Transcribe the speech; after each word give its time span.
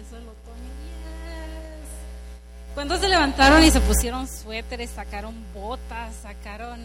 empezó 0.00 0.16
el 0.16 0.28
otoño. 0.28 0.70
Yes. 0.86 2.74
¿Cuántos 2.74 3.00
se 3.00 3.08
levantaron 3.08 3.62
y 3.62 3.70
se 3.70 3.80
pusieron 3.80 4.26
suéteres, 4.26 4.90
sacaron 4.90 5.34
botas, 5.54 6.14
sacaron, 6.22 6.80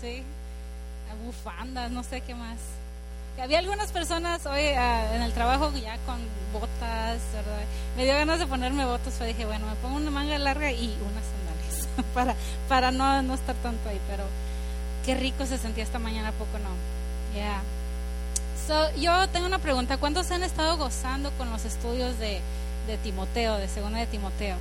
sí, 0.00 0.22
bufandas, 1.24 1.90
no 1.90 2.02
sé 2.02 2.20
qué 2.20 2.34
más? 2.34 2.58
Había 3.40 3.60
algunas 3.60 3.92
personas 3.92 4.44
hoy 4.46 4.66
ah, 4.76 5.14
en 5.14 5.22
el 5.22 5.32
trabajo 5.32 5.72
ya 5.74 5.96
con 5.98 6.18
botas, 6.52 7.20
¿verdad? 7.32 7.62
Me 7.96 8.04
dio 8.04 8.14
ganas 8.14 8.40
de 8.40 8.48
ponerme 8.48 8.84
botas, 8.84 9.14
pero 9.16 9.28
dije, 9.28 9.46
bueno, 9.46 9.66
me 9.66 9.76
pongo 9.76 9.96
una 9.96 10.10
manga 10.10 10.36
larga 10.38 10.72
y 10.72 10.96
unas 11.00 11.24
sandalias 11.24 11.88
para, 12.14 12.34
para 12.68 12.90
no, 12.90 13.22
no 13.22 13.34
estar 13.34 13.54
tanto 13.56 13.88
ahí, 13.88 14.00
pero 14.08 14.24
qué 15.06 15.14
rico 15.14 15.46
se 15.46 15.58
sentía 15.58 15.84
esta 15.84 16.00
mañana, 16.00 16.32
poco 16.32 16.58
no? 16.58 17.38
Ya. 17.38 17.62
So, 18.68 18.94
yo 18.96 19.26
tengo 19.30 19.46
una 19.46 19.60
pregunta, 19.60 19.96
¿cuántos 19.96 20.30
han 20.30 20.42
estado 20.42 20.76
gozando 20.76 21.30
con 21.38 21.48
los 21.48 21.64
estudios 21.64 22.18
de, 22.18 22.42
de 22.86 22.98
Timoteo, 22.98 23.56
de 23.56 23.66
segunda 23.66 23.98
de 23.98 24.06
Timoteo? 24.06 24.56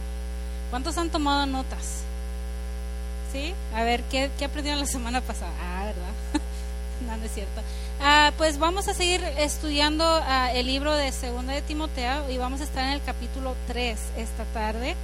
¿Cuántos 0.69 0.97
han 0.97 1.09
tomado 1.09 1.45
notas? 1.45 2.03
¿Sí? 3.33 3.53
A 3.75 3.83
ver, 3.83 4.03
¿qué, 4.03 4.31
qué 4.39 4.45
aprendieron 4.45 4.79
la 4.79 4.85
semana 4.85 5.19
pasada? 5.19 5.51
Ah, 5.61 5.83
¿verdad? 5.83 6.41
no, 7.05 7.17
no 7.17 7.25
es 7.25 7.33
cierto. 7.33 7.61
Ah, 7.99 8.31
pues 8.37 8.59
vamos 8.59 8.87
a 8.87 8.93
seguir 8.93 9.21
estudiando 9.39 10.05
ah, 10.05 10.53
el 10.53 10.67
libro 10.67 10.95
de 10.95 11.11
Segunda 11.11 11.51
de 11.51 11.61
Timoteo 11.61 12.29
y 12.29 12.37
vamos 12.37 12.61
a 12.61 12.63
estar 12.63 12.85
en 12.85 12.93
el 12.93 13.03
capítulo 13.03 13.57
3 13.67 13.99
esta 14.15 14.45
tarde. 14.53 14.95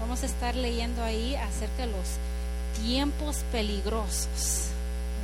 Vamos 0.00 0.22
a 0.22 0.26
estar 0.26 0.56
leyendo 0.56 1.02
ahí 1.04 1.36
acerca 1.36 1.84
de 1.84 1.88
los 1.88 2.82
tiempos 2.82 3.44
peligrosos, 3.52 4.68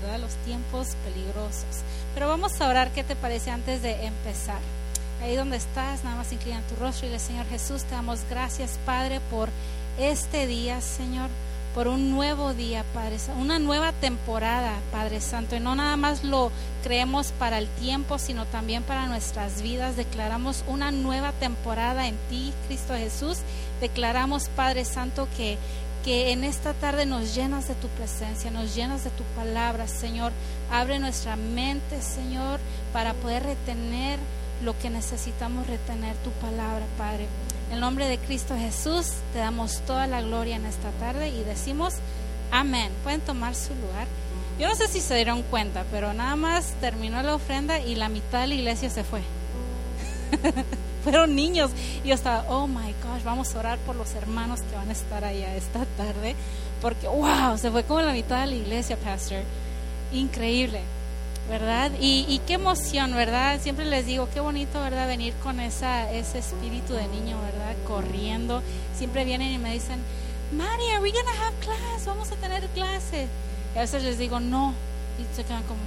¿verdad? 0.02 0.18
Los 0.18 0.34
tiempos 0.45 0.88
peligrosos. 1.06 1.84
Pero 2.14 2.28
vamos 2.28 2.60
a 2.60 2.68
orar, 2.68 2.91
¿qué 2.92 3.04
te 3.04 3.16
parece 3.16 3.50
antes 3.50 3.82
de 3.82 4.06
empezar? 4.06 4.60
Ahí 5.23 5.36
donde 5.36 5.56
estás, 5.56 6.04
nada 6.04 6.16
más 6.16 6.32
inclina 6.32 6.60
tu 6.68 6.77
rostro 6.77 7.09
y 7.09 7.10
le 7.10 7.18
Señor 7.18 7.46
Jesús, 7.46 7.84
te 7.84 7.95
damos 7.95 8.20
gracias, 8.30 8.79
Padre, 8.87 9.20
por 9.30 9.48
este 9.98 10.46
día, 10.46 10.80
Señor 10.80 11.30
por 11.74 11.88
un 11.88 12.12
nuevo 12.12 12.54
día, 12.54 12.85
Padre, 12.95 13.16
una 13.37 13.59
nueva 13.59 13.90
temporada, 13.92 14.79
Padre 14.92 15.20
Santo. 15.20 15.57
Y 15.57 15.60
no 15.60 15.74
nada 15.74 15.96
más 15.96 16.23
lo 16.23 16.52
creemos 16.85 17.32
para 17.32 17.59
el 17.59 17.66
tiempo, 17.66 18.18
sino 18.18 18.46
también 18.46 18.85
para 18.85 19.07
nuestras 19.07 19.60
vidas. 19.60 19.96
Declaramos 19.96 20.62
una 20.68 20.92
nueva 20.92 21.32
temporada 21.32 22.07
en 22.07 22.16
ti, 22.30 22.52
Cristo 22.68 22.95
Jesús. 22.95 23.38
Declaramos, 23.80 24.48
Padre 24.51 24.85
Santo, 24.85 25.26
que, 25.37 25.59
que 26.05 26.33
en 26.33 26.45
esta 26.45 26.74
tarde 26.74 27.07
nos 27.07 27.35
llenas 27.35 27.66
de 27.66 27.74
tu 27.74 27.88
presencia, 27.88 28.51
nos 28.51 28.74
llenas 28.74 29.05
de 29.05 29.10
tu 29.10 29.23
palabra, 29.35 29.88
Señor. 29.88 30.33
Abre 30.71 30.99
nuestra 30.99 31.35
mente, 31.35 32.02
Señor, 32.02 32.60
para 32.93 33.15
poder 33.15 33.45
retener 33.45 34.19
lo 34.63 34.79
que 34.79 34.91
necesitamos 34.91 35.66
retener, 35.66 36.15
tu 36.16 36.30
palabra, 36.32 36.85
Padre. 36.99 37.27
En 37.69 37.75
el 37.75 37.80
nombre 37.80 38.07
de 38.07 38.19
Cristo 38.19 38.55
Jesús 38.57 39.13
te 39.32 39.38
damos 39.38 39.80
toda 39.87 40.07
la 40.07 40.21
gloria 40.21 40.57
en 40.57 40.66
esta 40.66 40.91
tarde 40.93 41.30
y 41.30 41.43
decimos 41.43 41.95
amén. 42.51 42.93
Pueden 43.02 43.23
tomar 43.23 43.55
su 43.55 43.75
lugar. 43.75 44.07
Yo 44.59 44.69
no 44.69 44.75
sé 44.75 44.87
si 44.88 45.01
se 45.01 45.15
dieron 45.16 45.43
cuenta, 45.43 45.85
pero 45.91 46.13
nada 46.13 46.37
más 46.37 46.75
terminó 46.80 47.23
la 47.23 47.35
ofrenda 47.35 47.80
y 47.80 47.95
la 47.95 48.09
mitad 48.09 48.43
de 48.43 48.49
la 48.49 48.55
iglesia 48.55 48.91
se 48.91 49.05
fue. 49.05 49.23
Fueron 51.05 51.37
niños. 51.37 51.71
Y 52.02 52.09
yo 52.09 52.15
estaba, 52.15 52.45
oh 52.49 52.66
my 52.66 52.93
gosh, 53.02 53.23
vamos 53.24 53.55
a 53.55 53.59
orar 53.59 53.79
por 53.80 53.95
los 53.95 54.15
hermanos 54.15 54.60
que 54.63 54.77
van 54.77 54.88
a 54.88 54.93
estar 54.93 55.24
allá 55.24 55.55
esta 55.55 55.85
tarde. 55.97 56.35
Porque, 56.80 57.07
wow, 57.07 57.57
se 57.57 57.71
fue 57.71 57.85
como 57.85 58.01
la 58.01 58.13
mitad 58.13 58.41
de 58.41 58.49
la 58.49 58.55
iglesia, 58.57 58.97
Pastor. 58.97 59.43
Increíble. 60.13 60.80
¿verdad? 61.49 61.91
Y, 62.01 62.41
qué 62.47 62.55
emoción, 62.55 63.13
¿verdad? 63.15 63.60
Siempre 63.60 63.85
les 63.85 64.06
digo, 64.06 64.28
qué 64.32 64.41
bonito, 64.41 64.81
¿verdad? 64.81 65.06
Venir 65.06 65.34
con 65.43 65.60
esa, 65.60 66.10
ese 66.10 66.38
espíritu 66.38 66.94
de 66.94 67.06
niño, 67.09 67.38
¿verdad? 67.41 67.75
Corriendo. 67.87 68.62
Siempre 68.97 69.25
vienen 69.25 69.53
y 69.53 69.59
me 69.59 69.72
dicen, 69.72 70.00
Mari, 70.56 70.91
are 70.91 71.03
we 71.03 71.12
gonna 71.12 71.32
have 71.32 71.55
class? 71.60 72.06
Vamos 72.06 72.31
a 72.32 72.37
tener 72.37 72.66
clase. 72.69 73.26
Y 73.75 73.78
a 73.78 73.82
veces 73.82 74.03
les 74.03 74.19
digo, 74.19 74.41
no. 74.41 74.72
Y 75.19 75.37
se 75.37 75.44
quedan 75.44 75.62
como. 75.64 75.81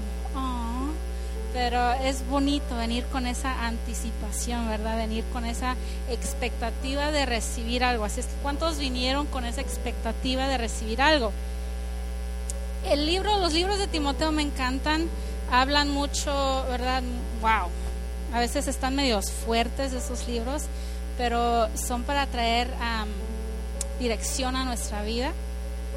Pero 1.53 1.93
es 1.93 2.27
bonito 2.27 2.75
venir 2.75 3.05
con 3.05 3.25
esa 3.25 3.65
anticipación, 3.65 4.67
¿verdad? 4.69 4.97
Venir 4.97 5.23
con 5.31 5.45
esa 5.45 5.75
expectativa 6.09 7.11
de 7.11 7.25
recibir 7.25 7.83
algo. 7.83 8.05
Así 8.05 8.19
es 8.19 8.27
que, 8.27 8.35
¿cuántos 8.41 8.77
vinieron 8.77 9.25
con 9.27 9.45
esa 9.45 9.61
expectativa 9.61 10.47
de 10.47 10.57
recibir 10.57 11.01
algo? 11.01 11.31
El 12.85 13.05
libro, 13.05 13.37
los 13.39 13.53
libros 13.53 13.79
de 13.79 13.87
Timoteo 13.87 14.31
me 14.31 14.43
encantan 14.43 15.09
hablan 15.51 15.89
mucho, 15.89 16.65
¿verdad? 16.69 17.03
Wow. 17.41 17.69
A 18.33 18.39
veces 18.39 18.67
están 18.67 18.95
medios 18.95 19.31
fuertes 19.31 19.93
esos 19.93 20.27
libros, 20.27 20.63
pero 21.17 21.69
son 21.75 22.03
para 22.03 22.25
traer 22.27 22.69
dirección 23.99 24.55
a 24.55 24.65
nuestra 24.65 25.01
vida, 25.03 25.31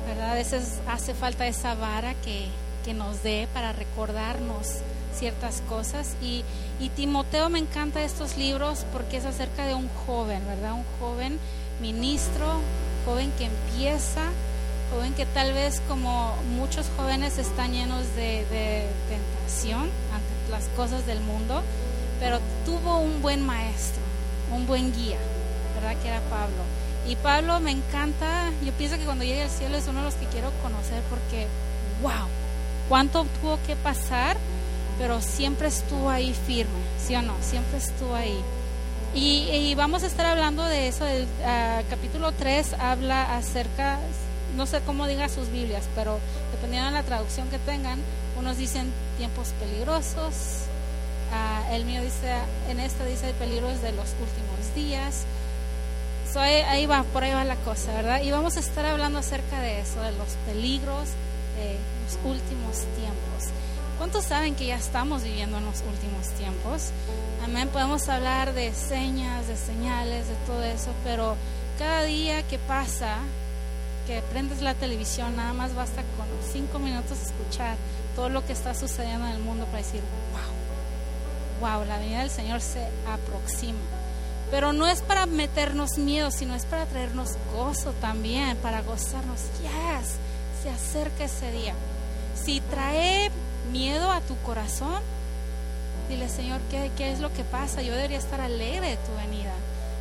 ¿verdad? 0.07 0.31
A 0.31 0.35
veces 0.35 0.79
hace 0.89 1.15
falta 1.15 1.47
esa 1.47 1.75
vara 1.75 2.15
que, 2.15 2.47
que 2.85 2.95
nos 2.95 3.23
dé 3.23 3.49
para 3.53 3.73
recordarnos 3.73 4.79
ciertas 5.15 5.63
cosas. 5.69 6.17
Y, 6.23 6.45
y, 6.81 6.89
Timoteo 6.91 7.49
me 7.49 7.59
encanta 7.59 8.03
estos 8.03 8.37
libros 8.37 8.85
porque 8.93 9.19
es 9.19 9.25
acerca 9.25 9.67
de 9.67 9.75
un 9.75 9.89
joven, 10.07 10.47
¿verdad? 10.47 10.73
Un 10.75 10.85
joven 10.99 11.39
ministro, 11.81 12.61
joven 13.05 13.33
que 13.39 13.47
empieza 13.47 14.31
joven 14.91 15.15
que 15.15 15.25
tal 15.25 15.53
vez 15.53 15.81
como 15.89 16.35
muchos 16.57 16.87
jóvenes 16.97 17.39
están 17.39 17.73
llenos 17.73 18.05
de, 18.17 18.45
tentación 19.09 19.83
ante 20.13 20.51
las 20.51 20.65
cosas 20.77 21.07
del 21.07 21.21
mundo, 21.21 21.63
pero 22.19 22.41
tuvo 22.65 22.99
un 22.99 23.23
buen 23.23 23.45
maestro, 23.45 24.03
un 24.53 24.67
buen 24.67 24.93
guía, 24.93 25.19
¿verdad? 25.77 26.01
Que 26.03 26.09
era 26.09 26.21
Pablo. 26.23 26.63
Y 27.09 27.17
Pablo 27.17 27.61
me 27.61 27.71
encanta, 27.71 28.51
yo 28.65 28.73
pienso 28.73 28.99
que 28.99 29.05
cuando 29.05 29.25
llegue 29.25 29.43
al 29.43 29.51
cielo 29.51 29.77
es 29.77 29.87
uno 29.89 30.01
de 30.01 30.07
los 30.07 30.15
que 30.15 30.27
quiero 30.27 30.51
conocer 30.63 31.03
porque, 31.09 31.47
wow, 32.03 32.29
cuánto 32.89 33.27
tuvo 33.41 33.59
que 33.67 33.77
pasar, 33.77 34.37
pero 35.01 35.23
siempre 35.23 35.69
estuvo 35.69 36.11
ahí 36.11 36.35
firme, 36.47 36.79
¿sí 37.03 37.15
o 37.15 37.23
no? 37.23 37.35
Siempre 37.41 37.79
estuvo 37.79 38.15
ahí. 38.15 38.39
Y, 39.15 39.75
vamos 39.75 40.03
a 40.05 40.07
estar 40.07 40.27
hablando 40.27 40.63
de 40.63 40.89
eso, 40.89 41.07
el 41.07 41.27
ah, 41.43 41.81
capítulo 41.89 42.33
3 42.33 42.75
habla 42.75 43.35
acerca 43.37 43.99
no 44.57 44.67
sé 44.67 44.81
cómo 44.85 45.07
diga 45.07 45.29
sus 45.29 45.51
Biblias, 45.51 45.85
pero 45.95 46.19
dependiendo 46.53 46.91
de 46.91 46.95
la 46.97 47.03
traducción 47.03 47.49
que 47.49 47.59
tengan, 47.59 47.99
unos 48.39 48.59
dicen 48.59 48.93
tiempos 49.17 49.49
peligrosos, 49.61 50.67
uh, 51.33 51.75
el 51.75 51.85
mío 51.87 52.03
dice, 52.03 52.35
en 52.69 52.81
esta 52.81 53.05
dice 53.07 53.33
peligros 53.39 53.81
de 53.81 53.93
los 53.93 54.09
últimos 54.21 54.75
días. 54.75 55.25
So, 56.31 56.41
ahí, 56.41 56.87
va, 56.87 57.05
por 57.05 57.25
ahí 57.25 57.33
va 57.33 57.45
la 57.45 57.57
cosa, 57.57 57.93
¿verdad? 57.95 58.23
Y 58.23 58.31
vamos 58.31 58.57
a 58.57 58.61
estar 58.61 58.85
hablando 58.85 59.19
acerca 59.19 59.61
de 59.61 59.81
eso, 59.81 60.03
de 60.03 60.13
los 60.13 60.29
peligros 60.47 61.09
de 61.57 61.79
los 62.05 62.15
últimos 62.25 62.85
tiempos. 62.97 63.51
¿Cuántos 64.01 64.25
saben 64.25 64.55
que 64.55 64.65
ya 64.65 64.77
estamos 64.77 65.25
viviendo 65.25 65.59
en 65.59 65.67
los 65.67 65.83
últimos 65.83 66.27
tiempos? 66.39 66.89
Amén, 67.45 67.69
podemos 67.69 68.09
hablar 68.09 68.55
de 68.55 68.73
señas, 68.73 69.47
de 69.47 69.59
señales, 69.59 70.27
de 70.27 70.35
todo 70.47 70.65
eso, 70.65 70.95
pero 71.05 71.37
cada 71.79 72.05
día 72.05 72.43
que 72.45 72.59
pasa 72.59 73.19
que 74.07 74.23
prendes 74.33 74.63
la 74.63 74.73
televisión, 74.73 75.37
nada 75.37 75.53
más 75.53 75.75
basta 75.75 76.03
con 76.17 76.27
cinco 76.51 76.79
minutos 76.79 77.19
escuchar 77.21 77.77
todo 78.17 78.31
lo 78.31 78.43
que 78.47 78.55
está 78.55 78.75
sucediendo 78.75 79.27
en 79.27 79.35
el 79.35 79.43
mundo 79.43 79.67
para 79.67 79.83
decir, 79.83 80.01
wow, 81.61 81.71
wow, 81.71 81.85
la 81.85 81.99
venida 81.99 82.21
del 82.21 82.31
Señor 82.31 82.63
se 82.63 82.89
aproxima. 83.07 83.81
Pero 84.51 84.73
no 84.73 84.87
es 84.87 85.03
para 85.03 85.27
meternos 85.27 85.99
miedo, 85.99 86.31
sino 86.31 86.55
es 86.55 86.65
para 86.65 86.87
traernos 86.87 87.33
gozo 87.55 87.93
también, 88.01 88.57
para 88.57 88.81
gozarnos. 88.81 89.41
Yes, 89.61 90.15
se 90.63 90.71
acerca 90.71 91.25
ese 91.25 91.53
día. 91.53 91.75
Si 92.35 92.63
trae 92.63 93.31
miedo 93.73 94.11
a 94.11 94.21
tu 94.21 94.37
corazón, 94.39 95.03
dile, 96.09 96.29
Señor, 96.29 96.61
¿qué, 96.71 96.91
¿qué 96.97 97.13
es 97.13 97.21
lo 97.21 97.33
que 97.33 97.45
pasa? 97.45 97.83
Yo 97.83 97.95
debería 97.95 98.19
estar 98.19 98.41
alegre 98.41 98.91
de 98.91 98.97
tu 98.97 99.15
venida. 99.17 99.53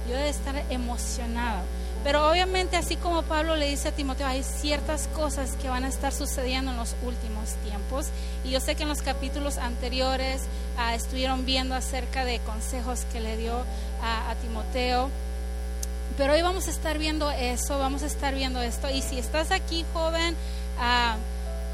Yo 0.08 0.14
debería 0.14 0.32
estar 0.32 0.56
emocionado 0.70 1.64
pero 2.04 2.30
obviamente, 2.30 2.78
así 2.78 2.96
como 2.96 3.24
Pablo 3.24 3.58
le 3.58 3.70
dice 3.70 3.90
a 3.90 3.92
Timoteo, 3.92 4.26
hay 4.26 4.44
ciertas 4.44 5.08
cosas 5.08 5.52
que 5.62 5.68
van 5.68 5.84
a 5.84 5.90
estar 5.90 6.14
sucediendo 6.14 6.72
en 6.72 6.78
los 6.78 6.96
últimos 7.04 7.56
tiempos. 7.66 8.08
Y 8.46 8.52
yo 8.52 8.62
sé 8.62 8.76
que 8.76 8.84
en 8.84 8.90
los 8.90 9.02
capítulos 9.02 9.58
anteriores 9.58 10.44
ah, 10.78 10.96
estuvieron 10.96 11.46
viendo 11.46 11.76
acerca 11.76 12.24
de 12.24 12.40
consejos 12.40 13.06
que 13.12 13.20
le 13.20 13.36
dio 13.36 13.54
a, 14.02 14.34
Timoteo. 14.42 15.10
Pero 16.18 16.34
hoy 16.34 16.42
vamos 16.42 16.68
a 16.68 16.72
estar 16.72 16.98
viendo 16.98 17.30
eso, 17.32 17.78
vamos 17.78 18.04
a 18.04 18.06
estar 18.06 18.34
viendo 18.34 18.62
esto. 18.62 18.90
Y 18.90 19.02
si 19.02 19.20
estás 19.20 19.52
aquí, 19.52 19.86
joven, 19.94 20.36
ah, 20.80 21.18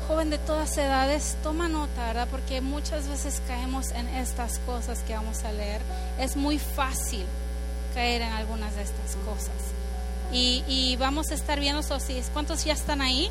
joven 0.08 0.30
de 0.30 0.38
todas 0.38 0.78
edades, 0.78 1.38
toma 1.44 1.68
nota, 1.68 2.08
¿verdad? 2.08 2.28
Porque 2.30 2.62
muchas 2.62 3.08
veces 3.08 3.42
caemos 3.48 3.92
en 3.92 4.08
estas 4.08 4.60
cosas 4.60 5.00
que 5.00 5.16
vamos 5.16 5.44
a 5.44 5.52
leer. 5.52 5.82
Es 6.20 6.36
muy 6.36 6.60
fácil 6.60 7.26
caer 7.94 8.22
en 8.22 8.32
algunas 8.34 8.76
de 8.76 8.84
estas 8.84 9.16
cosas 9.26 9.76
y, 10.32 10.96
vamos 10.98 11.32
a 11.32 11.36
estar 11.36 11.60
viendo 11.60 11.82
si 11.84 12.22
cuántos 12.34 12.66
ya 12.66 12.74
están 12.74 13.02
ahí. 13.02 13.30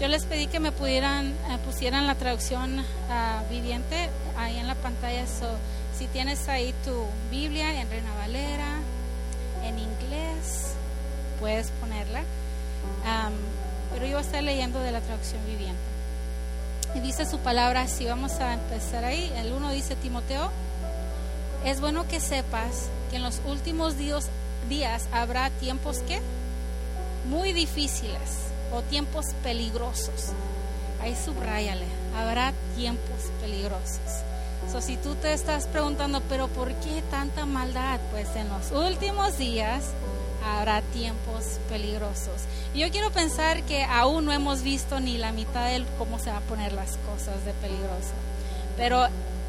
Yo 0.00 0.08
les 0.08 0.24
pedí 0.24 0.46
que 0.46 0.60
me 0.60 0.72
pudieran 0.72 1.28
eh, 1.28 1.58
pusieran 1.64 2.06
la 2.06 2.14
traducción 2.14 2.80
uh, 2.80 3.50
viviente 3.50 4.10
ahí 4.36 4.58
en 4.58 4.66
la 4.66 4.74
pantalla. 4.74 5.26
So, 5.26 5.48
si 5.98 6.06
tienes 6.08 6.48
ahí 6.48 6.74
tu 6.84 7.06
Biblia 7.30 7.80
en 7.80 7.90
Reina 7.90 8.14
Valera, 8.18 8.80
en 9.64 9.78
inglés, 9.78 10.74
puedes 11.40 11.70
ponerla, 11.72 12.22
pero 13.92 14.04
yo 14.04 14.12
voy 14.12 14.22
a 14.22 14.26
estar 14.26 14.42
leyendo 14.42 14.78
de 14.80 14.92
la 14.92 15.00
traducción 15.00 15.44
viviente. 15.46 15.95
Y 16.96 17.00
dice 17.00 17.26
su 17.26 17.38
palabra 17.40 17.82
así, 17.82 18.06
vamos 18.06 18.32
a 18.40 18.54
empezar 18.54 19.04
ahí. 19.04 19.30
El 19.36 19.52
uno 19.52 19.70
dice, 19.70 19.96
Timoteo, 19.96 20.50
es 21.62 21.78
bueno 21.82 22.08
que 22.08 22.20
sepas 22.20 22.88
que 23.10 23.16
en 23.16 23.22
los 23.22 23.42
últimos 23.44 23.98
días, 23.98 24.28
días 24.70 25.06
habrá 25.12 25.50
tiempos 25.50 25.98
que 25.98 26.22
muy 27.28 27.52
difíciles 27.52 28.46
o 28.72 28.80
tiempos 28.80 29.26
peligrosos. 29.42 30.32
Ahí 31.02 31.14
subrayale, 31.14 31.84
habrá 32.16 32.54
tiempos 32.76 33.30
peligrosos. 33.42 34.00
So, 34.72 34.80
si 34.80 34.96
tú 34.96 35.16
te 35.16 35.34
estás 35.34 35.66
preguntando, 35.66 36.22
pero 36.30 36.48
¿por 36.48 36.72
qué 36.76 37.02
tanta 37.10 37.44
maldad? 37.44 38.00
Pues 38.10 38.34
en 38.36 38.48
los 38.48 38.72
últimos 38.72 39.36
días 39.36 39.84
habrá 40.46 40.82
tiempos 40.82 41.58
peligrosos. 41.68 42.42
Y 42.74 42.80
yo 42.80 42.90
quiero 42.90 43.10
pensar 43.10 43.62
que 43.62 43.84
aún 43.84 44.24
no 44.24 44.32
hemos 44.32 44.62
visto 44.62 45.00
ni 45.00 45.18
la 45.18 45.32
mitad 45.32 45.66
de 45.66 45.84
cómo 45.98 46.18
se 46.18 46.30
van 46.30 46.42
a 46.42 46.46
poner 46.46 46.72
las 46.72 46.96
cosas 46.98 47.44
de 47.44 47.52
peligroso. 47.54 48.14
Pero 48.76 49.06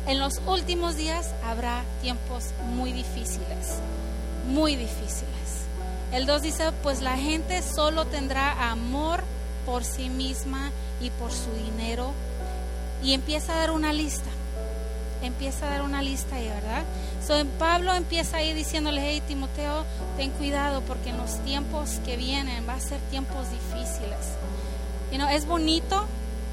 en 0.07 0.19
los 0.19 0.41
últimos 0.47 0.95
días 0.95 1.33
habrá 1.43 1.83
tiempos 2.01 2.45
muy 2.65 2.91
difíciles, 2.93 3.79
muy 4.47 4.75
difíciles. 4.75 5.27
El 6.11 6.25
2 6.25 6.41
dice, 6.41 6.71
pues 6.83 7.01
la 7.01 7.17
gente 7.17 7.61
solo 7.61 8.05
tendrá 8.05 8.71
amor 8.71 9.23
por 9.65 9.83
sí 9.83 10.09
misma 10.09 10.71
y 11.01 11.09
por 11.11 11.31
su 11.31 11.51
dinero. 11.51 12.11
Y 13.03 13.13
empieza 13.13 13.53
a 13.53 13.59
dar 13.59 13.71
una 13.71 13.93
lista 13.93 14.29
empieza 15.21 15.67
a 15.67 15.69
dar 15.71 15.81
una 15.81 16.01
lista 16.01 16.35
ahí, 16.35 16.47
¿verdad? 16.47 16.83
So, 17.25 17.43
Pablo 17.59 17.93
empieza 17.93 18.37
ahí 18.37 18.53
diciéndole, 18.53 19.01
hey 19.01 19.21
Timoteo, 19.27 19.85
ten 20.15 20.31
cuidado 20.31 20.81
porque 20.81 21.09
en 21.09 21.17
los 21.17 21.43
tiempos 21.43 21.99
que 22.05 22.17
vienen 22.17 22.67
va 22.67 22.73
a 22.73 22.79
ser 22.79 22.99
tiempos 23.09 23.47
difíciles. 23.51 24.35
Y 25.11 25.17
no, 25.17 25.27
es 25.27 25.45
bonito 25.45 26.05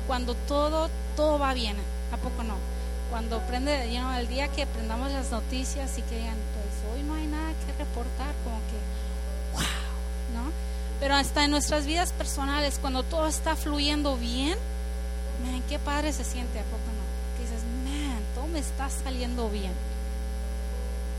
cuando 0.07 0.35
todo, 0.35 0.91
todo 1.17 1.39
va 1.39 1.55
bien, 1.55 1.77
¿a 2.13 2.17
poco 2.17 2.43
no? 2.43 2.57
Cuando 3.11 3.41
prende, 3.41 3.93
you 3.93 4.03
el 4.19 4.29
día 4.29 4.49
que 4.49 4.67
prendamos 4.67 5.11
las 5.13 5.31
noticias 5.31 5.99
y 5.99 6.03
que 6.03 6.19
digan, 6.19 6.37
pues 6.55 6.95
hoy 6.95 7.03
no 7.03 7.15
hay 7.15 7.27
nada 7.27 7.53
que 7.67 7.73
reportar, 7.79 8.35
como 8.43 8.57
que, 8.67 8.79
wow, 9.55 10.43
¿no? 10.43 10.51
Pero 11.01 11.15
hasta 11.15 11.45
en 11.45 11.51
nuestras 11.51 11.87
vidas 11.87 12.13
personales, 12.13 12.79
cuando 12.81 13.03
todo 13.03 13.27
está 13.27 13.57
fluyendo 13.57 14.17
bien, 14.17 14.57
miren 15.45 15.63
qué 15.69 15.79
padre 15.79 16.13
se 16.13 16.25
siente, 16.25 16.59
¿a 16.59 16.63
poco 16.65 16.83
no? 16.87 16.94
Me 18.55 18.61
está 18.61 18.89
saliendo 18.89 19.51
bien. 19.51 19.73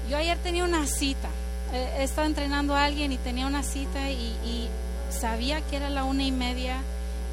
Yo 0.10 0.16
ayer 0.16 0.38
tenía 0.38 0.64
una 0.64 0.88
cita, 0.88 1.28
he 1.74 2.02
estado 2.02 2.28
entrenando 2.28 2.76
a 2.76 2.86
alguien 2.86 3.12
y 3.12 3.18
tenía 3.18 3.46
una 3.46 3.62
cita 3.62 4.10
y, 4.10 4.70
sabía 5.10 5.62
que 5.62 5.78
era 5.78 5.90
la 5.90 6.04
una 6.04 6.24
y 6.24 6.32
media 6.32 6.78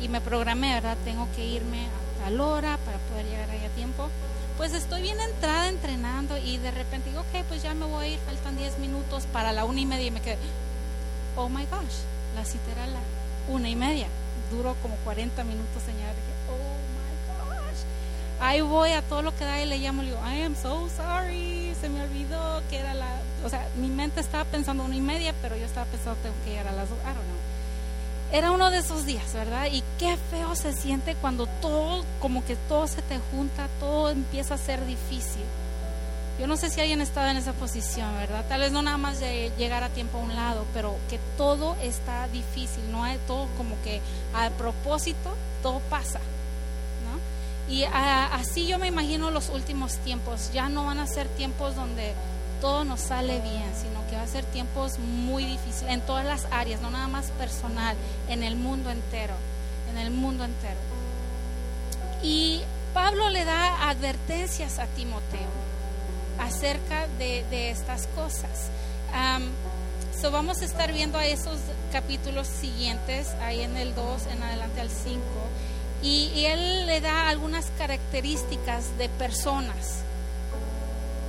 y 0.00 0.08
me 0.08 0.20
programé, 0.20 0.74
¿verdad? 0.74 0.96
Tengo 1.04 1.26
que 1.34 1.44
irme 1.44 1.86
a 1.86 2.24
tal 2.24 2.40
hora 2.40 2.78
para 2.84 2.98
poder 2.98 3.26
llegar 3.26 3.50
ahí 3.50 3.64
a 3.64 3.68
tiempo. 3.70 4.08
Pues 4.56 4.72
estoy 4.72 5.02
bien 5.02 5.18
entrada 5.20 5.68
entrenando 5.68 6.36
y 6.36 6.58
de 6.58 6.70
repente 6.70 7.10
digo, 7.10 7.22
ok, 7.22 7.44
pues 7.48 7.62
ya 7.62 7.74
me 7.74 7.86
voy 7.86 8.04
a 8.04 8.08
ir, 8.08 8.18
faltan 8.20 8.56
10 8.56 8.78
minutos 8.78 9.26
para 9.32 9.52
la 9.52 9.64
una 9.64 9.80
y 9.80 9.86
media 9.86 10.06
y 10.06 10.10
me 10.10 10.20
quedé, 10.20 10.38
oh 11.36 11.48
my 11.48 11.64
gosh, 11.66 12.02
la 12.36 12.44
cita 12.44 12.70
era 12.72 12.86
la 12.86 13.00
una 13.48 13.68
y 13.68 13.76
media. 13.76 14.06
Duró 14.50 14.76
como 14.82 14.96
40 15.04 15.42
minutos, 15.44 15.82
señora. 15.84 16.14
Ahí 18.40 18.60
voy 18.60 18.92
a 18.92 19.02
todo 19.02 19.22
lo 19.22 19.36
que 19.36 19.44
da 19.44 19.60
y 19.60 19.66
le 19.66 19.78
llamo, 19.78 20.02
le 20.02 20.10
digo, 20.10 20.20
I 20.24 20.42
am 20.42 20.54
so 20.54 20.88
sorry, 20.96 21.74
se 21.80 21.88
me 21.88 22.02
olvidó 22.02 22.62
que 22.70 22.78
era 22.78 22.94
la, 22.94 23.20
o 23.44 23.48
sea, 23.48 23.66
mi 23.76 23.88
mente 23.88 24.20
estaba 24.20 24.44
pensando 24.44 24.84
una 24.84 24.96
y 24.96 25.00
media, 25.00 25.34
pero 25.42 25.56
yo 25.56 25.64
estaba 25.64 25.86
pensando 25.86 26.18
tengo 26.22 26.34
que 26.44 26.50
llegar 26.50 26.68
a 26.68 26.72
las 26.72 26.88
dos, 26.88 26.98
I 27.00 27.06
don't 27.06 27.16
know. 27.16 27.42
Era 28.32 28.50
uno 28.50 28.70
de 28.70 28.78
esos 28.78 29.04
días, 29.04 29.34
¿verdad? 29.34 29.66
Y 29.70 29.84
qué 29.98 30.16
feo 30.30 30.54
se 30.54 30.72
siente 30.72 31.14
cuando 31.16 31.46
todo, 31.60 32.02
como 32.18 32.42
que 32.44 32.56
todo 32.56 32.86
se 32.88 33.02
te 33.02 33.18
junta, 33.30 33.68
todo 33.78 34.08
empieza 34.08 34.54
a 34.54 34.58
ser 34.58 34.86
difícil. 34.86 35.42
Yo 36.40 36.46
no 36.46 36.56
sé 36.56 36.70
si 36.70 36.80
alguien 36.80 37.02
estaba 37.02 37.30
en 37.30 37.36
esa 37.36 37.52
posición, 37.52 38.16
¿verdad? 38.16 38.46
Tal 38.48 38.60
vez 38.60 38.72
no 38.72 38.80
nada 38.80 38.96
más 38.96 39.20
de 39.20 39.52
llegar 39.58 39.84
a 39.84 39.90
tiempo 39.90 40.16
a 40.16 40.22
un 40.22 40.34
lado, 40.34 40.64
pero 40.72 40.96
que 41.10 41.20
todo 41.36 41.76
está 41.82 42.26
difícil, 42.28 42.90
no 42.90 43.04
hay 43.04 43.18
todo 43.26 43.48
como 43.58 43.76
que 43.82 44.00
a 44.34 44.48
propósito, 44.50 45.34
todo 45.62 45.80
pasa. 45.90 46.20
Y 47.72 47.84
así 47.84 48.66
yo 48.66 48.78
me 48.78 48.86
imagino 48.88 49.30
los 49.30 49.48
últimos 49.48 49.96
tiempos. 50.04 50.50
Ya 50.52 50.68
no 50.68 50.84
van 50.84 50.98
a 50.98 51.06
ser 51.06 51.26
tiempos 51.26 51.74
donde 51.74 52.12
todo 52.60 52.84
nos 52.84 53.00
sale 53.00 53.40
bien, 53.40 53.72
sino 53.74 54.06
que 54.10 54.16
va 54.16 54.24
a 54.24 54.26
ser 54.26 54.44
tiempos 54.44 54.98
muy 54.98 55.46
difíciles 55.46 55.90
en 55.90 56.02
todas 56.02 56.26
las 56.26 56.46
áreas, 56.50 56.82
no 56.82 56.90
nada 56.90 57.08
más 57.08 57.30
personal, 57.30 57.96
en 58.28 58.42
el 58.42 58.56
mundo 58.56 58.90
entero, 58.90 59.32
en 59.90 59.96
el 59.96 60.10
mundo 60.10 60.44
entero. 60.44 60.76
Y 62.22 62.60
Pablo 62.92 63.30
le 63.30 63.46
da 63.46 63.88
advertencias 63.88 64.78
a 64.78 64.84
Timoteo 64.88 65.48
acerca 66.38 67.08
de, 67.18 67.70
estas 67.70 68.06
cosas. 68.08 68.68
so 70.20 70.30
vamos 70.30 70.60
a 70.60 70.66
estar 70.66 70.92
viendo 70.92 71.16
a 71.16 71.24
esos 71.24 71.56
capítulos 71.90 72.48
siguientes, 72.48 73.28
ahí 73.40 73.62
en 73.62 73.78
el 73.78 73.94
2, 73.94 74.26
en 74.26 74.42
adelante 74.42 74.82
al 74.82 74.90
5 74.90 75.18
y, 76.02 76.44
él 76.46 76.86
le 76.86 77.00
da 77.00 77.28
algunas 77.28 77.66
características 77.78 78.98
de 78.98 79.08
personas, 79.08 80.00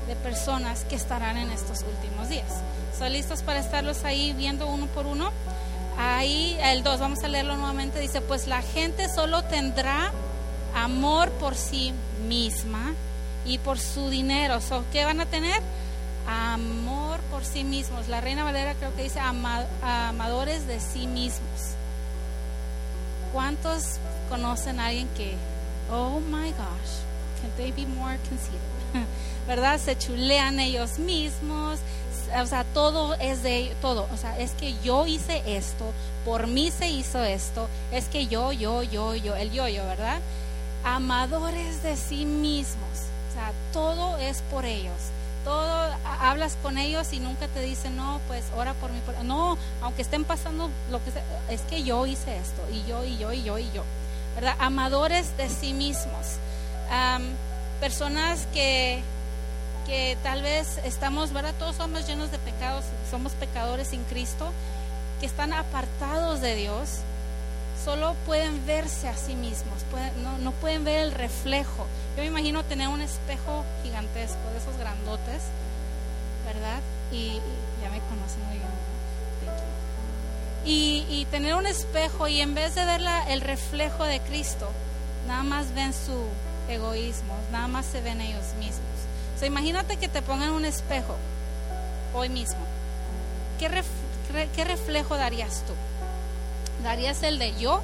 de 0.07 0.15
personas 0.15 0.83
que 0.85 0.95
estarán 0.95 1.37
en 1.37 1.51
estos 1.51 1.81
últimos 1.81 2.29
días. 2.29 2.51
¿Son 2.97 3.11
listos 3.11 3.43
para 3.43 3.59
estarlos 3.59 4.03
ahí 4.03 4.33
viendo 4.33 4.67
uno 4.67 4.87
por 4.87 5.05
uno? 5.05 5.31
Ahí 5.97 6.57
el 6.61 6.83
2, 6.83 6.99
vamos 6.99 7.23
a 7.23 7.27
leerlo 7.27 7.55
nuevamente, 7.55 7.99
dice, 7.99 8.21
pues 8.21 8.47
la 8.47 8.61
gente 8.61 9.07
solo 9.09 9.43
tendrá 9.43 10.11
amor 10.75 11.29
por 11.33 11.55
sí 11.55 11.93
misma 12.27 12.93
y 13.45 13.59
por 13.59 13.79
su 13.79 14.09
dinero. 14.09 14.59
¿Qué 14.91 15.05
van 15.05 15.21
a 15.21 15.27
tener? 15.27 15.61
Amor 16.27 17.19
por 17.29 17.45
sí 17.45 17.63
mismos. 17.63 18.07
La 18.07 18.21
Reina 18.21 18.43
Valera 18.43 18.73
creo 18.75 18.95
que 18.95 19.03
dice 19.03 19.19
amadores 19.19 20.65
de 20.65 20.79
sí 20.79 21.05
mismos. 21.05 21.75
¿Cuántos 23.31 23.99
conocen 24.33 24.79
a 24.79 24.87
alguien 24.87 25.07
que, 25.09 25.35
oh 25.91 26.19
my 26.19 26.49
gosh, 26.53 26.93
can 27.39 27.51
they 27.55 27.71
be 27.71 27.85
more 27.85 28.17
conceited? 28.27 29.05
¿Verdad? 29.47 29.79
Se 29.79 29.95
chulean 29.95 30.59
ellos 30.59 30.97
mismos, 30.97 31.77
o 32.35 32.45
sea, 32.47 32.63
todo 32.73 33.13
es 33.15 33.43
de 33.43 33.75
todo, 33.79 34.07
o 34.11 34.17
sea, 34.17 34.39
es 34.39 34.51
que 34.51 34.73
yo 34.83 35.05
hice 35.05 35.43
esto, 35.45 35.85
por 36.25 36.47
mí 36.47 36.71
se 36.71 36.89
hizo 36.89 37.23
esto, 37.23 37.67
es 37.91 38.05
que 38.05 38.25
yo, 38.25 38.51
yo, 38.51 38.81
yo, 38.81 39.13
yo, 39.13 39.35
el 39.35 39.51
yo, 39.51 39.67
yo, 39.67 39.85
¿verdad? 39.85 40.19
Amadores 40.83 41.83
de 41.83 41.95
sí 41.95 42.25
mismos, 42.25 42.97
o 43.29 43.33
sea, 43.35 43.51
todo 43.71 44.17
es 44.17 44.41
por 44.49 44.65
ellos 44.65 45.11
todo 45.43 45.93
hablas 46.21 46.57
con 46.63 46.77
ellos 46.77 47.11
y 47.11 47.19
nunca 47.19 47.49
te 47.49 47.59
dicen, 47.61 47.97
no, 47.97 48.21
pues 48.27 48.45
ora 48.55 48.73
por 48.75 48.91
mí. 48.91 48.99
No, 49.25 49.57
aunque 49.81 50.01
estén 50.01 50.23
pasando 50.23 50.69
lo 50.89 51.03
que 51.03 51.11
sea, 51.11 51.23
es 51.49 51.59
que 51.63 51.83
yo 51.83 52.05
hice 52.05 52.37
esto, 52.37 52.61
y 52.71 52.87
yo, 52.87 53.03
y 53.03 53.17
yo, 53.17 53.33
y 53.33 53.43
yo, 53.43 53.59
y 53.59 53.69
yo. 53.73 53.83
Amadores 54.59 55.35
de 55.37 55.49
sí 55.49 55.73
mismos. 55.73 56.37
personas 57.79 58.47
que, 58.53 59.01
que 59.85 60.17
tal 60.23 60.41
vez 60.41 60.79
estamos, 60.85 61.33
¿verdad? 61.33 61.53
Todos 61.59 61.75
somos 61.75 62.07
llenos 62.07 62.31
de 62.31 62.39
pecados, 62.39 62.85
somos 63.11 63.33
pecadores 63.33 63.89
sin 63.89 64.03
Cristo, 64.05 64.51
que 65.19 65.25
están 65.25 65.53
apartados 65.53 66.41
de 66.41 66.55
Dios, 66.55 66.99
solo 67.83 68.15
pueden 68.25 68.65
verse 68.65 69.09
a 69.09 69.17
sí 69.17 69.35
mismos, 69.35 69.83
no, 70.23 70.37
no, 70.37 70.51
pueden 70.51 70.83
ver 70.83 71.01
el 71.01 71.11
reflejo. 71.11 71.85
Yo 72.15 72.23
me 72.23 72.27
imagino 72.27 72.63
tener 72.63 72.87
un 72.87 73.01
espejo 73.01 73.65
gigantesco, 73.83 74.39
de 74.51 74.57
esos 74.57 74.77
grandotes, 74.77 75.43
¿verdad? 76.45 76.79
Y, 77.11 77.41
ya 77.81 77.89
me 77.89 77.99
conocen 77.99 78.45
muy 78.47 78.57
bien. 78.57 78.69
Y, 80.65 81.27
tener 81.31 81.55
un 81.55 81.65
espejo 81.65 82.27
y 82.27 82.41
en 82.41 82.53
vez 82.53 82.75
de 82.75 82.85
ver 82.85 83.01
el 83.27 83.41
reflejo 83.41 84.03
de 84.03 84.19
Cristo, 84.21 84.69
nada 85.27 85.43
más 85.43 85.73
ven 85.73 85.93
su 85.93 86.25
egoísmo, 86.69 87.35
nada 87.51 87.67
más 87.67 87.85
se 87.85 88.01
ven 88.01 88.21
ellos 88.21 88.45
mismos. 88.59 88.79
O 89.35 89.39
sea, 89.39 89.47
imagínate 89.47 89.97
que 89.97 90.07
te 90.07 90.21
pongan 90.21 90.51
un 90.51 90.63
espejo 90.63 91.15
hoy 92.13 92.29
mismo. 92.29 92.59
¿Qué, 93.59 93.83
¿Qué 94.55 94.63
reflejo 94.63 95.17
darías 95.17 95.63
tú? 95.65 95.73
¿Darías 96.83 97.23
el 97.23 97.39
de 97.39 97.57
yo, 97.59 97.75
o 97.75 97.81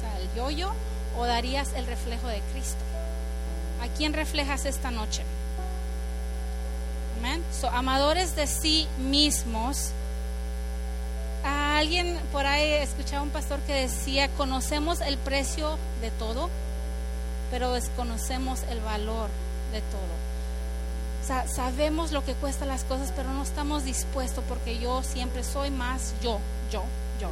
sea, 0.00 0.18
el 0.20 0.28
yo-yo, 0.36 0.72
o 1.16 1.24
darías 1.24 1.72
el 1.74 1.86
reflejo 1.86 2.28
de 2.28 2.40
Cristo? 2.52 2.80
¿A 3.82 3.88
quién 3.96 4.12
reflejas 4.12 4.66
esta 4.66 4.90
noche? 4.90 5.22
Amén. 7.18 7.42
So, 7.58 7.68
amadores 7.70 8.36
de 8.36 8.46
sí 8.46 8.88
mismos 8.98 9.92
alguien 11.44 12.18
por 12.32 12.46
ahí 12.46 12.72
escuchaba 12.74 13.22
un 13.22 13.30
pastor 13.30 13.58
que 13.60 13.74
decía, 13.74 14.28
conocemos 14.36 15.00
el 15.00 15.16
precio 15.18 15.78
de 16.00 16.10
todo, 16.10 16.50
pero 17.50 17.72
desconocemos 17.72 18.62
el 18.70 18.80
valor 18.80 19.28
de 19.72 19.80
todo. 19.80 20.20
Sabemos 21.46 22.10
lo 22.10 22.24
que 22.24 22.34
cuesta 22.34 22.66
las 22.66 22.82
cosas, 22.84 23.12
pero 23.14 23.32
no 23.32 23.42
estamos 23.42 23.84
dispuestos 23.84 24.42
porque 24.48 24.78
yo 24.78 25.02
siempre 25.02 25.44
soy 25.44 25.70
más 25.70 26.14
yo, 26.22 26.40
yo, 26.72 26.82
yo. 27.20 27.28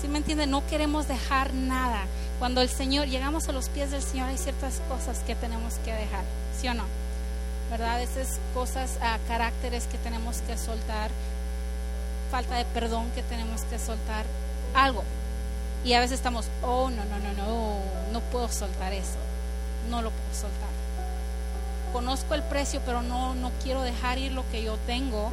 ¿Sí 0.00 0.08
me 0.08 0.18
entiende? 0.18 0.46
No 0.46 0.66
queremos 0.66 1.06
dejar 1.06 1.54
nada. 1.54 2.06
Cuando 2.40 2.60
el 2.62 2.68
Señor, 2.68 3.06
llegamos 3.06 3.48
a 3.48 3.52
los 3.52 3.68
pies 3.68 3.92
del 3.92 4.02
Señor, 4.02 4.28
hay 4.28 4.38
ciertas 4.38 4.80
cosas 4.88 5.20
que 5.20 5.36
tenemos 5.36 5.74
que 5.84 5.92
dejar, 5.92 6.24
¿sí 6.60 6.66
o 6.66 6.74
no? 6.74 6.84
¿Verdad? 7.70 7.94
A 7.94 7.98
veces 7.98 8.40
cosas, 8.54 8.98
caracteres 9.28 9.86
que 9.86 9.98
tenemos 9.98 10.38
que 10.38 10.58
soltar, 10.58 11.10
falta 12.32 12.56
de 12.56 12.64
perdón 12.64 13.10
que 13.14 13.22
tenemos 13.22 13.60
que 13.64 13.78
soltar, 13.78 14.24
algo. 14.74 15.04
Y 15.84 15.92
a 15.92 16.00
veces 16.00 16.14
estamos, 16.14 16.46
oh, 16.62 16.88
no, 16.88 17.04
no, 17.04 17.18
no, 17.18 17.32
no, 17.34 17.76
no 18.10 18.20
puedo 18.32 18.48
soltar 18.48 18.94
eso, 18.94 19.18
no 19.90 20.00
lo 20.00 20.10
puedo 20.10 20.34
soltar. 20.34 20.70
Conozco 21.92 22.34
el 22.34 22.42
precio, 22.42 22.80
pero 22.86 23.02
no, 23.02 23.34
no 23.34 23.52
quiero 23.62 23.82
dejar 23.82 24.16
ir 24.16 24.32
lo 24.32 24.48
que 24.50 24.62
yo 24.62 24.78
tengo 24.86 25.30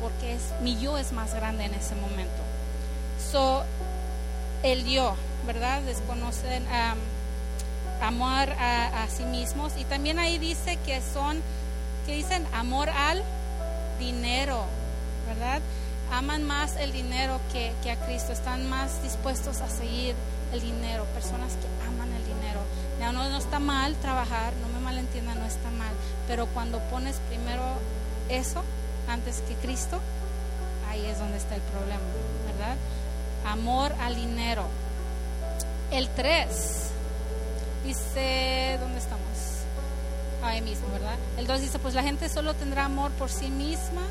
porque 0.00 0.34
es, 0.34 0.40
mi 0.62 0.80
yo 0.80 0.96
es 0.96 1.12
más 1.12 1.34
grande 1.34 1.64
en 1.64 1.74
ese 1.74 1.94
momento. 1.96 2.42
So, 3.30 3.62
el 4.62 4.86
yo, 4.86 5.16
¿verdad? 5.46 5.82
Desconocen 5.82 6.64
amor 8.00 8.50
a, 8.58 9.02
a, 9.02 9.08
sí 9.10 9.24
mismos. 9.24 9.74
Y 9.76 9.84
también 9.84 10.18
ahí 10.18 10.38
dice 10.38 10.78
que 10.86 11.02
son, 11.12 11.42
que 12.06 12.14
dicen 12.14 12.46
amor 12.54 12.88
al 12.88 13.22
dinero, 13.98 14.64
¿verdad? 15.26 15.60
Aman 16.12 16.44
más 16.44 16.76
el 16.76 16.92
dinero 16.92 17.40
que, 17.52 17.90
a 17.90 17.96
Cristo, 18.06 18.32
están 18.32 18.68
más 18.68 19.02
dispuestos 19.02 19.60
a 19.60 19.68
seguir 19.68 20.14
el 20.52 20.60
dinero, 20.60 21.04
personas 21.14 21.52
que 21.54 21.86
aman 21.86 22.12
el 22.12 22.24
dinero. 22.24 22.60
No, 23.00 23.12
no, 23.12 23.28
no 23.28 23.38
está 23.38 23.58
mal 23.58 23.94
trabajar, 23.96 24.52
no 24.62 24.68
me 24.68 24.80
malentiendan, 24.84 25.38
no 25.38 25.46
está 25.46 25.70
mal, 25.70 25.92
pero 26.26 26.46
cuando 26.46 26.78
pones 26.90 27.16
primero 27.28 27.62
eso 28.28 28.62
antes 29.08 29.42
que 29.42 29.54
Cristo, 29.54 30.00
ahí 30.88 31.04
es 31.06 31.18
donde 31.18 31.36
está 31.36 31.56
el 31.56 31.62
problema, 31.62 32.00
¿verdad? 32.46 32.76
Amor 33.46 33.92
al 34.00 34.14
dinero. 34.14 34.64
El 35.90 36.08
3 36.08 36.48
dice, 37.84 38.78
¿dónde 38.80 38.98
estamos? 38.98 39.20
Ahí 40.42 40.60
mismo, 40.62 40.88
¿verdad? 40.92 41.16
El 41.36 41.46
2 41.46 41.60
dice, 41.60 41.78
pues 41.78 41.94
la 41.94 42.02
gente 42.02 42.28
solo 42.28 42.54
tendrá 42.54 42.84
amor 42.84 43.10
por 43.12 43.30
sí 43.30 43.48
misma 43.48 44.02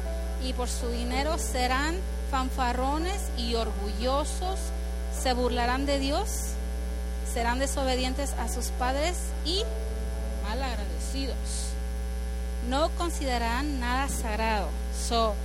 y 0.44 0.54
por 0.54 0.70
su 0.70 0.90
dinero 0.90 1.38
serán 1.38 1.96
fanfarrones 2.32 3.22
y 3.38 3.56
orgullosos, 3.56 4.60
se 5.18 5.34
burlarán 5.34 5.86
de 5.86 6.00
Dios, 6.00 6.30
serán 7.32 7.60
desobedientes 7.60 8.34
a 8.34 8.50
sus 8.50 8.68
padres 8.68 9.16
y 9.46 9.64
malagradecidos. 10.48 11.36
No 12.70 12.90
considerarán 12.98 13.80
nada 13.80 14.08
sagrado. 14.10 14.70
So, 15.08 15.36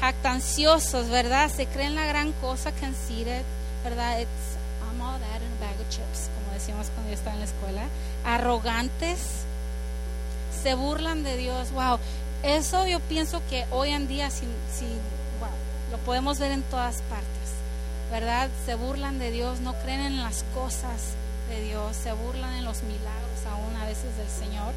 jactanciosos, 0.00 1.08
¿verdad? 1.08 1.50
Se 1.50 1.66
creen 1.66 1.94
la 1.94 2.06
gran 2.06 2.32
cosa, 2.32 2.72
conceited, 2.72 3.42
¿verdad? 3.84 4.20
It's, 4.20 4.28
I'm 4.86 5.00
all 5.00 5.18
that 5.18 5.40
in 5.42 5.52
a 5.52 5.60
bag 5.60 5.80
of 5.80 5.88
chips, 5.90 6.30
como 6.34 6.54
decíamos 6.54 6.88
cuando 6.94 7.10
yo 7.10 7.14
estaba 7.14 7.34
en 7.34 7.40
la 7.40 7.46
escuela. 7.46 7.82
Arrogantes, 8.24 9.18
se 10.62 10.74
burlan 10.74 11.22
de 11.22 11.36
Dios. 11.36 11.72
Wow, 11.72 11.98
eso 12.44 12.86
yo 12.86 13.00
pienso 13.00 13.40
que 13.48 13.64
hoy 13.70 13.88
en 13.90 14.06
día, 14.06 14.30
si, 14.30 14.44
lo 15.90 15.98
podemos 15.98 16.38
ver 16.38 16.52
en 16.52 16.62
todas 16.62 16.96
partes, 17.08 17.26
¿verdad? 18.10 18.50
Se 18.66 18.74
burlan 18.74 19.18
de 19.18 19.30
Dios, 19.30 19.60
no 19.60 19.72
creen 19.80 20.00
en 20.00 20.22
las 20.22 20.44
cosas 20.54 21.14
de 21.48 21.62
Dios, 21.62 21.96
se 21.96 22.12
burlan 22.12 22.54
en 22.54 22.64
los 22.64 22.82
milagros 22.82 23.46
aún 23.50 23.74
a 23.76 23.86
veces 23.86 24.14
del 24.18 24.28
Señor, 24.28 24.74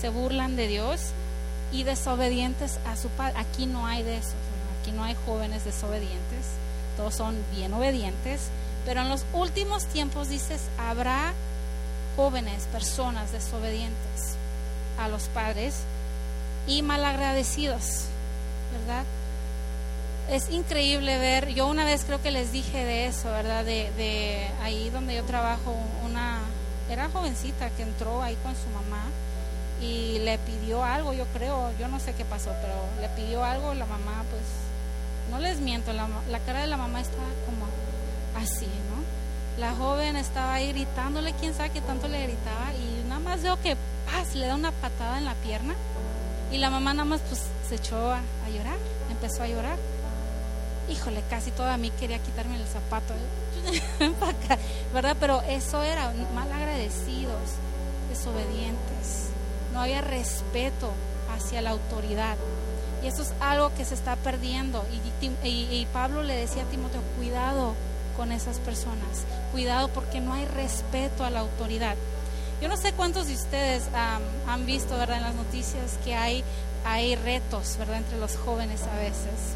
se 0.00 0.08
burlan 0.08 0.56
de 0.56 0.66
Dios 0.66 1.00
y 1.72 1.82
desobedientes 1.82 2.78
a 2.86 2.96
su 2.96 3.08
padre. 3.10 3.34
Aquí 3.38 3.66
no 3.66 3.86
hay 3.86 4.02
de 4.02 4.16
eso, 4.16 4.34
aquí 4.80 4.92
no 4.92 5.04
hay 5.04 5.14
jóvenes 5.26 5.64
desobedientes, 5.64 6.46
todos 6.96 7.14
son 7.14 7.36
bien 7.54 7.74
obedientes, 7.74 8.48
pero 8.86 9.02
en 9.02 9.10
los 9.10 9.26
últimos 9.34 9.84
tiempos 9.86 10.30
dices, 10.30 10.62
habrá 10.78 11.34
jóvenes, 12.16 12.64
personas 12.72 13.30
desobedientes 13.32 14.36
a 14.98 15.08
los 15.08 15.24
padres 15.24 15.74
y 16.66 16.82
malagradecidos, 16.82 18.04
¿verdad? 18.72 19.04
Es 20.30 20.50
increíble 20.50 21.18
ver, 21.18 21.52
yo 21.52 21.66
una 21.66 21.84
vez 21.84 22.04
creo 22.04 22.22
que 22.22 22.30
les 22.30 22.50
dije 22.50 22.84
de 22.84 23.06
eso, 23.06 23.30
¿verdad? 23.30 23.64
De, 23.64 23.92
de 23.96 24.48
ahí 24.62 24.88
donde 24.90 25.14
yo 25.14 25.24
trabajo, 25.24 25.76
una, 26.04 26.40
era 26.88 27.08
jovencita 27.10 27.68
que 27.70 27.82
entró 27.82 28.22
ahí 28.22 28.36
con 28.42 28.54
su 28.54 28.68
mamá 28.70 29.04
y 29.82 30.18
le 30.20 30.38
pidió 30.38 30.82
algo, 30.82 31.12
yo 31.12 31.26
creo, 31.34 31.70
yo 31.78 31.88
no 31.88 32.00
sé 32.00 32.14
qué 32.14 32.24
pasó, 32.24 32.52
pero 32.62 32.74
le 33.00 33.08
pidió 33.10 33.44
algo, 33.44 33.74
la 33.74 33.84
mamá 33.84 34.24
pues, 34.30 34.42
no 35.30 35.38
les 35.40 35.58
miento, 35.58 35.92
la, 35.92 36.08
la 36.30 36.38
cara 36.40 36.62
de 36.62 36.68
la 36.68 36.78
mamá 36.78 37.00
estaba 37.00 37.28
como 37.44 37.66
así, 38.42 38.66
¿no? 38.66 39.60
La 39.60 39.72
joven 39.72 40.16
estaba 40.16 40.54
ahí 40.54 40.72
gritándole, 40.72 41.34
quién 41.34 41.54
sabe 41.54 41.70
qué 41.70 41.80
tanto 41.82 42.08
le 42.08 42.22
gritaba 42.22 42.72
y 42.72 43.06
nada 43.08 43.20
más 43.20 43.42
veo 43.42 43.60
que 43.60 43.76
paz, 44.10 44.34
le 44.34 44.46
da 44.46 44.54
una 44.54 44.72
patada 44.72 45.18
en 45.18 45.26
la 45.26 45.34
pierna 45.34 45.74
y 46.54 46.58
la 46.58 46.70
mamá 46.70 46.94
nada 46.94 47.04
más 47.04 47.20
pues 47.28 47.42
se 47.68 47.74
echó 47.74 47.96
a, 48.12 48.18
a 48.18 48.50
llorar, 48.50 48.76
empezó 49.10 49.42
a 49.42 49.48
llorar. 49.48 49.78
Híjole, 50.88 51.22
casi 51.28 51.50
toda 51.50 51.76
mí 51.76 51.90
quería 51.90 52.18
quitarme 52.18 52.56
el 52.56 52.66
zapato, 52.66 53.14
¿verdad? 54.94 55.16
Pero 55.18 55.42
eso 55.42 55.82
era 55.82 56.12
mal 56.34 56.52
agradecidos, 56.52 57.40
desobedientes 58.10 59.24
no 59.74 59.80
había 59.80 60.00
respeto 60.00 60.92
hacia 61.34 61.60
la 61.60 61.70
autoridad. 61.70 62.36
Y 63.02 63.08
eso 63.08 63.22
es 63.22 63.34
algo 63.40 63.74
que 63.74 63.84
se 63.84 63.94
está 63.94 64.16
perdiendo. 64.16 64.86
Y, 65.42 65.86
Pablo 65.92 66.22
le 66.22 66.36
decía 66.36 66.62
a 66.62 66.66
Timoteo, 66.66 67.02
cuidado 67.18 67.74
con 68.16 68.32
esas 68.32 68.60
personas, 68.60 69.26
cuidado 69.52 69.88
porque 69.88 70.20
no 70.20 70.32
hay 70.32 70.46
respeto 70.46 71.24
a 71.24 71.30
la 71.30 71.40
autoridad. 71.40 71.96
Yo 72.60 72.68
no 72.68 72.76
sé 72.76 72.92
cuántos 72.92 73.26
de 73.26 73.34
ustedes 73.34 73.84
han 74.46 74.66
visto, 74.66 74.96
¿verdad? 74.96 75.18
En 75.18 75.22
las 75.24 75.34
noticias 75.34 75.98
que 76.04 76.14
hay, 76.14 76.44
hay 76.84 77.16
retos, 77.16 77.76
¿verdad? 77.78 77.98
Entre 77.98 78.18
los 78.18 78.36
jóvenes 78.36 78.82
a 78.82 78.96
veces. 78.96 79.54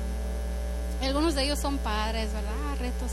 Algunos 1.03 1.35
de 1.35 1.45
ellos 1.45 1.59
son 1.61 1.79
padres, 1.79 2.33
¿verdad? 2.33 2.51
Ah, 2.67 2.75
retos. 2.79 3.13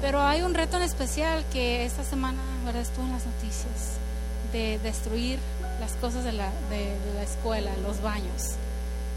Pero 0.00 0.22
hay 0.22 0.42
un 0.42 0.54
reto 0.54 0.76
en 0.76 0.84
especial 0.84 1.44
que 1.52 1.84
esta 1.84 2.04
semana, 2.04 2.40
¿verdad? 2.64 2.82
Estuvo 2.82 3.04
en 3.04 3.12
las 3.12 3.26
noticias 3.26 3.98
de 4.52 4.78
destruir 4.82 5.40
las 5.80 5.92
cosas 5.92 6.24
de 6.24 6.32
la, 6.32 6.50
de, 6.70 6.96
la 7.14 7.22
escuela, 7.22 7.70
los 7.82 8.00
baños. 8.00 8.52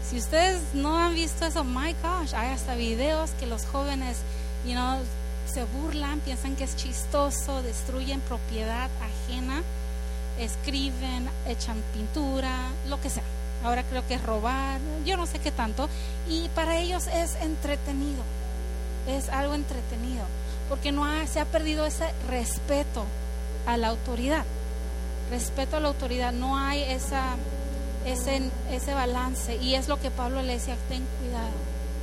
Si 0.08 0.18
ustedes 0.18 0.60
no 0.74 0.98
han 0.98 1.14
visto 1.14 1.46
eso, 1.46 1.62
my 1.64 1.94
gosh, 2.02 2.34
hay 2.34 2.50
hasta 2.50 2.74
videos 2.74 3.30
que 3.38 3.46
los 3.46 3.64
jóvenes, 3.66 4.18
you 4.66 4.72
know, 4.72 4.98
se 5.46 5.64
burlan, 5.64 6.20
piensan 6.20 6.56
que 6.56 6.64
es 6.64 6.76
chistoso, 6.76 7.62
destruyen 7.62 8.20
propiedad 8.20 8.90
ajena, 9.00 9.62
escriben, 10.38 11.28
echan 11.46 11.82
pintura, 11.92 12.54
lo 12.88 13.00
que 13.00 13.10
sea. 13.10 13.24
Ahora 13.64 13.82
creo 13.82 14.06
que 14.06 14.14
es 14.14 14.22
robar, 14.22 14.80
yo 15.04 15.16
no 15.16 15.26
sé 15.26 15.38
qué 15.40 15.50
tanto. 15.50 15.88
Y 16.28 16.48
para 16.54 16.78
ellos 16.78 17.06
es 17.08 17.34
entretenido, 17.36 18.22
es 19.08 19.28
algo 19.28 19.54
entretenido, 19.54 20.24
porque 20.68 20.92
no 20.92 21.04
se 21.26 21.40
ha 21.40 21.44
perdido 21.44 21.86
ese 21.86 22.06
respeto 22.28 23.04
a 23.66 23.76
la 23.76 23.88
autoridad 23.88 24.44
respeto 25.30 25.76
a 25.76 25.80
la 25.80 25.88
autoridad, 25.88 26.32
no 26.32 26.56
hay 26.56 26.82
ese, 26.82 27.20
ese 28.70 28.94
balance. 28.94 29.56
Y 29.56 29.74
es 29.74 29.88
lo 29.88 30.00
que 30.00 30.10
Pablo 30.10 30.42
le 30.42 30.54
decía, 30.54 30.76
ten 30.88 31.04
cuidado, 31.20 31.50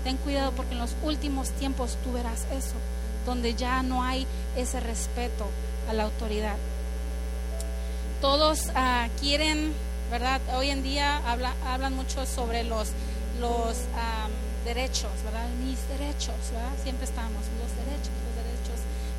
ten 0.04 0.18
cuidado 0.18 0.51
porque 0.51 0.74
en 0.74 0.80
los 0.80 0.96
últimos 1.04 1.50
tiempos 1.51 1.98
tú 2.04 2.13
verás 2.13 2.46
eso, 2.51 2.75
donde 3.25 3.56
ya 3.56 3.84
no 3.84 4.04
hay 4.04 4.27
ese 4.56 4.80
respeto 4.80 5.46
a 5.89 5.94
la 5.94 6.04
autoridad. 6.04 6.56
Todos 8.22 8.68
uh, 8.68 9.10
quieren, 9.20 9.74
¿verdad? 10.10 10.42
Hoy 10.56 10.70
en 10.70 10.84
día 10.84 11.18
habla, 11.28 11.54
hablan 11.66 11.96
mucho 11.96 12.26
sobre 12.26 12.64
los, 12.64 12.90
los 13.40 13.78
um, 13.78 14.66
derechos, 14.66 15.12
¿verdad? 15.24 15.48
Mis 15.66 15.88
derechos, 15.90 16.36
¿verdad? 16.52 16.72
Siempre 16.84 17.06
estamos, 17.06 17.44
los 17.60 17.86
derechos, 17.86 18.12
los 18.26 18.36
derechos 18.44 18.46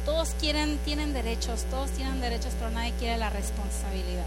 todos 0.07 0.37
quieren, 0.39 0.79
tienen 0.85 1.13
derechos, 1.13 1.65
todos 1.69 1.91
tienen 1.91 2.21
derechos, 2.21 2.55
pero 2.59 2.71
nadie 2.71 2.93
quiere 2.93 3.19
la 3.19 3.29
responsabilidad. 3.29 4.25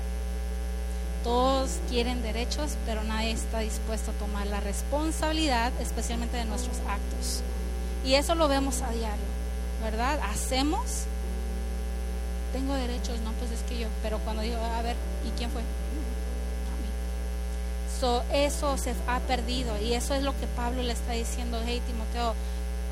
Todos 1.24 1.80
quieren 1.90 2.22
derechos, 2.22 2.72
pero 2.86 3.02
nadie 3.06 3.32
está 3.32 3.60
dispuesto 3.60 4.12
a 4.12 4.14
tomar 4.16 4.46
la 4.48 4.60
responsabilidad, 4.60 5.72
especialmente 5.80 6.36
de 6.36 6.44
nuestros 6.44 6.78
actos. 6.80 7.42
Y 8.06 8.16
eso 8.16 8.36
lo 8.36 8.50
vemos 8.50 8.82
a 8.82 8.92
diario, 8.92 9.26
¿verdad? 9.82 10.20
Hacemos, 10.30 11.06
tengo 12.52 12.74
derechos, 12.76 13.20
no, 13.22 13.32
pues 13.34 13.52
es 13.52 13.62
que 13.64 13.80
yo, 13.80 13.88
pero 14.02 14.20
cuando 14.20 14.42
digo, 14.42 14.58
a 14.58 14.82
ver, 14.82 14.96
¿y 15.28 15.38
quién 15.38 15.50
fue? 15.52 15.62
So, 18.00 18.24
eso 18.32 18.78
se 18.78 18.96
ha 19.08 19.20
perdido 19.20 19.78
y 19.82 19.94
eso 19.94 20.14
es 20.14 20.24
lo 20.24 20.32
que 20.40 20.48
Pablo 20.48 20.84
le 20.84 20.94
está 20.94 21.12
diciendo, 21.12 21.62
hey 21.66 21.82
Timoteo, 21.86 22.34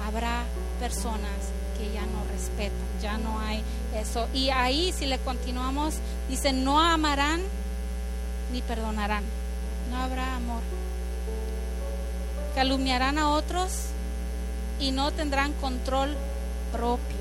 habrá 0.06 0.44
personas 0.82 1.32
que 1.78 1.94
ya 1.94 2.02
no 2.02 2.26
respetan, 2.32 2.78
ya 3.02 3.18
no 3.18 3.40
hay 3.40 3.64
eso. 3.96 4.28
Y 4.34 4.50
ahí 4.50 4.92
si 4.92 5.06
le 5.06 5.18
continuamos, 5.20 5.96
dice, 6.30 6.52
no 6.52 6.80
amarán 6.80 7.42
ni 8.52 8.62
perdonarán. 8.62 9.24
no 9.92 9.98
habrá 9.98 10.36
amor. 10.36 10.62
Calumniarán 12.56 13.18
a 13.18 13.30
otros 13.30 13.72
y 14.80 14.92
no 14.92 15.12
tendrán 15.12 15.54
control 15.54 16.16
propio. 16.72 17.17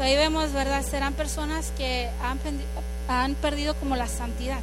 Ahí 0.00 0.16
vemos, 0.16 0.52
¿verdad? 0.52 0.84
Serán 0.84 1.14
personas 1.14 1.72
que 1.76 2.08
han, 2.22 2.38
han 3.08 3.34
perdido 3.34 3.74
como 3.74 3.96
la 3.96 4.06
santidad. 4.06 4.60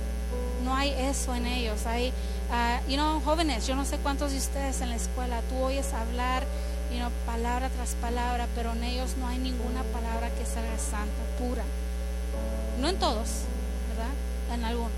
No 0.64 0.76
hay 0.76 0.92
eso 0.92 1.36
en 1.36 1.46
ellos. 1.46 1.86
Hay, 1.86 2.14
uh, 2.50 2.90
you 2.90 2.96
know, 2.96 3.22
jóvenes, 3.22 3.68
yo 3.68 3.76
no 3.76 3.86
sé 3.86 3.98
cuántos 3.98 4.32
de 4.32 4.38
ustedes 4.38 4.82
en 4.82 4.90
la 4.90 4.96
escuela, 4.96 5.42
tú 5.50 5.58
oyes 5.58 5.94
hablar, 5.94 6.44
you 6.92 6.98
know, 6.98 7.10
palabra 7.26 7.70
tras 7.70 7.96
palabra, 7.96 8.48
pero 8.56 8.74
en 8.74 8.84
ellos 8.84 9.16
no 9.18 9.28
hay 9.28 9.38
ninguna 9.38 9.84
palabra 9.84 10.30
que 10.30 10.46
salga 10.46 10.78
santa, 10.78 11.22
pura. 11.38 11.64
No 12.80 12.90
en 12.90 12.98
todos, 12.98 13.30
¿verdad? 13.90 14.14
En 14.54 14.64
algunos. 14.64 14.92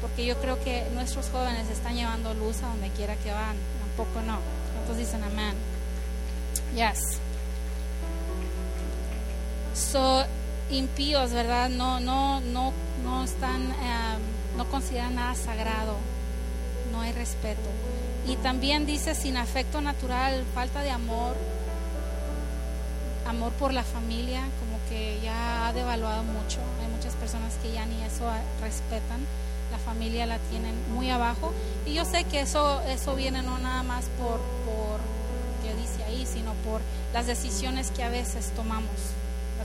Porque 0.00 0.26
yo 0.26 0.36
creo 0.40 0.62
que 0.62 0.86
nuestros 0.94 1.28
jóvenes 1.30 1.68
están 1.70 1.94
llevando 1.94 2.34
luz 2.34 2.62
a 2.62 2.68
donde 2.68 2.88
quiera 2.90 3.14
que 3.16 3.32
van. 3.32 3.56
Tampoco 3.80 4.20
no. 4.22 4.38
¿Cuántos 4.74 4.96
dicen 4.96 5.22
amén? 5.22 5.54
Yes. 6.74 7.20
So, 9.74 10.24
impíos, 10.70 11.32
¿verdad? 11.32 11.68
No, 11.70 12.00
no, 12.00 12.40
no, 12.40 12.72
no 13.04 13.24
están, 13.24 13.62
em, 13.62 14.56
no 14.56 14.66
consideran 14.70 15.14
nada 15.14 15.34
sagrado. 15.34 15.96
No 16.92 17.00
hay 17.00 17.12
respeto. 17.12 17.68
Y 18.26 18.36
también 18.36 18.86
dice 18.86 19.14
sin 19.14 19.36
afecto 19.36 19.80
natural, 19.80 20.44
falta 20.54 20.82
de 20.82 20.90
amor, 20.90 21.34
amor 23.26 23.52
por 23.52 23.72
la 23.72 23.82
familia, 23.82 24.42
como 24.60 24.78
que 24.88 25.18
ya 25.22 25.68
ha 25.68 25.72
devaluado 25.72 26.22
mucho. 26.22 26.58
Hay 26.80 26.88
muchas 26.94 27.14
personas 27.14 27.54
que 27.62 27.72
ya 27.72 27.86
ni 27.86 28.02
eso 28.02 28.24
respetan. 28.60 29.20
La 29.70 29.78
familia 29.78 30.26
la 30.26 30.38
tienen 30.50 30.74
muy 30.92 31.10
abajo. 31.10 31.52
Y 31.86 31.94
yo 31.94 32.04
sé 32.04 32.24
que 32.24 32.42
eso, 32.42 32.82
eso 32.82 33.14
viene 33.14 33.42
no 33.42 33.58
nada 33.58 33.82
más 33.82 34.04
por, 34.18 34.38
por 34.66 35.00
que 35.62 35.74
dice 35.80 36.04
ahí, 36.04 36.26
sino 36.26 36.52
por 36.64 36.80
las 37.14 37.26
decisiones 37.26 37.90
que 37.90 38.02
a 38.02 38.08
veces 38.08 38.52
tomamos, 38.54 38.90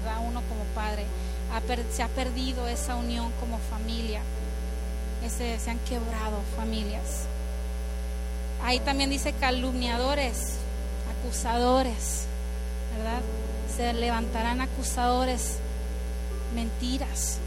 ¿verdad? 0.02 0.18
Uno 0.26 0.42
como 0.50 0.64
padre. 0.76 1.06
se 1.92 2.04
ha 2.04 2.08
perdido 2.08 2.68
esa 2.68 2.96
unión 2.96 3.32
como 3.40 3.58
familia. 3.58 4.22
Se 5.28 5.70
han 5.70 5.80
quebrado 5.80 6.42
familias. 6.56 7.26
Ahí 8.64 8.80
también 8.80 9.10
dice 9.10 9.34
calumniadores, 9.34 10.56
acusadores, 11.20 12.26
¿verdad? 12.96 13.22
Se 13.76 13.94
levantarán 13.94 14.62
acusadores, 14.62 15.58
mentiras. 16.56 17.40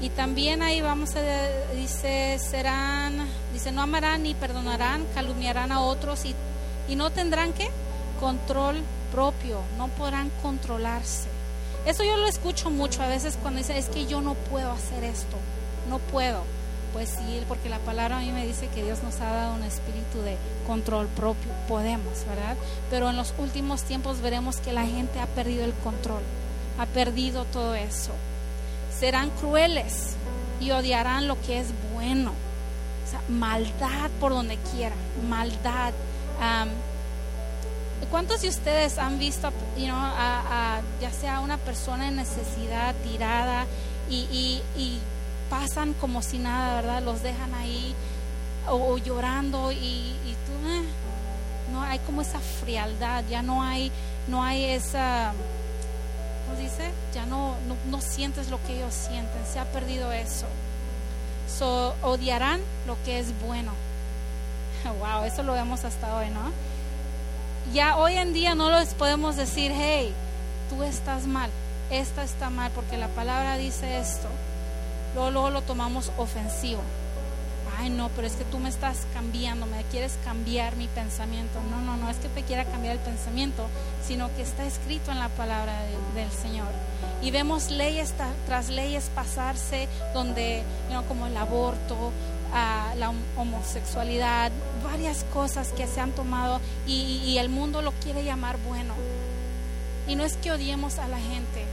Y 0.00 0.10
también 0.10 0.62
ahí 0.62 0.80
vamos 0.80 1.14
a, 1.16 1.20
dice, 1.74 2.38
serán, 2.38 3.26
dice, 3.52 3.72
no 3.72 3.82
amarán 3.82 4.22
ni 4.22 4.34
perdonarán, 4.34 5.06
calumniarán 5.14 5.72
a 5.72 5.80
otros 5.80 6.24
y, 6.24 6.34
y 6.88 6.96
no 6.96 7.10
tendrán 7.10 7.52
que 7.52 7.70
control 8.20 8.82
propio, 9.16 9.62
no 9.78 9.88
podrán 9.88 10.30
controlarse. 10.42 11.28
Eso 11.86 12.04
yo 12.04 12.18
lo 12.18 12.28
escucho 12.28 12.68
mucho 12.68 13.02
a 13.02 13.06
veces 13.06 13.38
cuando 13.40 13.58
dice, 13.58 13.78
es 13.78 13.86
que 13.86 14.04
yo 14.04 14.20
no 14.20 14.34
puedo 14.34 14.70
hacer 14.70 15.04
esto, 15.04 15.38
no 15.88 15.98
puedo. 15.98 16.42
Pues 16.92 17.08
sí, 17.08 17.42
porque 17.48 17.70
la 17.70 17.78
palabra 17.78 18.18
a 18.18 18.20
mí 18.20 18.30
me 18.30 18.46
dice 18.46 18.68
que 18.68 18.84
Dios 18.84 19.02
nos 19.02 19.18
ha 19.22 19.32
dado 19.32 19.54
un 19.54 19.62
espíritu 19.62 20.20
de 20.20 20.36
control 20.66 21.06
propio. 21.08 21.50
Podemos, 21.66 22.26
¿verdad? 22.28 22.56
Pero 22.90 23.08
en 23.08 23.16
los 23.16 23.32
últimos 23.38 23.84
tiempos 23.84 24.20
veremos 24.20 24.58
que 24.58 24.74
la 24.74 24.84
gente 24.84 25.18
ha 25.18 25.26
perdido 25.26 25.64
el 25.64 25.72
control, 25.72 26.22
ha 26.78 26.84
perdido 26.84 27.46
todo 27.46 27.74
eso. 27.74 28.12
Serán 28.98 29.30
crueles 29.30 30.14
y 30.60 30.72
odiarán 30.72 31.26
lo 31.26 31.40
que 31.40 31.60
es 31.60 31.68
bueno. 31.94 32.32
O 33.06 33.10
sea, 33.10 33.22
maldad 33.30 34.10
por 34.20 34.32
donde 34.32 34.58
quiera, 34.74 34.94
maldad. 35.26 35.94
¿Cuántos 38.10 38.42
de 38.42 38.48
ustedes 38.48 38.98
han 38.98 39.18
visto, 39.18 39.48
a, 39.48 40.80
ya 41.00 41.10
sea 41.10 41.40
una 41.40 41.56
persona 41.56 42.08
en 42.08 42.16
necesidad, 42.16 42.94
tirada, 43.02 43.66
y, 44.08 44.62
pasan 45.50 45.94
como 45.94 46.22
si 46.22 46.38
nada, 46.38 46.80
¿verdad? 46.80 47.02
Los 47.02 47.22
dejan 47.22 47.54
ahí 47.54 47.94
o, 48.68 48.98
llorando 48.98 49.70
y, 49.70 50.12
tú, 50.46 50.68
eh, 50.68 50.82
no 51.72 51.82
hay 51.82 51.98
como 52.00 52.20
esa 52.20 52.40
frialdad, 52.40 53.24
ya 53.30 53.42
no 53.42 53.62
hay, 53.62 53.92
no 54.26 54.42
hay 54.42 54.64
esa, 54.64 55.32
¿cómo 56.46 56.60
dice? 56.60 56.90
Ya 57.14 57.26
no, 57.26 57.54
no, 57.88 58.00
sientes 58.00 58.50
lo 58.50 58.62
que 58.64 58.76
ellos 58.76 58.92
sienten, 58.92 59.40
se 59.50 59.58
ha 59.58 59.64
perdido 59.66 60.12
eso. 60.12 60.46
So, 61.48 61.94
odiarán 62.02 62.60
lo 62.86 62.96
que 63.04 63.18
es 63.18 63.28
bueno. 63.40 63.72
Wow, 65.00 65.24
eso 65.24 65.42
lo 65.42 65.52
vemos 65.54 65.84
hasta 65.84 66.14
hoy, 66.16 66.28
¿no? 66.30 66.52
Ya 67.72 67.96
hoy 67.96 68.14
en 68.14 68.32
día 68.32 68.54
no 68.54 68.70
les 68.70 68.94
podemos 68.94 69.36
decir, 69.36 69.72
hey, 69.74 70.12
tú 70.70 70.82
estás 70.82 71.26
mal, 71.26 71.50
esta 71.90 72.22
está 72.22 72.50
mal, 72.50 72.70
porque 72.74 72.96
la 72.96 73.08
palabra 73.08 73.56
dice 73.56 73.98
esto 73.98 74.28
luego, 75.16 75.50
lo 75.50 75.62
tomamos 75.62 76.12
ofensivo. 76.18 76.82
Ay, 77.78 77.90
no, 77.90 78.08
pero 78.10 78.26
es 78.26 78.34
que 78.34 78.44
tú 78.44 78.58
me 78.58 78.70
estás 78.70 79.06
cambiando, 79.12 79.66
me 79.66 79.82
quieres 79.84 80.14
cambiar 80.24 80.76
mi 80.76 80.88
pensamiento. 80.88 81.58
No, 81.70 81.80
no, 81.82 81.96
no 81.96 82.08
es 82.08 82.16
que 82.16 82.28
te 82.28 82.42
quiera 82.42 82.64
cambiar 82.64 82.94
el 82.94 83.00
pensamiento, 83.00 83.66
sino 84.06 84.34
que 84.34 84.42
está 84.42 84.64
escrito 84.64 85.10
en 85.10 85.18
la 85.18 85.28
palabra 85.30 85.74
del 86.14 86.30
Señor. 86.30 86.68
Y 87.22 87.30
vemos 87.32 87.70
leyes 87.70 88.14
tras 88.46 88.70
leyes 88.70 89.10
pasarse 89.14 89.88
donde, 90.14 90.62
como 91.06 91.26
el 91.26 91.36
aborto, 91.36 92.12
ah, 92.52 92.94
la 92.96 93.12
homosexualidad, 93.36 94.52
varias 94.84 95.24
cosas 95.32 95.68
que 95.72 95.86
se 95.86 96.00
han 96.00 96.12
tomado 96.12 96.60
y, 96.86 97.20
y 97.24 97.38
el 97.38 97.48
mundo 97.48 97.82
lo 97.82 97.92
quiere 97.92 98.24
llamar 98.24 98.58
bueno. 98.66 98.94
Y 100.08 100.14
no 100.14 100.24
es 100.24 100.36
que 100.36 100.52
odiemos 100.52 100.98
a 100.98 101.08
la 101.08 101.18
gente, 101.18 101.64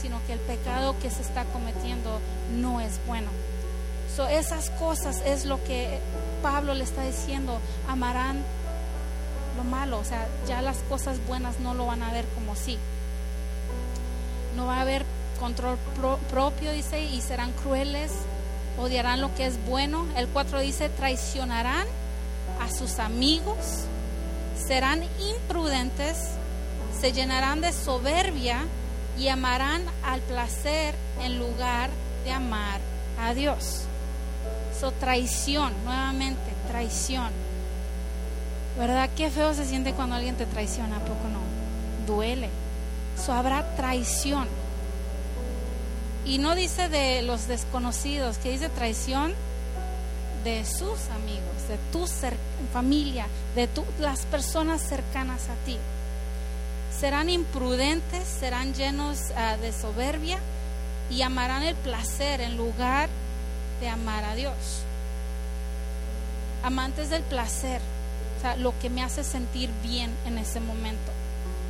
sino 0.00 0.20
que 0.26 0.34
el 0.34 0.40
pecado 0.40 0.94
que 1.00 1.10
se 1.10 1.22
está 1.22 1.44
cometiendo 1.46 2.20
no 2.56 2.80
es 2.80 3.00
bueno. 3.06 3.28
So, 4.14 4.28
esas 4.28 4.70
cosas 4.70 5.22
es 5.26 5.44
lo 5.44 5.62
que 5.64 5.98
Pablo 6.42 6.74
le 6.74 6.84
está 6.84 7.02
diciendo, 7.02 7.58
amarán 7.88 8.44
lo 9.56 9.64
malo, 9.64 9.98
o 9.98 10.04
sea, 10.04 10.28
ya 10.46 10.62
las 10.62 10.76
cosas 10.88 11.18
buenas 11.26 11.58
no 11.60 11.74
lo 11.74 11.86
van 11.86 12.02
a 12.02 12.12
ver 12.12 12.24
como 12.34 12.54
sí. 12.54 12.78
No 14.56 14.66
va 14.66 14.76
a 14.76 14.80
haber 14.82 15.04
control 15.40 15.78
propio, 16.30 16.70
dice, 16.70 17.02
y 17.02 17.20
serán 17.20 17.52
crueles, 17.52 18.12
odiarán 18.78 19.20
lo 19.20 19.34
que 19.34 19.46
es 19.46 19.64
bueno. 19.66 20.06
El 20.16 20.28
4 20.28 20.60
dice, 20.60 20.88
traicionarán 20.88 21.86
a 22.60 22.70
sus 22.70 22.98
amigos, 22.98 23.84
serán 24.66 25.02
imprudentes, 25.36 26.30
se 27.00 27.12
llenarán 27.12 27.60
de 27.60 27.72
soberbia 27.72 28.60
y 29.18 29.28
amarán 29.28 29.82
al 30.04 30.20
placer 30.20 30.94
en 31.22 31.38
lugar 31.38 31.90
de 32.24 32.32
amar 32.32 32.80
a 33.20 33.34
Dios. 33.34 33.82
So, 34.78 34.90
traición, 34.92 35.72
nuevamente, 35.84 36.52
traición. 36.68 37.30
¿Verdad? 38.78 39.08
Qué 39.16 39.30
feo 39.30 39.54
se 39.54 39.64
siente 39.64 39.92
cuando 39.92 40.16
alguien 40.16 40.36
te 40.36 40.46
traiciona, 40.46 40.96
¿a 40.96 41.00
poco 41.00 41.28
no? 41.28 41.40
Duele. 42.06 42.48
So, 43.24 43.32
habrá 43.32 43.76
traición. 43.76 44.48
Y 46.24 46.38
no 46.38 46.54
dice 46.54 46.88
de 46.88 47.22
los 47.22 47.48
desconocidos, 47.48 48.38
que 48.38 48.50
dice 48.50 48.68
traición 48.68 49.34
de 50.42 50.64
sus 50.64 51.08
amigos, 51.10 51.68
de 51.68 51.78
tu 51.92 52.06
familia, 52.72 53.26
de 53.54 53.66
tu, 53.68 53.84
las 53.98 54.20
personas 54.26 54.82
cercanas 54.82 55.48
a 55.48 55.54
ti 55.66 55.78
serán 56.98 57.28
imprudentes, 57.28 58.24
serán 58.24 58.72
llenos 58.74 59.18
ah, 59.36 59.56
de 59.56 59.72
soberbia 59.72 60.38
y 61.10 61.22
amarán 61.22 61.62
el 61.62 61.74
placer 61.74 62.40
en 62.40 62.56
lugar 62.56 63.08
de 63.80 63.88
amar 63.88 64.24
a 64.24 64.34
Dios. 64.34 64.54
Amantes 66.62 67.10
del 67.10 67.22
placer, 67.22 67.80
o 68.38 68.40
sea, 68.40 68.56
lo 68.56 68.72
que 68.78 68.90
me 68.90 69.02
hace 69.02 69.24
sentir 69.24 69.70
bien 69.82 70.10
en 70.24 70.38
ese 70.38 70.60
momento, 70.60 71.12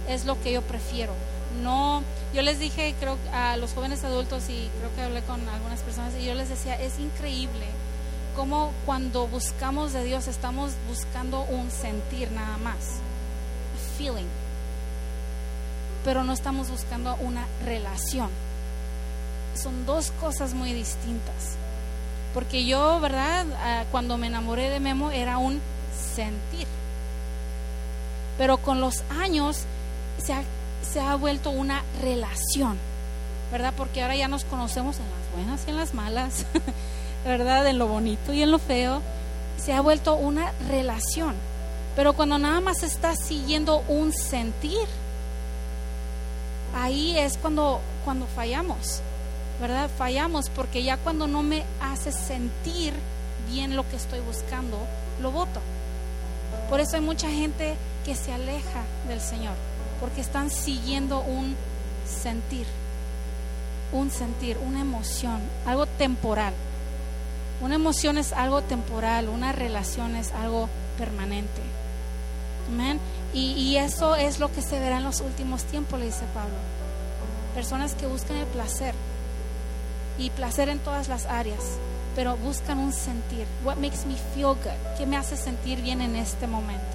es 0.09 0.25
lo 0.25 0.40
que 0.40 0.53
yo 0.53 0.62
prefiero. 0.62 1.14
No, 1.62 2.03
yo 2.35 2.43
les 2.43 2.59
dije, 2.59 2.95
creo 2.99 3.17
a 3.33 3.57
los 3.57 3.73
jóvenes 3.73 4.03
adultos 4.05 4.49
y 4.49 4.69
creo 4.79 4.95
que 4.97 5.03
hablé 5.03 5.23
con 5.23 5.49
algunas 5.49 5.81
personas 5.81 6.12
y 6.21 6.25
yo 6.25 6.35
les 6.35 6.49
decía, 6.49 6.75
es 6.81 6.99
increíble 6.99 7.67
cómo 8.35 8.73
cuando 8.85 9.29
buscamos 9.29 9.93
de 9.93 10.05
Dios 10.05 10.27
estamos 10.27 10.73
buscando 10.88 11.43
un 11.43 11.71
sentir 11.71 12.33
nada 12.33 12.57
más, 12.59 13.01
feeling 13.97 14.27
pero 16.05 16.23
no 16.23 16.33
estamos 16.33 16.71
buscando 16.71 17.17
una 17.17 17.47
relación. 17.64 18.29
Son 19.55 19.87
dos 19.87 20.12
cosas 20.21 20.53
muy 20.55 20.73
distintas. 20.73 21.57
Porque 22.35 22.67
yo, 22.67 23.01
¿verdad? 23.01 23.47
Ah, 23.59 23.85
cuando 23.90 24.19
me 24.19 24.27
enamoré 24.27 24.69
de 24.69 24.81
Memo 24.81 25.11
era 25.11 25.38
un 25.38 25.61
sentir. 26.14 26.67
Pero 28.37 28.59
con 28.59 28.81
los 28.81 29.03
años 29.19 29.62
se 30.23 30.35
ha, 30.35 30.43
se 30.85 31.01
ha 31.01 31.14
vuelto 31.16 31.51
una 31.51 31.83
relación, 32.01 32.77
¿verdad? 33.51 33.73
Porque 33.77 34.03
ahora 34.03 34.16
ya 34.16 34.29
nos 34.29 34.44
conocemos 34.44 34.97
en 34.99 35.05
las 35.05 35.33
buenas 35.35 35.64
y 35.66 35.70
en 35.70 35.77
las 35.77 35.94
malas. 35.94 36.47
¿verdad? 37.25 37.66
En 37.66 37.79
lo 37.79 37.87
bonito 37.87 38.33
y 38.33 38.42
en 38.42 38.51
lo 38.51 38.59
feo, 38.59 39.01
se 39.57 39.73
ha 39.73 39.81
vuelto 39.81 40.14
una 40.14 40.53
relación. 40.68 41.35
Pero 41.97 42.12
cuando 42.12 42.38
nada 42.38 42.61
más 42.61 42.83
estás 42.83 43.18
siguiendo 43.20 43.83
un 43.88 44.12
sentir, 44.12 44.87
ahí 46.75 47.18
es 47.18 47.38
cuando, 47.38 47.81
cuando 48.05 48.27
fallamos, 48.27 49.01
¿verdad? 49.61 49.88
Fallamos 49.97 50.51
porque 50.51 50.83
ya 50.83 50.97
cuando 50.99 51.27
no 51.27 51.42
me 51.42 51.64
hace 51.81 52.12
sentir 52.12 52.92
bien 53.49 53.77
lo 53.77 53.88
que 53.88 53.97
estoy 53.97 54.20
buscando, 54.20 54.79
lo 55.23 55.31
voto. 55.31 55.61
Por 56.68 56.81
eso 56.81 56.97
hay 56.97 57.03
mucha 57.03 57.31
gente 57.31 57.75
que 58.05 58.16
se 58.16 58.33
aleja 58.33 58.83
del 59.09 59.20
Señor, 59.20 59.55
porque 60.05 60.21
están 60.21 60.51
siguiendo 60.51 61.23
un 61.23 61.57
sentir, 62.07 62.67
un 63.90 64.11
sentir, 64.11 64.59
una 64.59 64.83
emoción, 64.83 65.40
algo 65.64 65.87
temporal. 65.87 66.53
Una 67.62 67.77
emoción 67.77 68.19
es 68.19 68.35
algo 68.35 68.61
temporal, 68.61 69.31
una 69.31 69.53
relación 69.53 70.14
es 70.14 70.31
algo 70.33 70.69
permanente. 70.99 71.62
Amén. 72.69 73.01
Y, 73.33 73.77
eso 73.77 74.14
es 74.14 74.40
lo 74.40 74.53
que 74.53 74.61
se 74.61 74.79
verá 74.79 74.99
en 74.99 75.05
los 75.05 75.23
últimos 75.23 75.64
tiempos, 75.64 75.99
le 75.99 76.05
dice 76.05 76.27
Pablo. 76.35 76.55
Personas 77.55 77.95
que 77.95 78.07
buscan 78.07 78.37
el 78.37 78.47
placer 78.49 78.95
y 80.19 80.29
placer 80.29 80.69
en 80.69 80.81
todas 80.81 81.09
las 81.09 81.25
áreas, 81.25 81.62
pero 82.14 82.37
buscan 82.37 82.79
un 82.79 82.93
sentir. 82.93 83.47
What 83.64 83.77
makes 83.77 84.05
me 84.07 84.17
feel 84.35 84.49
good? 84.49 84.99
¿Qué 84.99 85.07
me 85.07 85.17
hace 85.17 85.38
sentir 85.38 85.81
bien 85.81 86.03
en 86.03 86.14
este 86.14 86.47
momento? 86.47 86.93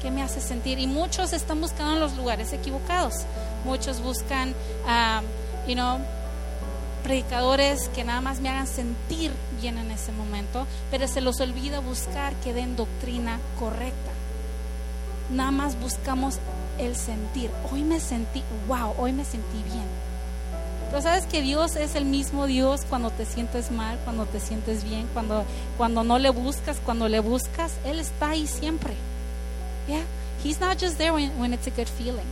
¿Qué 0.00 0.10
me 0.10 0.22
hace 0.22 0.40
sentir? 0.40 0.78
Y 0.78 0.86
muchos 0.86 1.32
están 1.32 1.60
buscando 1.60 1.94
en 1.94 2.00
los 2.00 2.16
lugares 2.16 2.52
equivocados. 2.52 3.14
Muchos 3.64 4.00
buscan, 4.00 4.54
know, 5.74 5.98
predicadores 7.02 7.88
que 7.90 8.04
nada 8.04 8.20
más 8.20 8.40
me 8.40 8.48
hagan 8.48 8.66
sentir 8.66 9.32
bien 9.60 9.78
en 9.78 9.90
ese 9.90 10.12
momento, 10.12 10.66
pero 10.90 11.06
se 11.06 11.20
los 11.20 11.40
olvida 11.40 11.80
buscar 11.80 12.34
que 12.36 12.54
den 12.54 12.76
doctrina 12.76 13.38
correcta. 13.58 14.10
Nada 15.30 15.50
más 15.50 15.78
buscamos 15.78 16.38
el 16.78 16.96
sentir. 16.96 17.50
Hoy 17.70 17.82
me 17.82 18.00
sentí, 18.00 18.42
wow, 18.68 18.94
hoy 18.98 19.12
me 19.12 19.24
sentí 19.24 19.62
bien. 19.64 19.86
Pero 20.90 21.02
sabes 21.02 21.26
que 21.26 21.40
Dios 21.40 21.76
es 21.76 21.94
el 21.94 22.04
mismo 22.04 22.46
Dios 22.46 22.80
cuando 22.88 23.10
te 23.10 23.24
sientes 23.24 23.70
mal, 23.70 23.98
cuando 24.04 24.26
te 24.26 24.40
sientes 24.40 24.82
bien, 24.82 25.06
cuando, 25.12 25.44
cuando 25.76 26.02
no 26.02 26.18
le 26.18 26.30
buscas, 26.30 26.78
cuando 26.84 27.08
le 27.08 27.20
buscas, 27.20 27.72
Él 27.84 28.00
está 28.00 28.30
ahí 28.30 28.46
siempre. 28.48 28.94
Yeah, 29.88 30.04
He's 30.42 30.58
not 30.58 30.78
just 30.78 30.96
there 30.96 31.12
when, 31.12 31.38
when 31.38 31.52
it's 31.52 31.66
a 31.66 31.70
good 31.70 31.88
feeling. 31.88 32.26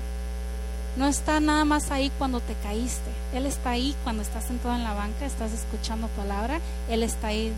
No 0.96 1.06
está 1.06 1.40
nada 1.40 1.64
más 1.64 1.90
ahí 1.90 2.10
cuando 2.16 2.40
te 2.40 2.54
caíste. 2.62 3.10
Él 3.34 3.44
está 3.44 3.70
ahí 3.70 3.94
cuando 4.02 4.22
estás 4.22 4.44
sentado 4.44 4.74
en 4.74 4.82
la 4.82 4.94
banca, 4.94 5.26
estás 5.26 5.52
escuchando 5.52 6.08
palabra. 6.08 6.60
Él 6.88 7.02
está 7.02 7.28
ahí, 7.28 7.52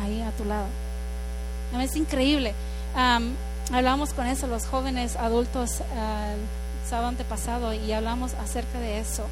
ahí 0.00 0.20
a 0.20 0.30
tu 0.32 0.44
lado. 0.44 0.66
Es 1.80 1.96
increíble. 1.96 2.54
Um, 2.94 3.32
hablamos 3.74 4.12
con 4.12 4.26
eso, 4.26 4.46
los 4.46 4.66
jóvenes 4.66 5.16
adultos, 5.16 5.80
uh, 5.80 6.34
el 6.34 6.88
sábado 6.88 7.08
antepasado, 7.08 7.72
y 7.72 7.90
hablamos 7.92 8.34
acerca 8.34 8.78
de 8.78 9.00
eso. 9.00 9.26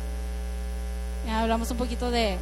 Hablamos 1.30 1.70
un 1.70 1.76
poquito 1.76 2.10
de, 2.10 2.36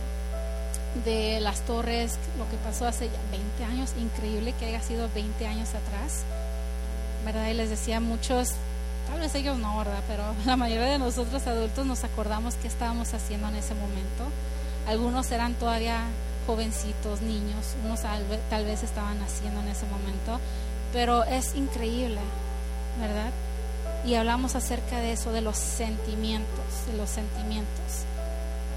de 1.04 1.40
las 1.40 1.60
torres, 1.62 2.16
lo 2.38 2.48
que 2.48 2.56
pasó 2.64 2.86
hace 2.86 3.10
20 3.58 3.64
años, 3.64 3.90
increíble 4.00 4.54
que 4.58 4.66
haya 4.66 4.80
sido 4.80 5.10
20 5.14 5.46
años 5.46 5.68
atrás, 5.70 6.24
¿verdad? 7.32 7.48
Y 7.48 7.54
les 7.54 7.70
decía 7.70 8.00
muchos, 8.00 8.50
tal 9.08 9.20
vez 9.20 9.34
ellos 9.36 9.56
no, 9.58 9.78
¿verdad? 9.78 10.02
Pero 10.08 10.24
la 10.46 10.56
mayoría 10.56 10.86
de 10.86 10.98
nosotros 10.98 11.46
adultos 11.46 11.86
nos 11.86 12.02
acordamos 12.04 12.54
qué 12.56 12.68
estábamos 12.68 13.14
haciendo 13.14 13.48
en 13.48 13.56
ese 13.56 13.74
momento. 13.74 14.24
Algunos 14.88 15.30
eran 15.30 15.54
todavía 15.54 16.02
jovencitos, 16.46 17.20
niños, 17.22 17.76
unos 17.84 18.00
tal 18.00 18.64
vez 18.64 18.82
estaban 18.82 19.20
haciendo 19.22 19.60
en 19.60 19.68
ese 19.68 19.86
momento, 19.86 20.40
pero 20.92 21.22
es 21.22 21.54
increíble, 21.54 22.18
¿verdad? 23.00 23.30
Y 24.04 24.14
hablamos 24.14 24.56
acerca 24.56 24.98
de 24.98 25.12
eso, 25.12 25.30
de 25.30 25.42
los 25.42 25.56
sentimientos, 25.56 26.86
de 26.90 26.96
los 26.96 27.10
sentimientos 27.10 28.06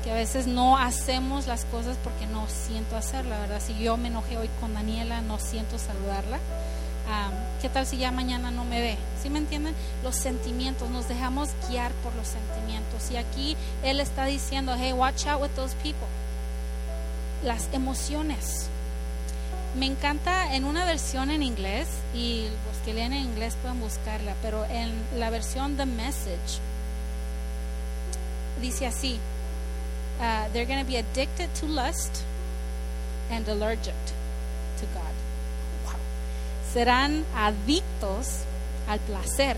que 0.04 0.12
a 0.12 0.16
veces 0.16 0.48
no 0.48 0.78
hacemos 0.78 1.48
las 1.48 1.64
cosas 1.66 1.98
porque 2.04 2.28
no 2.28 2.46
siento 2.48 2.98
hacerla, 2.98 3.40
¿verdad? 3.40 3.62
Si 3.66 3.74
yo 3.80 3.96
me 3.96 4.10
enojé 4.10 4.38
hoy 4.38 4.50
con 4.60 4.74
Daniela, 4.74 5.22
no 5.22 5.40
siento 5.40 5.80
saludarla. 5.80 6.40
¿Qué 7.62 7.70
tal 7.70 7.88
si 7.88 7.98
ya 7.98 8.12
mañana 8.12 8.52
no 8.52 8.66
me 8.66 8.82
ve? 8.82 8.98
¿Sí 9.22 9.30
me 9.30 9.40
entienden? 9.40 9.74
Los 10.04 10.16
sentimientos, 10.16 10.90
nos 10.90 11.08
dejamos 11.08 11.50
guiar 11.70 11.92
por 12.04 12.14
los 12.16 12.28
sentimientos. 12.28 13.10
Y 13.10 13.16
aquí 13.16 13.56
él 13.84 14.02
está 14.02 14.26
diciendo, 14.26 14.76
hey, 14.78 14.92
watch 14.92 15.28
out 15.28 15.42
with 15.42 15.52
those 15.56 15.74
people. 15.76 16.08
Las 17.44 17.70
emociones. 17.72 18.68
Me 19.78 19.86
encanta 19.86 20.56
en 20.56 20.66
una 20.66 20.86
versión 20.86 21.32
en 21.32 21.42
inglés, 21.42 21.88
y 22.14 22.48
los 22.68 22.78
que 22.86 22.94
leen 22.94 23.14
en 23.14 23.24
inglés 23.24 23.56
pueden 23.62 23.80
buscarla, 23.80 24.36
pero 24.42 24.66
en 24.66 24.92
la 25.18 25.30
versión 25.30 25.78
The 25.78 25.86
Message 25.86 26.60
dice 28.62 28.86
así, 28.86 29.20
uh, 30.20 30.52
they're 30.52 30.66
going 30.66 30.84
to 30.84 30.86
be 30.86 30.98
addicted 30.98 31.50
to 31.60 31.66
lust 31.66 32.24
and 33.32 33.48
allergic. 33.48 33.96
Serán 36.74 37.24
adictos 37.36 38.40
al 38.88 39.00
placer 39.00 39.58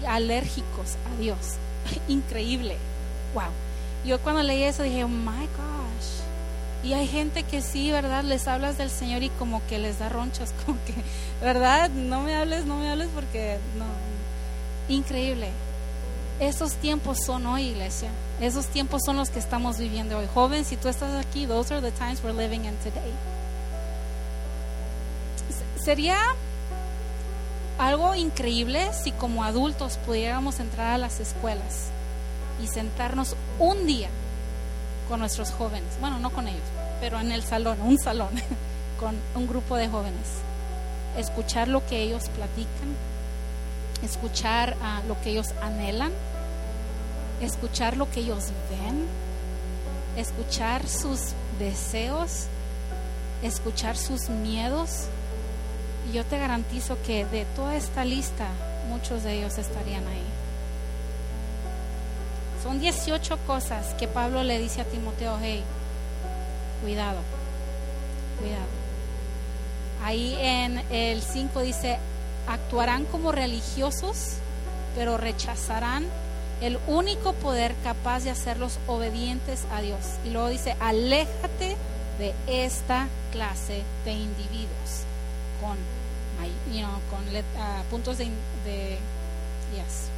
y 0.00 0.04
alérgicos 0.06 0.96
a 1.12 1.20
Dios. 1.20 1.38
Increíble. 2.08 2.76
Wow. 3.34 3.50
Yo 4.04 4.18
cuando 4.20 4.42
leí 4.42 4.62
eso 4.64 4.82
dije, 4.82 5.04
oh 5.04 5.08
my 5.08 5.46
gosh. 5.56 6.20
Y 6.82 6.94
hay 6.94 7.06
gente 7.06 7.42
que 7.42 7.60
sí, 7.60 7.90
¿verdad? 7.90 8.24
Les 8.24 8.48
hablas 8.48 8.78
del 8.78 8.90
Señor 8.90 9.22
y 9.22 9.28
como 9.30 9.60
que 9.68 9.78
les 9.78 9.98
da 9.98 10.08
ronchas, 10.08 10.52
como 10.66 10.78
que, 10.84 10.94
¿verdad? 11.40 11.90
No 11.90 12.22
me 12.22 12.34
hables, 12.34 12.64
no 12.64 12.78
me 12.78 12.90
hables 12.90 13.08
porque 13.14 13.58
no. 13.78 13.84
Increíble. 14.92 15.50
Esos 16.40 16.72
tiempos 16.76 17.18
son 17.24 17.46
hoy, 17.46 17.64
iglesia. 17.64 18.08
Esos 18.40 18.66
tiempos 18.66 19.02
son 19.04 19.18
los 19.18 19.28
que 19.28 19.38
estamos 19.38 19.78
viviendo 19.78 20.18
hoy. 20.18 20.26
Joven, 20.32 20.64
si 20.64 20.76
tú 20.76 20.88
estás 20.88 21.14
aquí, 21.22 21.46
those 21.46 21.72
are 21.72 21.82
the 21.82 21.96
times 21.96 22.22
we're 22.24 22.32
living 22.32 22.64
in 22.64 22.74
today. 22.78 23.12
Sería 25.82 26.18
algo 27.78 28.14
increíble 28.14 28.92
si 28.92 29.12
como 29.12 29.44
adultos 29.44 29.98
pudiéramos 30.04 30.60
entrar 30.60 30.94
a 30.94 30.98
las 30.98 31.20
escuelas 31.20 31.88
y 32.62 32.66
sentarnos 32.66 33.36
un 33.58 33.86
día 33.86 34.08
con 35.08 35.20
nuestros 35.20 35.50
jóvenes. 35.50 35.98
Bueno, 36.00 36.18
no 36.18 36.30
con 36.30 36.48
ellos, 36.48 36.60
pero 37.00 37.18
en 37.18 37.32
el 37.32 37.42
salón, 37.42 37.80
un 37.80 37.98
salón, 37.98 38.30
con 39.00 39.16
un 39.34 39.46
grupo 39.46 39.76
de 39.76 39.88
jóvenes. 39.88 40.28
Escuchar 41.16 41.68
lo 41.68 41.84
que 41.86 42.02
ellos 42.02 42.28
platican, 42.28 42.94
escuchar 44.02 44.76
uh, 44.76 45.08
lo 45.08 45.20
que 45.20 45.30
ellos 45.30 45.48
anhelan 45.62 46.12
escuchar 47.40 47.96
lo 47.96 48.10
que 48.10 48.20
ellos 48.20 48.52
ven, 48.70 49.06
escuchar 50.16 50.86
sus 50.86 51.32
deseos, 51.58 52.46
escuchar 53.42 53.96
sus 53.96 54.28
miedos. 54.28 55.06
Yo 56.12 56.24
te 56.24 56.38
garantizo 56.38 56.96
que 57.06 57.24
de 57.24 57.44
toda 57.56 57.76
esta 57.76 58.04
lista, 58.04 58.48
muchos 58.88 59.22
de 59.22 59.34
ellos 59.34 59.58
estarían 59.58 60.06
ahí. 60.08 60.24
Son 62.62 62.80
18 62.80 63.38
cosas 63.46 63.94
que 63.94 64.08
Pablo 64.08 64.42
le 64.42 64.58
dice 64.58 64.80
a 64.80 64.84
Timoteo, 64.84 65.38
hey, 65.40 65.62
cuidado, 66.82 67.20
cuidado. 68.40 68.66
Ahí 70.04 70.36
en 70.40 70.82
el 70.90 71.22
5 71.22 71.60
dice, 71.60 71.98
actuarán 72.48 73.04
como 73.04 73.32
religiosos, 73.32 74.34
pero 74.96 75.16
rechazarán 75.16 76.06
el 76.60 76.78
único 76.88 77.32
poder 77.34 77.74
capaz 77.84 78.24
de 78.24 78.30
hacerlos 78.30 78.78
obedientes 78.86 79.64
a 79.72 79.80
Dios. 79.80 80.00
Y 80.26 80.30
luego 80.30 80.48
dice, 80.48 80.76
aléjate 80.80 81.76
de 82.18 82.34
esta 82.46 83.08
clase 83.32 83.82
de 84.04 84.12
individuos 84.12 85.04
con, 85.60 85.76
you 86.72 86.80
know, 86.80 87.00
con 87.10 87.20
uh, 87.28 87.84
puntos 87.90 88.18
de, 88.18 88.26
de 88.64 88.98
yes, 89.74 90.08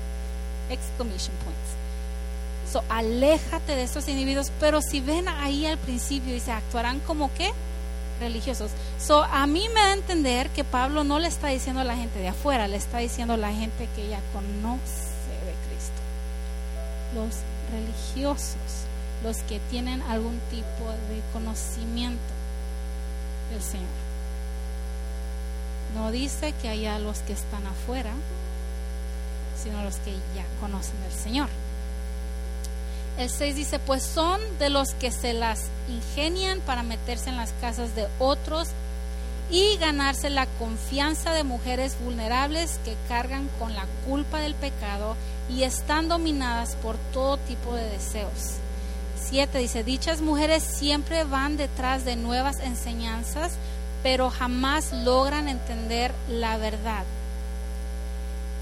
exclamation 0.70 1.34
points. 1.44 1.76
So, 2.70 2.82
aléjate 2.88 3.76
de 3.76 3.82
estos 3.84 4.08
individuos, 4.08 4.50
pero 4.58 4.82
si 4.82 5.00
ven 5.00 5.28
ahí 5.28 5.66
al 5.66 5.78
principio, 5.78 6.32
dice, 6.32 6.52
actuarán 6.52 7.00
como 7.00 7.32
qué? 7.34 7.52
religiosos. 8.18 8.70
So, 8.98 9.24
a 9.24 9.46
mí 9.46 9.68
me 9.74 9.80
da 9.80 9.88
a 9.88 9.92
entender 9.92 10.48
que 10.48 10.64
Pablo 10.64 11.04
no 11.04 11.18
le 11.18 11.28
está 11.28 11.48
diciendo 11.48 11.82
a 11.82 11.84
la 11.84 11.96
gente 11.96 12.18
de 12.18 12.28
afuera, 12.28 12.66
le 12.66 12.76
está 12.76 12.96
diciendo 12.96 13.34
a 13.34 13.36
la 13.36 13.52
gente 13.52 13.88
que 13.94 14.08
ya 14.08 14.20
conoce 14.32 15.06
los 17.14 17.36
religiosos, 17.72 18.86
los 19.22 19.38
que 19.48 19.60
tienen 19.70 20.02
algún 20.02 20.38
tipo 20.50 20.90
de 21.08 21.20
conocimiento 21.32 22.20
del 23.50 23.62
Señor. 23.62 23.86
No 25.96 26.12
dice 26.12 26.54
que 26.62 26.68
haya 26.68 26.98
los 26.98 27.18
que 27.20 27.32
están 27.32 27.66
afuera, 27.66 28.12
sino 29.60 29.82
los 29.82 29.96
que 29.96 30.12
ya 30.12 30.44
conocen 30.60 31.00
del 31.02 31.12
Señor. 31.12 31.48
el 33.18 33.30
6 33.30 33.56
dice, 33.56 33.78
pues 33.78 34.02
son 34.02 34.40
de 34.58 34.68
los 34.68 34.90
que 34.94 35.10
se 35.10 35.32
las 35.32 35.64
ingenian 35.88 36.60
para 36.60 36.82
meterse 36.82 37.30
en 37.30 37.38
las 37.38 37.52
casas 37.62 37.96
de 37.96 38.06
otros 38.18 38.68
y 39.50 39.78
ganarse 39.78 40.28
la 40.28 40.46
confianza 40.58 41.32
de 41.32 41.44
mujeres 41.44 41.96
vulnerables 42.04 42.78
que 42.84 42.94
cargan 43.08 43.48
con 43.58 43.74
la 43.74 43.86
culpa 44.06 44.40
del 44.40 44.54
pecado 44.54 45.16
y 45.48 45.62
están 45.62 46.08
dominadas 46.08 46.76
por 46.76 46.96
todo 47.12 47.38
tipo 47.38 47.74
de 47.74 47.88
deseos. 47.88 48.56
7 49.28 49.58
dice, 49.58 49.82
dichas 49.82 50.20
mujeres 50.20 50.62
siempre 50.62 51.24
van 51.24 51.56
detrás 51.56 52.04
de 52.04 52.16
nuevas 52.16 52.58
enseñanzas, 52.60 53.52
pero 54.06 54.30
jamás 54.30 54.92
logran 54.92 55.48
entender 55.48 56.14
la 56.28 56.58
verdad. 56.58 57.02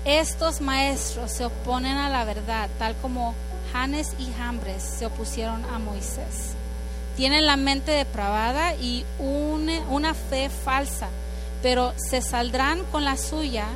Estos 0.07 0.63
maestros 0.63 1.33
se 1.33 1.45
oponen 1.45 1.99
a 1.99 2.09
la 2.09 2.25
verdad, 2.25 2.71
tal 2.79 2.97
como 2.97 3.35
Janes 3.71 4.15
y 4.19 4.33
Jambres 4.33 4.83
se 4.83 5.05
opusieron 5.05 5.63
a 5.67 5.79
Moisés. 5.79 6.55
Tienen 7.19 7.45
la 7.45 7.59
mente 7.59 7.93
depravada 7.93 8.75
y 8.77 9.05
una 9.19 10.15
fe 10.15 10.49
falsa, 10.49 11.09
pero 11.63 11.93
se 11.97 12.23
saldrán 12.23 12.83
con 12.85 13.05
la 13.05 13.19
suya, 13.19 13.67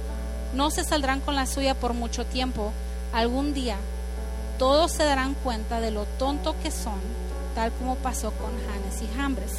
no 0.54 0.70
se 0.70 0.84
saldrán 0.84 1.20
con 1.20 1.34
la 1.34 1.44
suya 1.44 1.74
por 1.74 1.92
mucho 1.92 2.24
tiempo. 2.24 2.72
Algún 3.12 3.52
día 3.52 3.76
todos 4.58 4.92
se 4.92 5.04
darán 5.04 5.34
cuenta 5.34 5.80
de 5.80 5.90
lo 5.90 6.06
tonto 6.18 6.54
que 6.62 6.70
son, 6.70 6.98
tal 7.54 7.72
como 7.72 7.96
pasó 7.96 8.30
con 8.30 8.52
Janes 8.52 9.02
y 9.02 9.14
Jambres. 9.18 9.52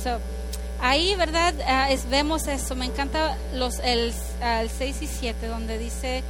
Ahí, 0.82 1.16
¿verdad? 1.16 1.54
Ah, 1.68 1.90
vemos 2.10 2.48
eso. 2.48 2.76
Me 2.76 2.86
encanta 2.86 3.38
los, 3.54 3.80
el, 3.80 4.14
el 4.42 4.70
6 4.70 5.02
y 5.02 5.08
7, 5.08 5.48
donde 5.48 5.78
dice 5.78 6.24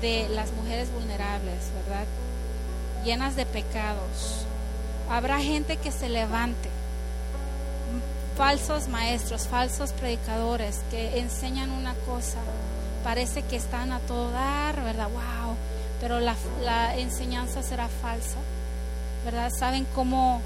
de 0.00 0.28
las 0.30 0.52
mujeres 0.52 0.90
vulnerables, 0.92 1.58
¿verdad? 1.84 2.04
Llenas 3.04 3.36
de 3.36 3.46
pecados. 3.46 4.46
Habrá 5.10 5.40
gente 5.40 5.76
que 5.78 5.90
se 5.90 6.08
levante, 6.08 6.68
falsos 8.36 8.88
maestros, 8.88 9.48
falsos 9.48 9.92
predicadores 9.92 10.80
que 10.90 11.18
enseñan 11.18 11.70
una 11.70 11.94
cosa, 12.06 12.38
parece 13.02 13.42
que 13.42 13.56
están 13.56 13.90
a 13.92 14.00
todo 14.00 14.30
dar, 14.30 14.82
¿verdad? 14.84 15.08
¡Wow! 15.08 15.56
Pero 16.00 16.20
la, 16.20 16.36
la 16.62 16.96
enseñanza 16.96 17.62
será 17.62 17.88
falsa, 17.88 18.36
¿verdad? 19.24 19.50
Saben 19.50 19.86
cómo 19.94 20.42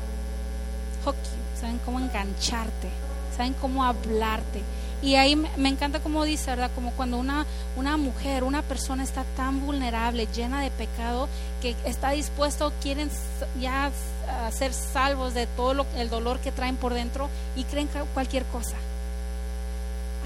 hook 1.04 1.16
saben 1.60 1.78
cómo 1.84 2.00
engancharte, 2.00 2.88
saben 3.36 3.54
cómo 3.60 3.84
hablarte 3.84 4.62
y 5.02 5.16
ahí 5.16 5.34
me 5.34 5.68
encanta 5.68 5.98
como 5.98 6.24
dice, 6.24 6.50
¿verdad? 6.50 6.70
Como 6.76 6.92
cuando 6.92 7.18
una, 7.18 7.44
una 7.76 7.96
mujer, 7.96 8.44
una 8.44 8.62
persona 8.62 9.02
está 9.02 9.24
tan 9.36 9.60
vulnerable, 9.60 10.28
llena 10.32 10.62
de 10.62 10.70
pecado, 10.70 11.28
que 11.60 11.74
está 11.84 12.10
dispuesto, 12.10 12.72
quieren 12.80 13.10
ya 13.60 13.90
ser 14.52 14.72
salvos 14.72 15.34
de 15.34 15.48
todo 15.48 15.84
el 15.96 16.08
dolor 16.08 16.38
que 16.38 16.52
traen 16.52 16.76
por 16.76 16.94
dentro 16.94 17.28
y 17.56 17.64
creen 17.64 17.88
cualquier 18.14 18.44
cosa. 18.44 18.76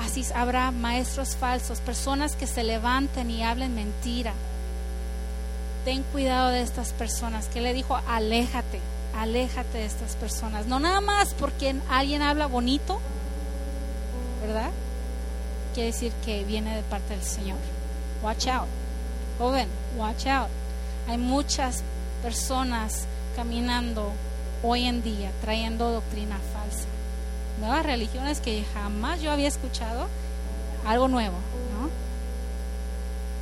Así 0.04 0.26
habrá 0.34 0.70
maestros 0.72 1.36
falsos, 1.36 1.80
personas 1.80 2.36
que 2.36 2.46
se 2.46 2.62
levanten 2.62 3.30
y 3.30 3.42
hablen 3.42 3.74
mentira. 3.74 4.34
Ten 5.86 6.02
cuidado 6.12 6.50
de 6.50 6.60
estas 6.60 6.92
personas. 6.92 7.46
que 7.46 7.62
le 7.62 7.72
dijo? 7.72 7.98
Aléjate, 8.06 8.80
aléjate 9.16 9.78
de 9.78 9.86
estas 9.86 10.16
personas. 10.16 10.66
No 10.66 10.78
nada 10.78 11.00
más 11.00 11.34
porque 11.34 11.74
alguien 11.88 12.22
habla 12.22 12.46
bonito, 12.46 13.00
¿verdad? 14.42 14.70
Quiere 15.74 15.92
decir 15.92 16.12
que 16.24 16.44
viene 16.44 16.76
de 16.76 16.82
parte 16.82 17.14
del 17.14 17.22
Señor. 17.22 17.58
Watch 18.22 18.46
out. 18.46 18.68
Joven, 19.38 19.68
watch 19.96 20.26
out. 20.26 20.48
Hay 21.08 21.18
muchas 21.18 21.82
personas 22.22 23.06
caminando 23.34 24.12
hoy 24.62 24.84
en 24.84 25.02
día 25.02 25.30
trayendo 25.40 25.92
doctrina 25.92 26.38
falsa. 26.52 26.86
Nuevas 27.60 27.84
religiones 27.84 28.40
que 28.40 28.64
jamás 28.74 29.20
yo 29.20 29.30
había 29.30 29.48
escuchado. 29.48 30.08
Algo 30.86 31.08
nuevo, 31.08 31.34
¿no? 31.80 31.90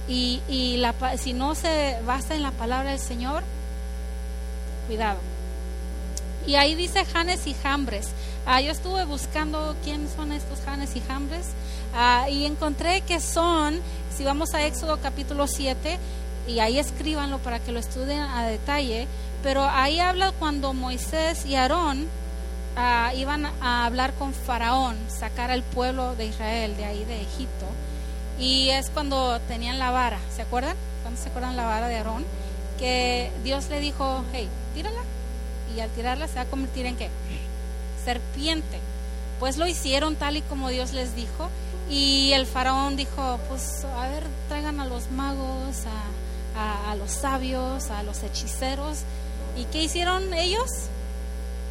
Y, 0.08 0.40
si 1.18 1.32
no 1.34 1.54
se 1.54 1.98
basa 2.06 2.34
en 2.34 2.42
la 2.42 2.52
palabra 2.52 2.90
del 2.90 2.98
Señor, 2.98 3.42
cuidado. 4.86 5.18
Y 6.46 6.56
ahí 6.56 6.74
dice 6.74 7.04
Janes 7.04 7.46
y 7.46 7.54
Jambres. 7.54 8.08
Ah, 8.46 8.60
yo 8.60 8.70
estuve 8.70 9.04
buscando 9.06 9.74
quiénes 9.82 10.12
son 10.12 10.30
estos 10.30 10.60
Janes 10.60 10.94
y 10.96 11.00
Jambres 11.00 11.46
ah, 11.94 12.28
y 12.28 12.44
encontré 12.44 13.00
que 13.00 13.18
son, 13.18 13.80
si 14.14 14.24
vamos 14.24 14.52
a 14.52 14.66
Éxodo 14.66 14.98
capítulo 15.00 15.46
7, 15.46 15.98
y 16.46 16.58
ahí 16.58 16.78
escríbanlo 16.78 17.38
para 17.38 17.58
que 17.58 17.72
lo 17.72 17.80
estudien 17.80 18.20
a 18.20 18.46
detalle, 18.46 19.06
pero 19.42 19.64
ahí 19.64 19.98
habla 19.98 20.32
cuando 20.32 20.74
Moisés 20.74 21.46
y 21.46 21.54
Aarón 21.54 22.06
ah, 22.76 23.12
iban 23.16 23.46
a 23.62 23.86
hablar 23.86 24.12
con 24.12 24.34
Faraón, 24.34 24.96
sacar 25.08 25.50
al 25.50 25.62
pueblo 25.62 26.14
de 26.14 26.26
Israel 26.26 26.76
de 26.76 26.84
ahí 26.84 27.04
de 27.06 27.22
Egipto, 27.22 27.66
y 28.38 28.68
es 28.68 28.90
cuando 28.90 29.40
tenían 29.48 29.78
la 29.78 29.90
vara, 29.90 30.18
¿se 30.36 30.42
acuerdan? 30.42 30.76
¿Cuándo 31.02 31.18
se 31.18 31.30
acuerdan 31.30 31.56
la 31.56 31.64
vara 31.64 31.88
de 31.88 31.96
Aarón? 31.96 32.26
Que 32.78 33.32
Dios 33.42 33.70
le 33.70 33.80
dijo, 33.80 34.22
hey, 34.34 34.50
tírala, 34.74 35.00
y 35.76 35.80
al 35.80 35.90
tirarla 35.90 36.28
se 36.28 36.36
va 36.36 36.42
a 36.42 36.46
convertir 36.46 36.86
en 36.86 36.96
qué? 36.96 37.10
serpiente. 38.04 38.78
Pues 39.40 39.56
lo 39.56 39.66
hicieron 39.66 40.16
tal 40.16 40.36
y 40.36 40.42
como 40.42 40.68
Dios 40.68 40.92
les 40.92 41.16
dijo. 41.16 41.48
Y 41.90 42.32
el 42.32 42.46
faraón 42.46 42.96
dijo, 42.96 43.38
pues 43.48 43.84
a 43.84 44.08
ver, 44.08 44.24
traigan 44.48 44.80
a 44.80 44.86
los 44.86 45.10
magos, 45.10 45.84
a, 46.56 46.94
los 46.96 47.10
sabios, 47.10 47.90
a 47.90 48.02
los 48.02 48.22
hechiceros. 48.22 49.00
¿Y 49.56 49.64
qué 49.64 49.82
hicieron 49.82 50.32
ellos? 50.34 50.70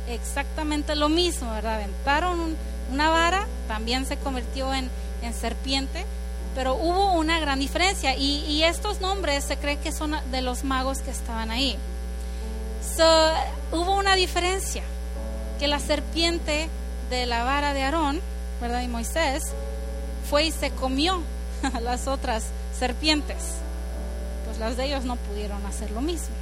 Exactamente 0.07 0.95
lo 0.95 1.09
mismo, 1.09 1.51
¿verdad? 1.51 1.75
Aventaron 1.75 2.55
una 2.91 3.09
vara, 3.09 3.47
también 3.67 4.05
se 4.05 4.17
convirtió 4.17 4.73
en, 4.73 4.89
serpiente, 5.33 6.05
pero 6.53 6.75
hubo 6.75 7.13
una 7.13 7.39
gran 7.39 7.57
diferencia. 7.57 8.15
Y, 8.15 8.45
y, 8.45 8.63
estos 8.63 8.99
nombres 8.99 9.45
se 9.45 9.55
cree 9.55 9.77
que 9.77 9.93
son 9.93 10.15
de 10.31 10.41
los 10.41 10.65
magos 10.65 10.99
que 10.99 11.11
estaban 11.11 11.49
ahí. 11.49 11.77
Hubo 12.95 13.97
una 13.97 14.15
diferencia 14.15 14.83
que 15.59 15.67
la 15.67 15.79
serpiente 15.79 16.69
de 17.09 17.25
la 17.25 17.43
vara 17.43 17.73
de 17.73 17.81
Aarón, 17.81 18.21
¿verdad? 18.61 18.81
Y 18.81 18.87
Moisés, 18.87 19.43
fue 20.29 20.45
y 20.45 20.51
se 20.51 20.69
comió 20.69 21.21
a 21.73 21.79
las 21.79 22.07
otras 22.07 22.43
serpientes. 22.77 23.37
Pues 24.45 24.59
las 24.59 24.77
de 24.77 24.85
ellos 24.85 25.05
no 25.05 25.15
pudieron 25.15 25.65
hacer 25.65 25.89
lo 25.91 26.01
mismo. 26.01 26.35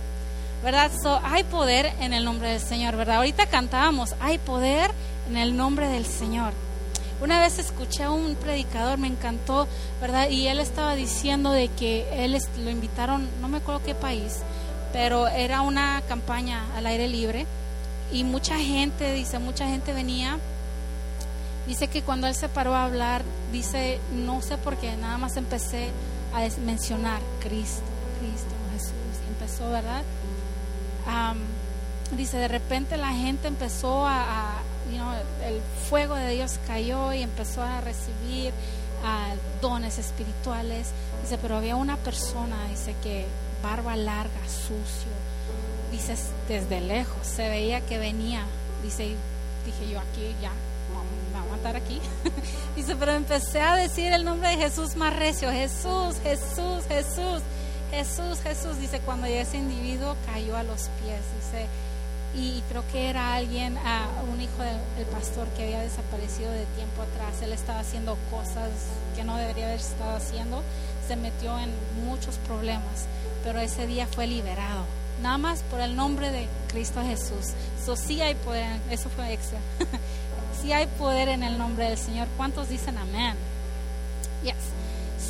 ¿Verdad? 0.62 0.92
So, 1.02 1.22
hay 1.24 1.44
poder 1.46 1.94
en 2.02 2.14
el 2.14 2.26
nombre 2.26 2.50
del 2.50 2.60
Señor, 2.60 2.98
¿verdad? 2.98 3.18
Ahorita 3.18 3.46
cantábamos, 3.48 4.16
hay 4.20 4.38
poder 4.38 4.92
en 5.30 5.38
el 5.38 5.56
nombre 5.56 5.88
del 5.88 6.06
Señor. 6.06 6.54
Una 7.22 7.40
vez 7.40 7.60
escuché 7.60 8.04
a 8.04 8.12
un 8.12 8.36
predicador, 8.36 8.98
me 8.98 9.08
encantó, 9.08 9.68
¿verdad? 10.02 10.30
Y 10.30 10.48
él 10.48 10.60
estaba 10.60 10.96
diciendo 10.96 11.52
de 11.52 11.70
que 11.70 12.26
él 12.26 12.38
lo 12.58 12.70
invitaron, 12.70 13.30
no 13.40 13.48
me 13.48 13.58
acuerdo 13.58 13.82
qué 13.86 13.96
país, 13.96 14.40
pero 14.94 15.28
era 15.28 15.62
una 15.62 16.02
campaña 16.08 16.66
al 16.76 16.86
aire 16.86 17.08
libre 17.08 17.46
y 18.12 18.24
mucha 18.24 18.58
gente, 18.58 19.14
dice, 19.14 19.40
mucha 19.40 19.68
gente 19.68 19.94
venía. 19.94 20.38
Dice 21.68 21.88
que 21.88 22.02
cuando 22.02 22.28
él 22.28 22.36
se 22.36 22.50
paró 22.50 22.76
a 22.76 22.86
hablar, 22.86 23.22
dice, 23.52 24.00
no 24.14 24.42
sé 24.42 24.58
por 24.58 24.78
qué, 24.78 24.96
nada 24.98 25.18
más 25.18 25.38
empecé 25.38 25.90
a 26.34 26.42
mencionar 26.62 27.22
Cristo, 27.40 27.84
Cristo, 28.20 28.54
Jesús. 28.74 28.94
Empezó, 29.30 29.70
¿verdad? 29.70 30.04
dice, 32.16 32.38
de 32.38 32.48
repente 32.48 32.98
la 32.98 33.12
gente 33.12 33.48
empezó 33.48 34.06
a, 34.06 34.60
el 35.46 35.62
fuego 35.90 36.16
de 36.16 36.30
Dios 36.30 36.60
cayó 36.68 37.14
y 37.14 37.22
empezó 37.22 37.64
a 37.64 37.82
recibir 37.82 38.54
dones 39.62 39.98
espirituales. 39.98 40.90
Dice, 41.22 41.38
pero 41.42 41.58
había 41.58 41.76
una 41.76 41.98
persona, 41.98 42.58
dice 42.70 42.96
que 43.04 43.26
barba 43.64 43.96
larga, 43.96 44.40
sucio, 44.48 45.12
dice, 45.92 46.16
desde 46.48 46.82
lejos, 46.82 47.26
se 47.26 47.48
veía 47.50 47.82
que 47.82 47.98
venía, 47.98 48.46
dice, 48.84 49.16
dije 49.66 49.92
yo 49.92 50.00
aquí 50.00 50.36
ya, 50.42 50.52
me 51.32 51.40
va 51.40 51.46
a 51.46 51.58
matar 51.58 51.76
aquí. 51.76 52.02
dice, 52.76 52.96
pero 52.96 53.14
empecé 53.14 53.62
a 53.62 53.76
decir 53.76 54.12
el 54.12 54.26
nombre 54.26 54.50
de 54.50 54.58
Jesús 54.58 54.96
más 54.96 55.16
recio, 55.16 55.52
Jesús, 55.52 56.16
Jesús, 56.24 56.86
Jesús, 56.88 57.42
Jesús, 57.92 58.40
Jesús, 58.42 58.80
dice, 58.80 59.00
cuando 59.00 59.28
ese 59.28 59.58
individuo 59.58 60.16
cayó 60.26 60.56
a 60.58 60.64
los 60.64 60.90
pies, 61.02 61.22
dice, 61.36 61.68
y 62.36 62.64
creo 62.70 62.84
que 62.92 63.10
era 63.10 63.34
alguien, 63.34 63.76
uh, 63.76 64.32
un 64.32 64.42
hijo 64.42 64.64
del 64.98 65.06
pastor 65.08 65.48
que 65.50 65.64
había 65.64 65.82
desaparecido 65.82 66.52
de 66.52 66.66
tiempo 66.78 67.02
atrás, 67.02 67.42
él 67.42 67.52
estaba 67.52 67.80
haciendo 67.80 68.18
cosas 68.30 68.70
que 69.16 69.24
no 69.24 69.38
debería 69.38 69.66
haber 69.66 69.80
estado 69.80 70.16
haciendo, 70.16 70.64
se 71.08 71.16
metió 71.16 71.60
en 71.60 71.70
muchos 72.06 72.36
problemas, 72.48 73.08
pero 73.44 73.60
ese 73.60 73.88
día 73.88 74.08
fue 74.08 74.28
liberado 74.28 74.86
nada 75.22 75.38
más 75.38 75.62
por 75.64 75.80
el 75.80 75.96
nombre 75.96 76.32
de 76.32 76.48
Cristo 76.68 77.02
Jesús. 77.02 77.54
So, 77.84 77.96
sí 77.96 78.22
hay 78.22 78.36
poder, 78.36 78.78
eso 78.90 79.10
fue 79.10 79.34
extra. 79.34 79.60
sí 80.62 80.74
hay 80.74 80.88
poder 80.88 81.30
en 81.30 81.44
el 81.44 81.58
nombre 81.58 81.86
del 81.86 81.98
Señor. 81.98 82.28
¿Cuántos 82.38 82.70
dicen 82.70 82.98
amén? 82.98 83.36
Yes. 84.44 84.56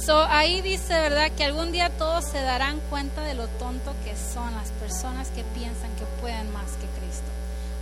So, 0.03 0.23
ahí 0.23 0.61
dice, 0.61 0.95
¿verdad? 0.95 1.31
Que 1.37 1.43
algún 1.43 1.71
día 1.71 1.91
todos 1.91 2.25
se 2.25 2.41
darán 2.41 2.79
cuenta 2.89 3.21
de 3.21 3.35
lo 3.35 3.47
tonto 3.47 3.93
que 4.03 4.15
son 4.15 4.51
las 4.55 4.71
personas 4.71 5.29
que 5.29 5.43
piensan 5.43 5.95
que 5.95 6.05
pueden 6.19 6.51
más 6.51 6.71
que 6.71 6.87
Cristo. 6.99 7.27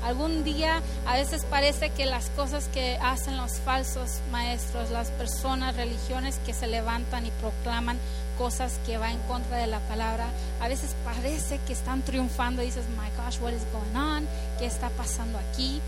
Algún 0.04 0.44
día 0.44 0.82
a 1.06 1.14
veces 1.14 1.46
parece 1.46 1.92
que 1.92 2.06
las 2.06 2.30
cosas 2.32 2.68
que 2.74 2.98
hacen 3.02 3.38
los 3.38 3.54
falsos 3.62 4.20
maestros, 4.34 4.90
las 4.90 5.12
personas, 5.12 5.78
religiones 5.78 6.42
que 6.46 6.54
se 6.54 6.68
levantan 6.68 7.26
y 7.26 7.32
proclaman 7.32 7.98
cosas 8.38 8.80
que 8.86 8.98
van 8.98 9.12
en 9.12 9.20
contra 9.20 9.56
de 9.56 9.68
la 9.68 9.80
palabra, 9.80 10.28
a 10.60 10.68
veces 10.68 10.98
parece 11.06 11.58
que 11.66 11.72
están 11.72 12.02
triunfando 12.02 12.62
y 12.62 12.66
dices, 12.66 12.84
my 12.90 13.10
gosh, 13.24 13.40
what 13.40 13.54
is 13.54 13.64
going 13.72 13.96
on? 13.96 14.28
¿Qué 14.58 14.66
está 14.66 14.90
pasando 14.90 15.38
aquí? 15.38 15.80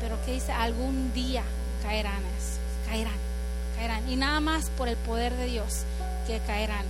Pero 0.00 0.20
que 0.24 0.32
dice, 0.32 0.50
algún 0.50 1.12
día 1.12 1.44
caerán, 1.84 2.22
caerán 2.88 3.29
y 4.08 4.16
nada 4.16 4.40
más 4.40 4.70
por 4.76 4.88
el 4.88 4.96
poder 4.96 5.34
de 5.36 5.46
Dios 5.46 5.84
que 6.26 6.40
caerán. 6.40 6.84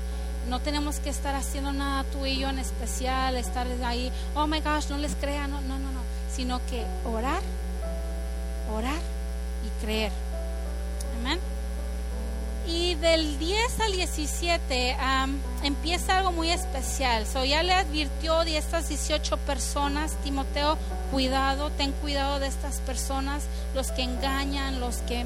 No 0.49 0.61
tenemos 0.61 0.99
que 0.99 1.11
estar 1.11 1.35
haciendo 1.35 1.73
nada 1.73 2.05
tú 2.05 2.27
y 2.27 2.39
yo 2.39 2.49
en 2.49 2.59
especial, 2.59 3.37
estar 3.37 3.67
ahí, 3.85 4.11
oh 4.35 4.47
my 4.47 4.61
gosh, 4.61 4.89
no 4.89 4.99
les 4.99 5.15
crea, 5.15 5.47
no, 5.47 5.61
no, 5.61 5.79
no, 5.79 5.93
no, 5.93 6.01
sino 6.35 6.61
que 6.67 6.85
orar, 7.05 7.43
orar 8.75 9.01
y 9.65 9.85
creer. 9.85 10.13
Amén. 11.21 11.39
Del 13.01 13.39
10 13.39 13.81
al 13.81 13.93
17 13.93 14.97
empieza 15.63 16.19
algo 16.19 16.33
muy 16.33 16.51
especial. 16.51 17.27
So, 17.27 17.47
ya 17.47 17.63
le 17.63 17.73
advirtió 17.73 18.45
de 18.45 18.59
estas 18.59 18.91
18 18.91 19.39
personas, 19.39 20.17
Timoteo, 20.23 20.77
cuidado, 21.11 21.71
ten 21.71 21.93
cuidado 21.93 22.39
de 22.41 22.49
estas 22.49 22.81
personas, 22.81 23.45
los 23.75 23.91
que 23.91 24.03
engañan, 24.03 24.81
los 24.81 24.99
que, 24.99 25.25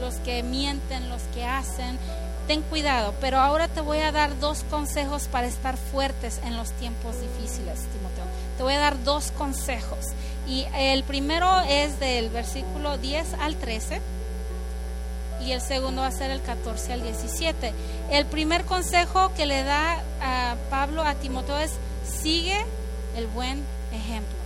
los 0.00 0.14
que 0.16 0.44
mienten, 0.44 1.08
los 1.08 1.22
que 1.34 1.44
hacen. 1.44 1.98
Ten 2.46 2.62
cuidado, 2.62 3.12
pero 3.20 3.40
ahora 3.40 3.66
te 3.66 3.80
voy 3.80 3.98
a 3.98 4.12
dar 4.12 4.38
dos 4.38 4.62
consejos 4.70 5.26
para 5.26 5.48
estar 5.48 5.76
fuertes 5.76 6.40
en 6.44 6.56
los 6.56 6.70
tiempos 6.72 7.16
difíciles, 7.20 7.80
Timoteo. 7.90 8.24
Te 8.56 8.62
voy 8.62 8.74
a 8.74 8.78
dar 8.78 9.02
dos 9.02 9.32
consejos. 9.32 10.12
Y 10.46 10.64
el 10.76 11.02
primero 11.02 11.60
es 11.62 11.98
del 11.98 12.30
versículo 12.30 12.98
10 12.98 13.34
al 13.40 13.56
13 13.56 14.00
y 15.46 15.52
el 15.52 15.60
segundo 15.60 16.02
va 16.02 16.08
a 16.08 16.12
ser 16.12 16.32
el 16.32 16.42
14 16.42 16.92
al 16.92 17.02
17. 17.02 17.72
El 18.10 18.26
primer 18.26 18.64
consejo 18.64 19.32
que 19.34 19.46
le 19.46 19.62
da 19.62 20.02
a 20.20 20.56
Pablo 20.70 21.02
a 21.02 21.14
Timoteo 21.14 21.56
es 21.58 21.72
sigue 22.04 22.58
el 23.16 23.28
buen 23.28 23.62
ejemplo. 23.92 24.36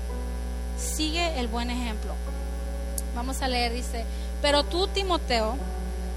Sigue 0.78 1.40
el 1.40 1.48
buen 1.48 1.70
ejemplo. 1.70 2.12
Vamos 3.14 3.40
a 3.40 3.48
leer, 3.48 3.72
dice, 3.72 4.04
pero 4.42 4.62
tú 4.62 4.88
Timoteo, 4.88 5.56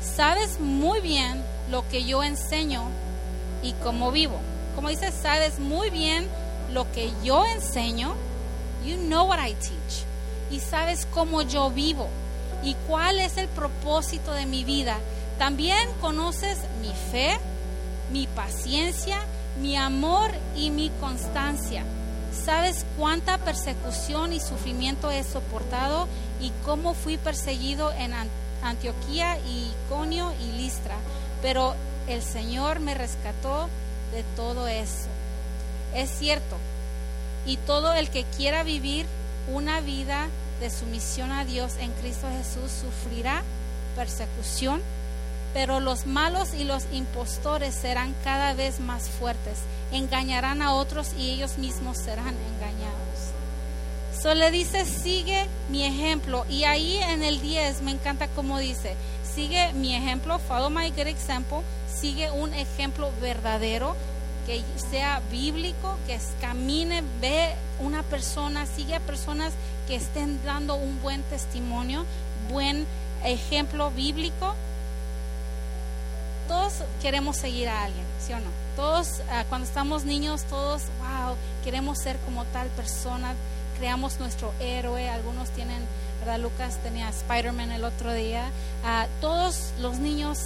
sabes 0.01 0.59
muy 0.59 0.99
bien 0.99 1.41
lo 1.71 1.87
que 1.87 2.03
yo 2.03 2.21
enseño 2.21 2.83
y 3.63 3.71
cómo 3.83 4.11
vivo. 4.11 4.37
Como 4.75 4.89
dice, 4.89 5.11
sabes 5.11 5.59
muy 5.59 5.91
bien 5.91 6.27
lo 6.73 6.91
que 6.91 7.11
yo 7.23 7.45
enseño. 7.45 8.15
You 8.85 8.97
know 8.97 9.27
what 9.27 9.39
I 9.39 9.53
teach. 9.53 10.03
Y 10.51 10.59
sabes 10.59 11.07
cómo 11.13 11.41
yo 11.41 11.69
vivo 11.69 12.09
y 12.63 12.75
cuál 12.87 13.19
es 13.19 13.37
el 13.37 13.47
propósito 13.49 14.31
de 14.31 14.45
mi 14.45 14.63
vida. 14.63 14.97
También 15.37 15.89
conoces 15.99 16.59
mi 16.81 16.91
fe, 17.11 17.37
mi 18.11 18.27
paciencia, 18.27 19.17
mi 19.61 19.75
amor 19.75 20.31
y 20.55 20.69
mi 20.69 20.89
constancia. 20.99 21.83
Sabes 22.45 22.85
cuánta 22.97 23.37
persecución 23.37 24.33
y 24.33 24.39
sufrimiento 24.39 25.11
he 25.11 25.23
soportado 25.23 26.07
y 26.41 26.51
cómo 26.65 26.93
fui 26.93 27.17
perseguido 27.17 27.91
en 27.93 28.13
Antioquía 28.63 29.37
y 29.39 29.71
Iconio 29.85 30.33
y 30.41 30.57
Listra. 30.57 30.95
Pero 31.41 31.75
el 32.07 32.21
Señor 32.21 32.79
me 32.79 32.93
rescató 32.95 33.69
de 34.11 34.23
todo 34.35 34.67
eso. 34.67 35.07
Es 35.93 36.09
cierto. 36.09 36.57
Y 37.45 37.57
todo 37.57 37.93
el 37.93 38.09
que 38.09 38.23
quiera 38.23 38.63
vivir 38.63 39.05
una 39.53 39.81
vida 39.81 40.29
de 40.63 40.69
sumisión 40.69 41.33
a 41.33 41.43
Dios 41.43 41.73
en 41.77 41.91
Cristo 41.91 42.25
Jesús 42.29 42.71
sufrirá 42.71 43.43
persecución, 43.97 44.81
pero 45.53 45.81
los 45.81 46.05
malos 46.05 46.53
y 46.53 46.63
los 46.63 46.85
impostores 46.93 47.75
serán 47.75 48.15
cada 48.23 48.53
vez 48.53 48.79
más 48.79 49.09
fuertes, 49.09 49.57
engañarán 49.91 50.61
a 50.61 50.73
otros 50.73 51.11
y 51.19 51.31
ellos 51.31 51.57
mismos 51.57 51.97
serán 51.97 52.33
engañados. 52.55 53.03
So 54.21 54.33
dice, 54.51 54.85
sigue 54.85 55.47
mi 55.69 55.83
ejemplo. 55.83 56.45
Y 56.49 56.63
ahí 56.63 56.95
en 56.95 57.23
el 57.23 57.41
10 57.41 57.81
me 57.81 57.91
encanta 57.91 58.29
como 58.29 58.57
dice, 58.57 58.95
sigue 59.35 59.73
mi 59.73 59.93
ejemplo, 59.93 60.39
follow 60.39 60.69
my 60.69 60.91
good 60.91 61.07
example, 61.07 61.59
sigue 61.93 62.31
un 62.31 62.53
ejemplo 62.53 63.11
verdadero 63.19 63.97
que 64.45 64.63
sea 64.89 65.21
bíblico, 65.29 65.97
que 66.07 66.17
camine, 66.39 67.03
ve 67.19 67.49
una 67.79 68.01
persona, 68.03 68.65
sigue 68.65 68.95
a 68.95 68.99
personas 69.01 69.51
que 69.87 69.95
estén 69.95 70.43
dando 70.43 70.75
un 70.75 71.01
buen 71.01 71.23
testimonio, 71.23 72.05
buen 72.49 72.85
ejemplo 73.23 73.91
bíblico. 73.91 74.55
Todos 76.47 76.73
queremos 77.01 77.37
seguir 77.37 77.69
a 77.69 77.83
alguien, 77.83 78.05
¿sí 78.19 78.33
o 78.33 78.39
no? 78.39 78.49
Todos, 78.75 79.21
ah, 79.31 79.45
cuando 79.49 79.67
estamos 79.67 80.03
niños, 80.03 80.43
todos, 80.43 80.83
wow, 80.99 81.35
queremos 81.63 81.99
ser 81.99 82.17
como 82.25 82.43
tal 82.45 82.67
persona, 82.69 83.33
creamos 83.77 84.19
nuestro 84.19 84.53
héroe, 84.59 85.09
algunos 85.09 85.49
tienen, 85.51 85.81
¿verdad? 86.19 86.39
Lucas 86.39 86.77
tenía 86.83 87.09
Spider-Man 87.09 87.71
el 87.71 87.83
otro 87.85 88.13
día. 88.13 88.49
Ah, 88.83 89.07
todos 89.21 89.71
los 89.79 89.99
niños 89.99 90.39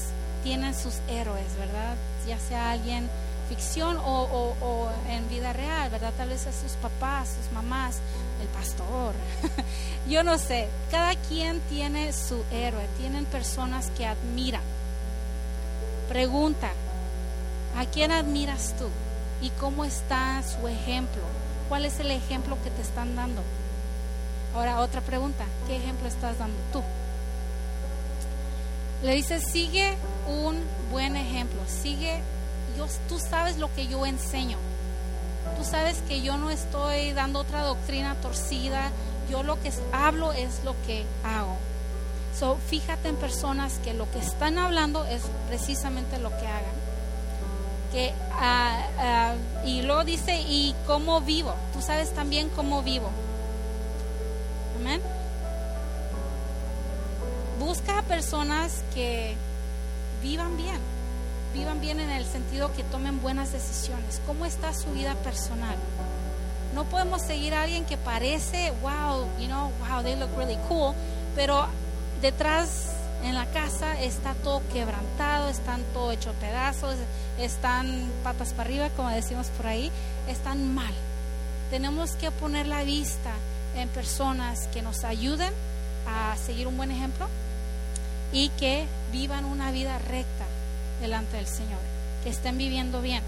tienen 0.43 0.75
sus 0.75 0.95
héroes, 1.07 1.57
¿verdad? 1.57 1.95
Ya 2.27 2.37
sea 2.39 2.71
alguien 2.71 3.09
ficción 3.47 3.97
o, 4.03 4.89
en 5.09 5.27
vida 5.29 5.53
real, 5.53 5.89
¿verdad? 5.89 6.13
Tal 6.17 6.29
vez 6.29 6.45
a 6.47 6.51
sus 6.51 6.73
papás, 6.73 7.29
sus 7.41 7.51
mamás, 7.53 7.99
el 8.41 8.47
pastor. 8.49 9.13
Yo 10.09 10.23
no 10.23 10.37
sé, 10.37 10.67
cada 10.91 11.15
quien 11.15 11.59
tiene 11.61 12.13
su 12.13 12.43
héroe, 12.51 12.87
tienen 12.97 13.25
personas 13.25 13.89
que 13.97 14.05
admiran. 14.05 14.61
Pregunta, 16.09 16.71
¿a 17.77 17.85
quién 17.85 18.11
admiras 18.11 18.75
tú? 18.77 18.87
¿Y 19.41 19.49
cómo 19.51 19.85
está 19.85 20.41
su 20.43 20.67
ejemplo? 20.67 21.21
¿Cuál 21.69 21.85
es 21.85 21.99
el 21.99 22.11
ejemplo 22.11 22.57
que 22.63 22.69
te 22.69 22.81
están 22.81 23.15
dando? 23.15 23.41
Ahora, 24.55 24.79
otra 24.79 25.01
pregunta, 25.01 25.45
¿qué 25.67 25.77
ejemplo 25.77 26.07
estás 26.07 26.39
dando 26.39 26.57
tú? 26.71 26.81
Le 29.03 29.13
dice, 29.13 29.39
sigue 29.39 29.95
un 30.27 30.63
buen 30.91 31.15
ejemplo, 31.15 31.61
sigue 31.67 32.21
tú 33.07 33.19
sabes 33.19 33.57
lo 33.57 33.73
que 33.73 33.87
yo 33.87 34.05
enseño. 34.05 34.57
Tú 35.55 35.63
sabes 35.63 36.01
que 36.07 36.21
yo 36.21 36.37
no 36.37 36.49
estoy 36.49 37.13
dando 37.13 37.39
otra 37.39 37.63
doctrina 37.63 38.15
torcida. 38.15 38.91
Yo 39.29 39.43
lo 39.43 39.61
que 39.61 39.71
hablo 39.91 40.31
es 40.33 40.63
lo 40.63 40.75
que 40.85 41.05
hago. 41.23 41.57
So, 42.37 42.57
fíjate 42.67 43.09
en 43.09 43.15
personas 43.15 43.79
que 43.83 43.93
lo 43.93 44.09
que 44.11 44.19
están 44.19 44.57
hablando 44.57 45.05
es 45.05 45.23
precisamente 45.47 46.19
lo 46.19 46.29
que 46.29 46.47
hagan. 46.47 46.77
Que, 47.91 48.13
ah, 48.33 49.33
y 49.65 49.81
luego 49.81 50.03
dice, 50.03 50.39
¿y 50.41 50.75
cómo 50.85 51.21
vivo? 51.21 51.53
Tú 51.73 51.81
sabes 51.81 52.13
también 52.13 52.49
cómo 52.49 52.83
vivo. 52.83 53.09
Amén. 54.79 55.01
Busca 57.59 58.03
personas 58.03 58.83
que 58.93 59.35
vivan 60.21 60.55
bien 60.57 60.96
vivan 61.53 61.81
bien 61.81 61.99
en 61.99 62.09
el 62.09 62.25
sentido 62.25 62.73
que 62.73 62.83
tomen 62.83 63.21
buenas 63.21 63.51
decisiones. 63.51 64.21
¿Cómo 64.25 64.45
está 64.45 64.73
su 64.73 64.91
vida 64.91 65.15
personal? 65.15 65.75
No 66.73 66.83
podemos 66.85 67.21
seguir 67.21 67.53
a 67.53 67.63
alguien 67.63 67.85
que 67.85 67.97
parece, 67.97 68.71
wow, 68.81 69.27
you 69.39 69.47
know, 69.47 69.71
wow, 69.79 70.03
they 70.03 70.15
look 70.15 70.29
really 70.37 70.57
cool, 70.67 70.93
pero 71.35 71.65
detrás 72.21 72.91
en 73.23 73.33
la 73.33 73.45
casa 73.47 73.99
está 73.99 74.35
todo 74.35 74.61
quebrantado, 74.71 75.49
están 75.49 75.81
todo 75.93 76.11
hecho 76.11 76.33
pedazos, 76.33 76.95
están 77.39 78.11
patas 78.23 78.53
para 78.53 78.69
arriba, 78.69 78.89
como 78.95 79.09
decimos 79.09 79.47
por 79.57 79.67
ahí, 79.67 79.91
están 80.27 80.73
mal. 80.73 80.93
Tenemos 81.71 82.11
que 82.11 82.31
poner 82.31 82.67
la 82.67 82.83
vista 82.83 83.31
en 83.75 83.89
personas 83.89 84.67
que 84.67 84.81
nos 84.81 85.03
ayuden 85.03 85.53
a 86.07 86.35
seguir 86.37 86.67
un 86.67 86.77
buen 86.77 86.91
ejemplo 86.91 87.27
y 88.31 88.49
que 88.49 88.85
vivan 89.11 89.45
una 89.45 89.71
vida 89.71 89.97
recta 89.99 90.45
delante 91.01 91.37
del 91.37 91.47
Señor, 91.47 91.79
que 92.23 92.29
estén 92.29 92.57
viviendo 92.57 93.01
bien. 93.01 93.23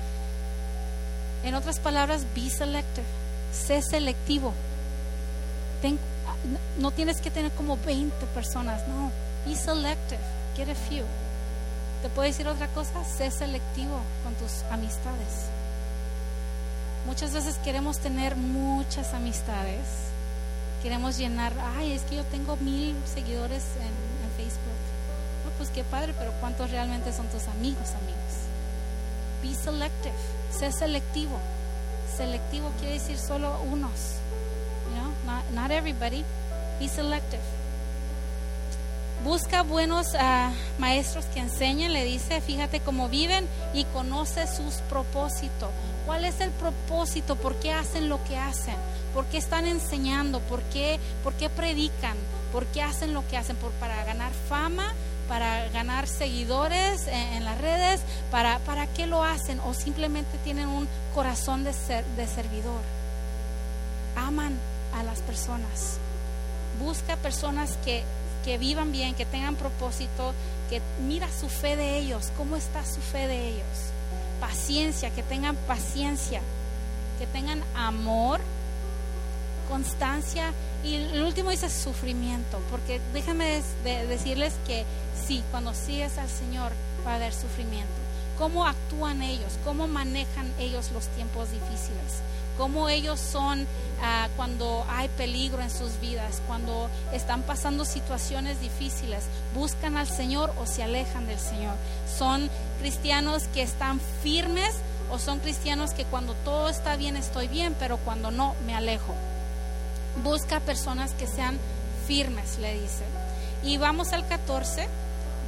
En 1.44 1.56
otras 1.56 1.80
palabras, 1.80 2.26
be 2.36 2.50
selective, 2.50 3.08
sé 3.54 3.82
selectivo. 3.82 4.54
no 6.78 6.92
tienes 6.92 7.22
que 7.22 7.32
tener 7.32 7.52
como 7.52 7.78
20 7.78 8.26
personas, 8.28 8.88
no, 8.88 9.12
be 9.46 9.56
selective, 9.56 10.20
get 10.56 10.70
a 10.70 10.76
few. 10.76 11.06
¿Te 12.02 12.10
puedo 12.10 12.28
decir 12.28 12.48
otra 12.48 12.68
cosa? 12.68 13.04
Sé 13.04 13.30
selectivo 13.30 14.00
con 14.24 14.34
tus 14.36 14.64
amistades. 14.72 15.50
Muchas 17.06 17.34
veces 17.34 17.58
queremos 17.58 18.00
tener 18.00 18.38
muchas 18.38 19.14
amistades. 19.14 19.82
Queremos 20.82 21.18
llenar, 21.18 21.52
ay, 21.78 21.92
es 21.92 22.04
que 22.04 22.16
yo 22.16 22.24
tengo 22.26 22.56
mil 22.58 22.96
seguidores 23.14 23.64
en, 23.80 23.88
en 23.88 24.32
Facebook. 24.38 24.80
No, 25.44 25.52
pues 25.58 25.59
qué 25.70 25.84
padre, 25.84 26.14
pero 26.18 26.32
¿cuántos 26.40 26.72
realmente 26.72 27.14
son 27.14 27.28
tus 27.28 27.48
amigos, 27.48 27.90
amigos? 27.92 28.20
Be 29.42 29.56
selective, 29.56 30.14
sé 30.52 30.72
selectivo. 30.72 31.40
Selectivo 32.16 32.72
quiere 32.80 32.96
decir 32.96 33.18
solo 33.18 33.62
unos. 33.62 34.18
You 34.90 34.96
know, 34.96 35.12
not, 35.26 35.50
not 35.52 35.72
everybody. 35.72 36.24
Be 36.80 36.88
selective. 36.88 37.42
Busca 39.24 39.64
buenos 39.64 40.16
ah, 40.18 40.52
maestros 40.78 41.26
que 41.26 41.42
enseñen, 41.42 41.92
le 41.92 42.06
dice, 42.06 42.40
fíjate 42.40 42.80
cómo 42.80 43.10
viven 43.10 43.48
y 43.74 43.84
conoce 43.86 44.48
sus 44.48 44.76
propósitos. 44.90 45.70
¿Cuál 46.06 46.24
es 46.24 46.40
el 46.40 46.52
propósito? 46.52 47.36
¿Por 47.36 47.56
qué 47.56 47.74
hacen 47.74 48.08
lo 48.08 48.24
que 48.24 48.38
hacen? 48.38 48.76
¿Por 49.14 49.26
qué 49.26 49.38
están 49.38 49.66
enseñando? 49.66 50.40
¿Por 50.40 50.62
qué, 50.64 51.00
por 51.22 51.34
qué 51.34 51.50
predican? 51.50 52.16
¿Por 52.54 52.66
qué 52.68 52.82
hacen 52.82 53.14
lo 53.14 53.28
que 53.28 53.36
hacen? 53.36 53.58
¿Por, 53.58 53.72
¿Para 53.74 54.06
ganar 54.06 54.32
fama? 54.48 54.94
¿Para 55.30 55.70
ganar 55.70 56.08
seguidores 56.08 57.08
en, 57.08 57.46
las 57.46 57.58
redes? 57.62 58.02
¿Para, 58.32 58.60
¿Para 58.60 58.88
qué 58.88 59.08
lo 59.08 59.24
hacen? 59.24 59.62
¿O 59.62 59.74
simplemente 59.74 60.38
tienen 60.44 60.68
un 60.68 60.90
corazón 61.16 61.64
de, 61.64 61.72
de 61.72 62.28
servidor? 62.28 62.82
Aman 64.18 64.58
a 64.94 65.04
las 65.04 65.20
personas. 65.20 66.00
Busca 66.84 67.16
personas 67.16 67.78
que 67.86 68.04
que 68.44 68.58
vivan 68.58 68.92
bien, 68.92 69.16
que 69.16 69.26
tengan 69.26 69.56
propósito, 69.56 70.34
que 70.70 70.82
mira 71.06 71.28
su 71.30 71.50
fe 71.50 71.76
de 71.76 71.98
ellos, 71.98 72.32
cómo 72.38 72.56
está 72.56 72.86
su 72.86 73.02
fe 73.02 73.28
de 73.28 73.50
ellos. 73.50 73.92
Paciencia, 74.40 75.10
que 75.12 75.24
tengan 75.24 75.56
paciencia, 75.56 76.42
que 77.20 77.28
tengan 77.28 77.62
amor, 77.76 78.40
constancia 79.70 80.52
y 80.84 80.96
el 80.96 81.24
último 81.24 81.52
dice 81.52 81.70
sufrimiento, 81.70 82.60
porque 82.70 83.00
déjenme 83.14 83.62
decirles 83.84 84.54
que 84.68 84.84
sí, 85.26 85.44
cuando 85.52 85.74
sigues 85.74 86.18
al 86.18 86.30
Señor 86.30 86.72
va 87.06 87.14
a 87.14 87.16
haber 87.16 87.34
sufrimiento. 87.34 87.94
¿Cómo 88.38 88.66
actúan 88.66 89.22
ellos? 89.22 89.54
¿Cómo 89.64 89.88
manejan 89.88 90.52
ellos 90.60 90.92
los 90.94 91.08
tiempos 91.08 91.52
difíciles? 91.52 92.22
cómo 92.60 92.90
ellos 92.90 93.22
son 93.22 93.66
ah, 94.04 94.28
cuando 94.36 94.86
hay 94.90 95.08
peligro 95.08 95.62
en 95.62 95.72
sus 95.72 96.00
vidas, 96.02 96.42
cuando 96.46 96.90
están 97.14 97.42
pasando 97.42 97.86
situaciones 97.86 98.60
difíciles, 98.60 99.24
buscan 99.56 99.96
al 99.96 100.08
Señor 100.08 100.52
o 100.60 100.66
se 100.66 100.84
alejan 100.84 101.26
del 101.26 101.40
Señor. 101.40 101.74
Son 102.18 102.50
cristianos 102.82 103.44
que 103.54 103.62
están 103.62 104.02
firmes 104.22 104.76
o 105.10 105.20
son 105.20 105.40
cristianos 105.40 105.94
que 105.94 106.04
cuando 106.04 106.34
todo 106.44 106.68
está 106.68 106.98
bien 106.98 107.16
estoy 107.16 107.48
bien, 107.48 107.76
pero 107.80 107.96
cuando 107.98 108.30
no 108.30 108.56
me 108.66 108.76
alejo. 108.76 109.16
Busca 110.24 110.60
personas 110.60 111.12
que 111.12 111.28
sean 111.28 111.58
firmes, 112.08 112.58
le 112.60 112.74
dice. 112.74 113.04
Y 113.64 113.78
vamos 113.78 114.14
al 114.14 114.28
14, 114.28 114.88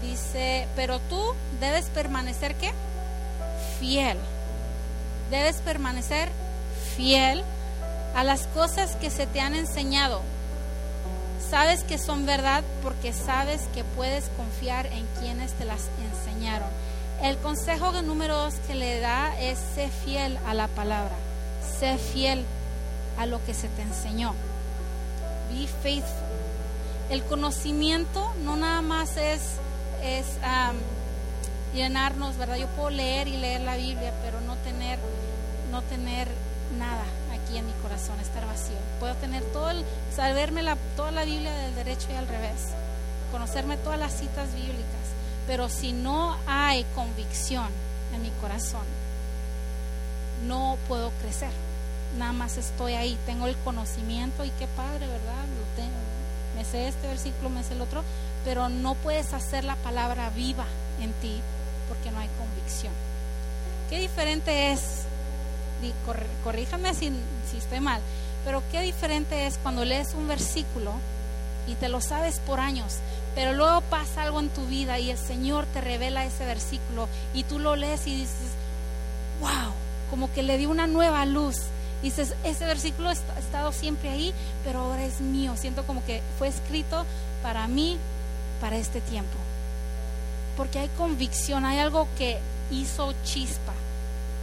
dice, 0.01 0.67
pero 0.75 0.99
tú 0.99 1.21
debes 1.59 1.85
permanecer 1.85 2.55
qué? 2.55 2.71
Fiel. 3.79 4.17
Debes 5.29 5.57
permanecer 5.57 6.29
fiel 6.95 7.43
a 8.15 8.23
las 8.23 8.47
cosas 8.47 8.95
que 8.97 9.09
se 9.09 9.27
te 9.27 9.39
han 9.39 9.55
enseñado. 9.55 10.21
Sabes 11.49 11.83
que 11.83 11.97
son 11.97 12.25
verdad 12.25 12.63
porque 12.83 13.13
sabes 13.13 13.61
que 13.73 13.83
puedes 13.83 14.25
confiar 14.37 14.85
en 14.87 15.05
quienes 15.19 15.53
te 15.53 15.65
las 15.65 15.81
enseñaron. 16.11 16.69
El 17.21 17.37
consejo 17.37 17.91
número 18.01 18.37
dos 18.37 18.55
que 18.67 18.75
le 18.75 18.99
da 18.99 19.37
es 19.39 19.59
ser 19.75 19.89
fiel 19.89 20.37
a 20.47 20.53
la 20.53 20.67
palabra, 20.67 21.15
sé 21.79 21.97
fiel 21.97 22.45
a 23.17 23.25
lo 23.25 23.43
que 23.45 23.53
se 23.53 23.67
te 23.67 23.81
enseñó. 23.81 24.33
Be 25.51 25.67
faithful. 25.67 26.27
El 27.09 27.23
conocimiento 27.23 28.33
no 28.43 28.55
nada 28.55 28.81
más 28.81 29.17
es, 29.17 29.41
es 30.01 30.25
llenarnos, 31.73 32.37
¿verdad? 32.37 32.55
Yo 32.55 32.67
puedo 32.67 32.89
leer 32.89 33.27
y 33.27 33.37
leer 33.37 33.61
la 33.61 33.75
Biblia, 33.75 34.13
pero 34.23 34.39
no 34.41 34.55
tener, 34.57 34.97
no 35.71 35.81
tener 35.81 36.27
nada 36.77 37.03
aquí 37.33 37.57
en 37.57 37.65
mi 37.65 37.73
corazón, 37.81 38.19
estar 38.19 38.45
vacío. 38.45 38.77
Puedo 38.99 39.15
tener 39.15 39.43
todo 39.43 39.71
el, 39.71 39.83
saberme 40.15 40.63
toda 40.95 41.11
la 41.11 41.25
Biblia 41.25 41.53
del 41.53 41.75
derecho 41.75 42.07
y 42.11 42.15
al 42.15 42.27
revés, 42.27 42.69
conocerme 43.31 43.77
todas 43.77 43.99
las 43.99 44.13
citas 44.13 44.53
bíblicas, 44.53 44.85
pero 45.47 45.69
si 45.69 45.91
no 45.91 46.37
hay 46.47 46.85
convicción 46.95 47.67
en 48.13 48.21
mi 48.21 48.29
corazón, 48.41 48.85
no 50.47 50.77
puedo 50.87 51.11
crecer. 51.21 51.51
Nada 52.17 52.33
más 52.33 52.57
estoy 52.57 52.93
ahí, 52.93 53.17
tengo 53.25 53.47
el 53.47 53.55
conocimiento 53.57 54.43
y 54.43 54.49
qué 54.51 54.67
padre, 54.67 55.07
¿verdad? 55.07 55.45
Me 56.55 56.65
sé 56.65 56.87
este 56.87 57.07
versículo, 57.07 57.49
me 57.49 57.63
sé 57.63 57.73
el 57.73 57.81
otro, 57.81 58.03
pero 58.43 58.69
no 58.69 58.95
puedes 58.95 59.33
hacer 59.33 59.63
la 59.63 59.75
palabra 59.77 60.29
viva 60.29 60.65
en 61.01 61.13
ti 61.13 61.39
porque 61.87 62.11
no 62.11 62.19
hay 62.19 62.29
convicción. 62.37 62.93
Qué 63.89 63.99
diferente 63.99 64.71
es 64.71 65.05
corríjame 66.43 66.93
si, 66.93 67.11
si 67.49 67.57
estoy 67.57 67.79
mal, 67.79 68.01
pero 68.45 68.61
qué 68.71 68.81
diferente 68.81 69.47
es 69.47 69.57
cuando 69.57 69.85
lees 69.85 70.13
un 70.13 70.27
versículo 70.27 70.93
y 71.67 71.75
te 71.75 71.89
lo 71.89 72.01
sabes 72.01 72.39
por 72.39 72.59
años, 72.59 72.97
pero 73.35 73.53
luego 73.53 73.81
pasa 73.81 74.23
algo 74.23 74.39
en 74.39 74.49
tu 74.49 74.65
vida 74.65 74.99
y 74.99 75.11
el 75.11 75.17
Señor 75.17 75.65
te 75.67 75.81
revela 75.81 76.25
ese 76.25 76.45
versículo 76.45 77.07
y 77.33 77.43
tú 77.43 77.59
lo 77.59 77.75
lees 77.75 78.05
y 78.07 78.15
dices, 78.15 78.51
wow, 79.39 79.71
como 80.09 80.31
que 80.33 80.43
le 80.43 80.57
dio 80.57 80.69
una 80.69 80.87
nueva 80.87 81.25
luz. 81.25 81.57
Dices, 82.01 82.35
ese 82.43 82.65
versículo 82.65 83.09
ha 83.09 83.13
estado 83.13 83.71
siempre 83.71 84.09
ahí, 84.09 84.33
pero 84.63 84.79
ahora 84.79 85.05
es 85.05 85.21
mío. 85.21 85.53
Siento 85.55 85.85
como 85.85 86.03
que 86.05 86.21
fue 86.37 86.47
escrito 86.47 87.05
para 87.43 87.67
mí, 87.67 87.97
para 88.59 88.77
este 88.77 89.01
tiempo. 89.01 89.37
Porque 90.57 90.79
hay 90.79 90.89
convicción, 90.97 91.65
hay 91.65 91.79
algo 91.79 92.07
que 92.17 92.39
hizo 92.71 93.13
chispa. 93.23 93.73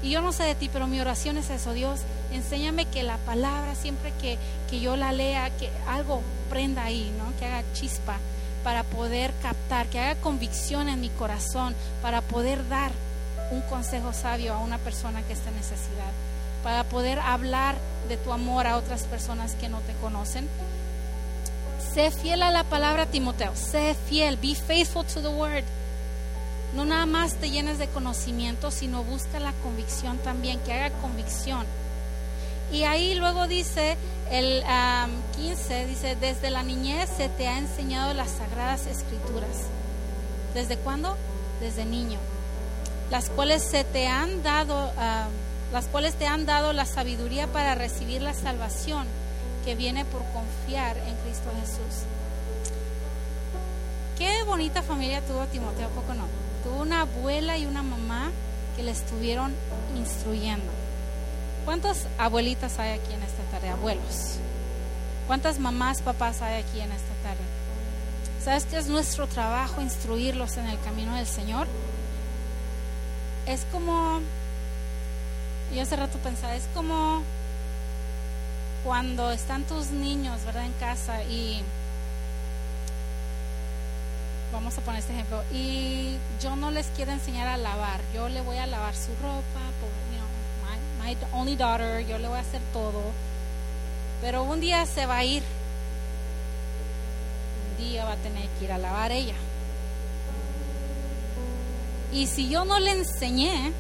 Y 0.03 0.11
yo 0.11 0.23
no 0.23 0.33
sé 0.33 0.45
de 0.45 0.55
ti, 0.55 0.71
pero 0.73 0.87
mi 0.87 1.01
oración 1.01 1.39
es 1.39 1.51
eso, 1.51 1.73
Dios, 1.73 2.01
enséñame 2.33 2.85
que 2.85 3.03
la 3.03 3.17
palabra, 3.19 3.75
siempre 3.75 4.13
que, 4.21 4.39
que 4.71 4.79
yo 4.81 4.97
la 4.97 5.13
lea, 5.13 5.51
que 5.57 5.71
algo 5.89 6.23
prenda 6.49 6.85
ahí, 6.85 7.13
¿no? 7.19 7.37
Que 7.39 7.47
haga 7.47 7.65
chispa 7.73 8.17
para 8.63 8.85
poder 8.85 9.33
captar, 9.43 9.87
que 9.89 9.99
haga 9.99 10.21
convicción 10.21 10.89
en 10.89 11.01
mi 11.01 11.09
corazón, 11.11 11.75
para 12.01 12.21
poder 12.21 12.69
dar 12.69 12.93
un 13.51 13.61
consejo 13.63 14.13
sabio 14.13 14.55
a 14.55 14.59
una 14.59 14.79
persona 14.79 15.23
que 15.23 15.33
está 15.33 15.49
en 15.49 15.57
necesidad, 15.57 16.13
para 16.63 16.85
poder 16.85 17.19
hablar 17.19 17.77
de 18.09 18.17
tu 18.17 18.33
amor 18.33 18.67
a 18.67 18.77
otras 18.77 19.03
personas 19.05 19.55
que 19.55 19.69
no 19.69 19.81
te 19.81 19.93
conocen. 19.95 20.49
Sé 21.95 22.11
fiel 22.11 22.43
a 22.43 22.51
la 22.51 22.65
palabra, 22.65 23.07
Timoteo. 23.07 23.53
Sé 23.55 23.95
fiel. 24.09 24.37
Be 24.37 24.55
faithful 24.55 25.05
to 25.05 25.21
the 25.21 25.29
word. 25.29 25.65
No 26.75 26.85
nada 26.85 27.07
más 27.07 27.35
te 27.35 27.51
llenes 27.51 27.79
de 27.79 27.89
conocimiento, 27.89 28.71
sino 28.71 29.03
busca 29.03 29.41
la 29.41 29.53
convicción 29.63 30.19
también, 30.19 30.61
que 30.61 30.73
haga 30.73 30.91
convicción. 30.99 31.65
Y 32.71 32.83
ahí 32.85 33.15
luego 33.15 33.47
dice 33.49 33.97
el 34.31 34.63
15, 35.37 35.87
dice, 35.87 36.17
desde 36.17 36.51
la 36.51 36.63
niñez 36.63 37.09
se 37.17 37.31
te 37.31 37.49
ha 37.49 37.59
enseñado 37.59 38.13
las 38.13 38.31
sagradas 38.33 38.87
escrituras. 38.87 39.69
¿Desde 40.53 40.77
cuándo? 40.77 41.17
Desde 41.61 41.87
niño. 41.87 42.19
Las 43.11 43.31
cuales 43.31 43.63
se 43.63 43.85
te 43.85 44.07
han 44.07 44.43
dado, 44.43 44.93
las 45.73 45.87
cuales 45.87 46.15
te 46.15 46.27
han 46.27 46.47
dado 46.47 46.73
la 46.73 46.87
sabiduría 46.87 47.47
para 47.47 47.75
recibir 47.75 48.23
la 48.23 48.35
salvación 48.35 49.07
que 49.65 49.75
viene 49.75 50.05
por 50.05 50.23
confiar 50.33 50.97
en 50.97 51.15
Cristo 51.17 51.51
Jesús. 51.61 52.05
Qué 54.17 54.43
bonita 54.45 54.83
familia 54.83 55.21
tuvo 55.23 55.45
Timoteo, 55.47 55.89
poco 55.91 56.15
no? 56.15 56.25
tuvo 56.65 56.83
una 56.83 57.03
abuela 57.03 57.57
y 57.57 57.67
una 57.67 57.83
mamá 57.83 58.31
que 58.77 58.83
le 58.83 58.91
estuvieron 58.91 59.55
instruyendo. 59.97 60.71
¿Cuántas 61.65 62.07
abuelitas 62.19 62.79
hay 62.79 62.99
aquí 62.99 63.13
en 63.13 63.23
esta 63.23 63.43
tarde? 63.51 63.69
Abuelos. 63.69 64.37
¿Cuántas 65.27 65.59
mamás, 65.59 66.01
papás 66.03 66.41
hay 66.43 66.63
aquí 66.63 66.81
en 66.81 66.91
esta 66.91 67.15
tarde? 67.23 67.43
¿Sabes 68.43 68.65
que 68.65 68.79
es 68.79 68.87
nuestro 68.87 69.27
trabajo 69.27 69.83
instruirlos 69.83 70.57
en 70.57 70.67
el 70.67 70.81
camino 70.81 71.15
del 71.15 71.27
Señor? 71.27 71.67
Es 73.47 73.67
como, 73.71 74.21
yo 75.75 75.83
hace 75.83 75.97
rato 75.97 76.19
pensaba, 76.19 76.55
es 76.57 76.67
como 76.75 77.23
cuando 78.85 79.33
están 79.33 79.65
tus 79.65 79.89
niños, 79.91 80.45
¿verdad? 80.45 80.65
En 80.65 80.73
casa 80.75 81.23
y 81.25 81.63
vamos 84.53 84.79
a 84.79 84.81
poner 84.81 85.01
este 85.01 85.13
ejemplo, 85.13 85.43
y 85.53 86.17
yo 86.41 86.57
no 86.57 86.71
les 86.71 86.87
quiero 86.97 87.13
enseñar 87.13 87.49
a 87.49 87.57
lavar, 87.57 88.01
yo 88.15 88.29
le 88.29 88.41
voy 88.41 88.57
a 88.57 88.67
lavar 88.67 88.95
su 88.95 89.11
ropa, 89.23 89.61
por, 89.81 91.05
my, 91.05 91.17
only 91.33 91.55
daughter, 91.55 92.07
yo 92.07 92.19
le 92.19 92.29
voy 92.29 92.39
a 92.39 92.41
hacer 92.41 92.63
todo, 92.73 93.03
pero 94.23 94.43
un 94.45 94.61
día 94.61 94.87
se 94.87 95.05
va 95.05 95.19
a 95.19 95.25
ir, 95.25 95.43
un 97.71 97.85
día 97.85 98.05
va 98.05 98.13
a 98.13 98.17
tener 98.17 98.49
que 98.59 98.65
ir 98.65 98.73
a 98.73 98.79
lavar 98.79 99.13
ella. 99.13 99.35
Y 102.11 102.27
si 102.27 102.49
yo 102.49 102.65
no 102.65 102.79
le 102.79 102.93
enseñé, 102.93 103.73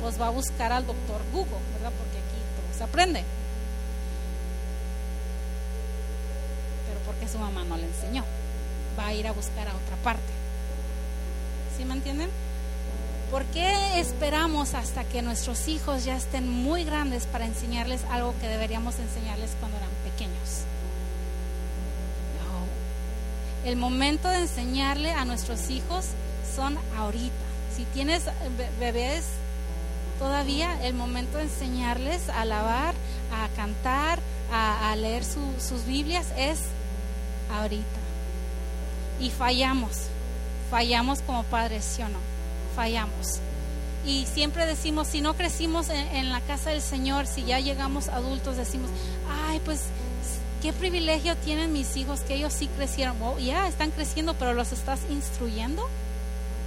pues 0.00 0.20
va 0.20 0.26
a 0.28 0.30
buscar 0.30 0.72
al 0.72 0.86
doctor 0.86 1.20
Google, 1.32 1.58
¿verdad? 1.74 1.92
Porque 1.98 2.18
aquí 2.18 2.38
todo 2.56 2.76
se 2.76 2.84
aprende. 2.84 3.24
Pero 6.86 7.00
porque 7.06 7.28
su 7.28 7.38
mamá 7.38 7.64
no 7.64 7.76
le 7.76 7.86
enseñó 7.86 8.24
va 8.98 9.06
a 9.06 9.14
ir 9.14 9.26
a 9.28 9.32
buscar 9.32 9.68
a 9.68 9.74
otra 9.76 9.96
parte. 10.02 10.32
¿Sí 11.76 11.84
me 11.84 11.94
entienden? 11.94 12.28
¿Por 13.30 13.44
qué 13.46 14.00
esperamos 14.00 14.74
hasta 14.74 15.04
que 15.04 15.22
nuestros 15.22 15.68
hijos 15.68 16.04
ya 16.04 16.16
estén 16.16 16.48
muy 16.48 16.84
grandes 16.84 17.26
para 17.26 17.44
enseñarles 17.44 18.00
algo 18.10 18.34
que 18.40 18.48
deberíamos 18.48 18.98
enseñarles 18.98 19.50
cuando 19.60 19.76
eran 19.76 19.90
pequeños? 20.02 20.64
No. 22.40 23.68
El 23.68 23.76
momento 23.76 24.28
de 24.28 24.38
enseñarle 24.38 25.12
a 25.12 25.24
nuestros 25.24 25.70
hijos 25.70 26.06
son 26.56 26.78
ahorita. 26.96 27.34
Si 27.76 27.84
tienes 27.84 28.24
bebés 28.80 29.24
todavía, 30.18 30.84
el 30.84 30.94
momento 30.94 31.38
de 31.38 31.44
enseñarles 31.44 32.28
a 32.28 32.42
alabar, 32.42 32.94
a 33.32 33.48
cantar, 33.56 34.18
a, 34.52 34.94
leer 34.96 35.24
sus 35.24 35.84
Biblias 35.86 36.26
es 36.36 36.60
ahorita. 37.52 37.84
Y 39.20 39.30
fallamos, 39.30 39.96
fallamos 40.70 41.20
como 41.22 41.42
padres, 41.44 41.84
¿sí 41.84 42.02
o 42.02 42.08
no? 42.08 42.18
Fallamos. 42.76 43.40
Y 44.06 44.26
siempre 44.26 44.64
decimos, 44.64 45.08
si 45.08 45.20
no 45.20 45.34
crecimos 45.34 45.88
en, 45.90 46.30
la 46.30 46.40
casa 46.40 46.70
del 46.70 46.80
Señor, 46.80 47.26
si 47.26 47.44
ya 47.44 47.58
llegamos 47.58 48.08
adultos, 48.08 48.56
decimos, 48.56 48.90
ay, 49.46 49.60
pues 49.64 49.82
qué 50.62 50.72
privilegio 50.72 51.36
tienen 51.36 51.72
mis 51.72 51.96
hijos 51.96 52.20
que 52.20 52.34
ellos 52.34 52.52
sí 52.52 52.68
crecieron. 52.76 53.16
ya 53.38 53.68
están 53.68 53.90
creciendo, 53.90 54.34
pero 54.34 54.54
los 54.54 54.72
estás 54.72 55.00
instruyendo. 55.10 55.88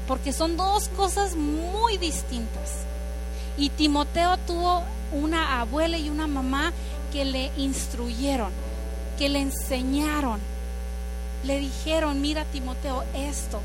Porque 0.08 0.34
son 0.34 0.58
dos 0.58 0.90
cosas 0.90 1.36
muy 1.36 1.98
distintas. 1.98 2.86
Y 3.58 3.70
Timoteo 3.70 4.38
tuvo 4.38 4.84
una 5.12 5.60
abuela 5.62 5.98
y 5.98 6.10
una 6.10 6.28
mamá 6.28 6.72
que 7.12 7.26
le 7.26 7.52
instruyeron, 7.58 8.52
que 9.18 9.30
le 9.30 9.42
enseñaron, 9.42 10.40
le 11.44 11.60
dijeron, 11.60 12.22
mira 12.22 12.46
Timoteo, 12.46 13.04
esto, 13.14 13.60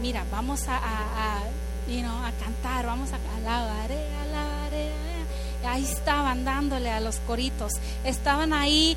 mira, 0.00 0.24
vamos 0.30 0.68
a, 0.68 0.76
a, 0.76 1.38
a 1.38 2.32
cantar, 2.42 2.86
vamos 2.86 3.10
a 3.12 3.36
alabar, 3.36 3.90
alabaré. 4.22 4.92
Ahí 5.66 5.84
estaban 5.84 6.44
dándole 6.44 6.90
a 6.90 7.00
los 7.00 7.16
coritos, 7.16 7.72
estaban 8.04 8.52
ahí 8.52 8.96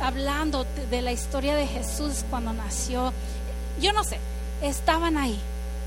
hablando 0.00 0.66
de 0.90 1.02
la 1.02 1.12
historia 1.12 1.56
de 1.56 1.66
Jesús 1.66 2.24
cuando 2.30 2.52
nació. 2.52 3.12
Yo 3.80 3.92
no 3.92 4.04
sé, 4.04 4.18
estaban 4.62 5.16
ahí 5.16 5.40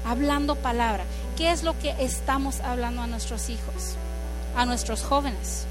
hablando 0.05 0.55
palabra. 0.55 1.05
¿Qué 1.35 1.51
es 1.51 1.63
lo 1.63 1.77
que 1.79 1.95
estamos 1.99 2.59
hablando 2.61 3.01
a 3.01 3.07
nuestros 3.07 3.49
hijos, 3.49 3.95
a 4.55 4.65
nuestros 4.65 5.03
jóvenes? 5.03 5.65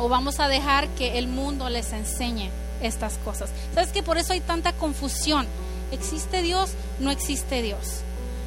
o 0.00 0.08
vamos 0.08 0.40
a 0.40 0.48
dejar 0.48 0.88
que 0.88 1.18
el 1.18 1.28
mundo 1.28 1.68
les 1.68 1.92
enseñe 1.92 2.48
estas 2.80 3.18
cosas. 3.18 3.50
¿Sabes 3.74 3.92
que 3.92 4.02
por 4.02 4.16
eso 4.16 4.32
hay 4.32 4.40
tanta 4.40 4.72
confusión? 4.72 5.46
¿Existe 5.92 6.40
Dios? 6.40 6.70
¿No 7.00 7.10
existe 7.10 7.60
Dios? 7.60 8.00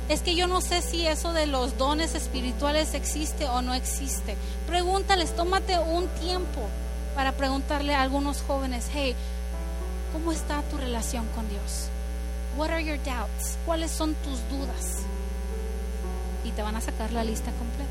Es 0.10 0.22
que 0.22 0.34
yo 0.34 0.48
no 0.48 0.62
sé 0.62 0.82
si 0.82 1.06
eso 1.06 1.32
de 1.32 1.46
los 1.46 1.78
dones 1.78 2.16
espirituales 2.16 2.96
existe 2.96 3.46
o 3.46 3.62
no 3.62 3.76
existe. 3.76 4.36
Pregúntales, 4.66 5.36
tómate 5.36 5.78
un 5.78 6.08
tiempo 6.08 6.62
para 7.14 7.34
preguntarle 7.34 7.94
a 7.94 8.02
algunos 8.02 8.42
jóvenes, 8.42 8.88
hey, 8.92 9.16
¿cómo 10.12 10.32
está 10.32 10.64
tu 10.72 10.78
relación 10.78 11.28
con 11.36 11.48
Dios? 11.50 11.90
What 12.58 12.72
are 12.72 12.84
your 12.84 12.98
doubts? 13.04 13.60
¿Cuáles 13.64 13.92
son 13.92 14.16
tus 14.16 14.40
dudas? 14.50 15.04
Y 16.44 16.52
te 16.52 16.62
van 16.62 16.76
a 16.76 16.82
sacar 16.82 17.12
la 17.12 17.24
lista 17.24 17.52
completa. 17.52 17.90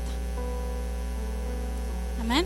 Amén 2.21 2.45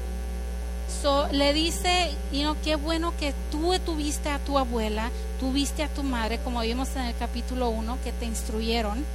le 1.32 1.54
dice, 1.54 2.12
y 2.32 2.44
no 2.44 2.56
qué 2.64 2.76
bueno 2.76 3.14
que 3.18 3.34
tú 3.52 3.78
tuviste 3.86 4.30
a 4.30 4.40
tu 4.40 4.58
abuela, 4.58 5.12
tuviste 5.40 5.84
a 5.84 5.90
tu 5.90 6.04
madre, 6.04 6.40
como 6.40 6.62
vimos 6.62 6.96
en 6.96 7.04
el 7.04 7.16
capítulo 7.16 7.70
1, 7.70 8.00
que 8.04 8.12
te 8.12 8.26
instruyeron. 8.26 9.06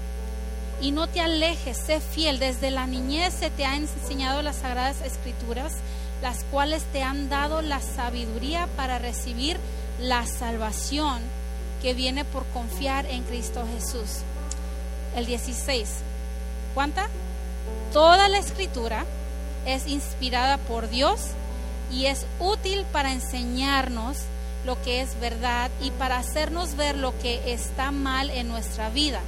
Y 0.81 0.91
no 0.91 1.07
te 1.07 1.21
alejes, 1.21 1.77
sé 1.77 2.01
fiel. 2.01 2.39
Desde 2.39 2.71
la 2.71 2.87
niñez 2.87 3.35
se 3.35 3.51
te 3.51 3.65
ha 3.65 3.77
enseñado 3.77 4.43
las 4.43 4.57
sagradas 4.57 5.01
escrituras, 5.03 5.75
las 6.23 6.45
cuales 6.45 6.83
te 6.93 7.03
han 7.03 7.29
dado 7.29 7.63
la 7.63 7.81
sabiduría 7.81 8.69
para 8.77 8.99
recibir 8.99 9.59
la 10.01 10.27
salvación 10.27 11.21
que 11.83 11.95
viene 11.95 12.25
por 12.25 12.45
confiar 12.47 13.07
en 13.07 13.23
Cristo 13.25 13.65
Jesús. 13.77 14.23
El 15.15 15.27
16. 15.27 15.89
¿Cuánta? 16.75 17.09
Toda 17.93 18.29
la 18.29 18.39
escritura 18.39 19.05
es 19.67 19.87
inspirada 19.87 20.57
por 20.57 20.89
Dios 20.89 21.21
y 21.91 22.07
es 22.07 22.27
útil 22.41 22.85
para 22.93 23.13
enseñarnos 23.13 24.19
lo 24.65 24.81
que 24.83 25.03
es 25.03 25.19
verdad 25.21 25.71
y 25.83 25.91
para 25.91 26.19
hacernos 26.19 26.77
ver 26.77 26.97
lo 26.97 27.19
que 27.19 27.53
está 27.53 27.91
mal 27.91 28.31
en 28.31 28.49
nuestra 28.49 28.89
vida. 28.89 29.21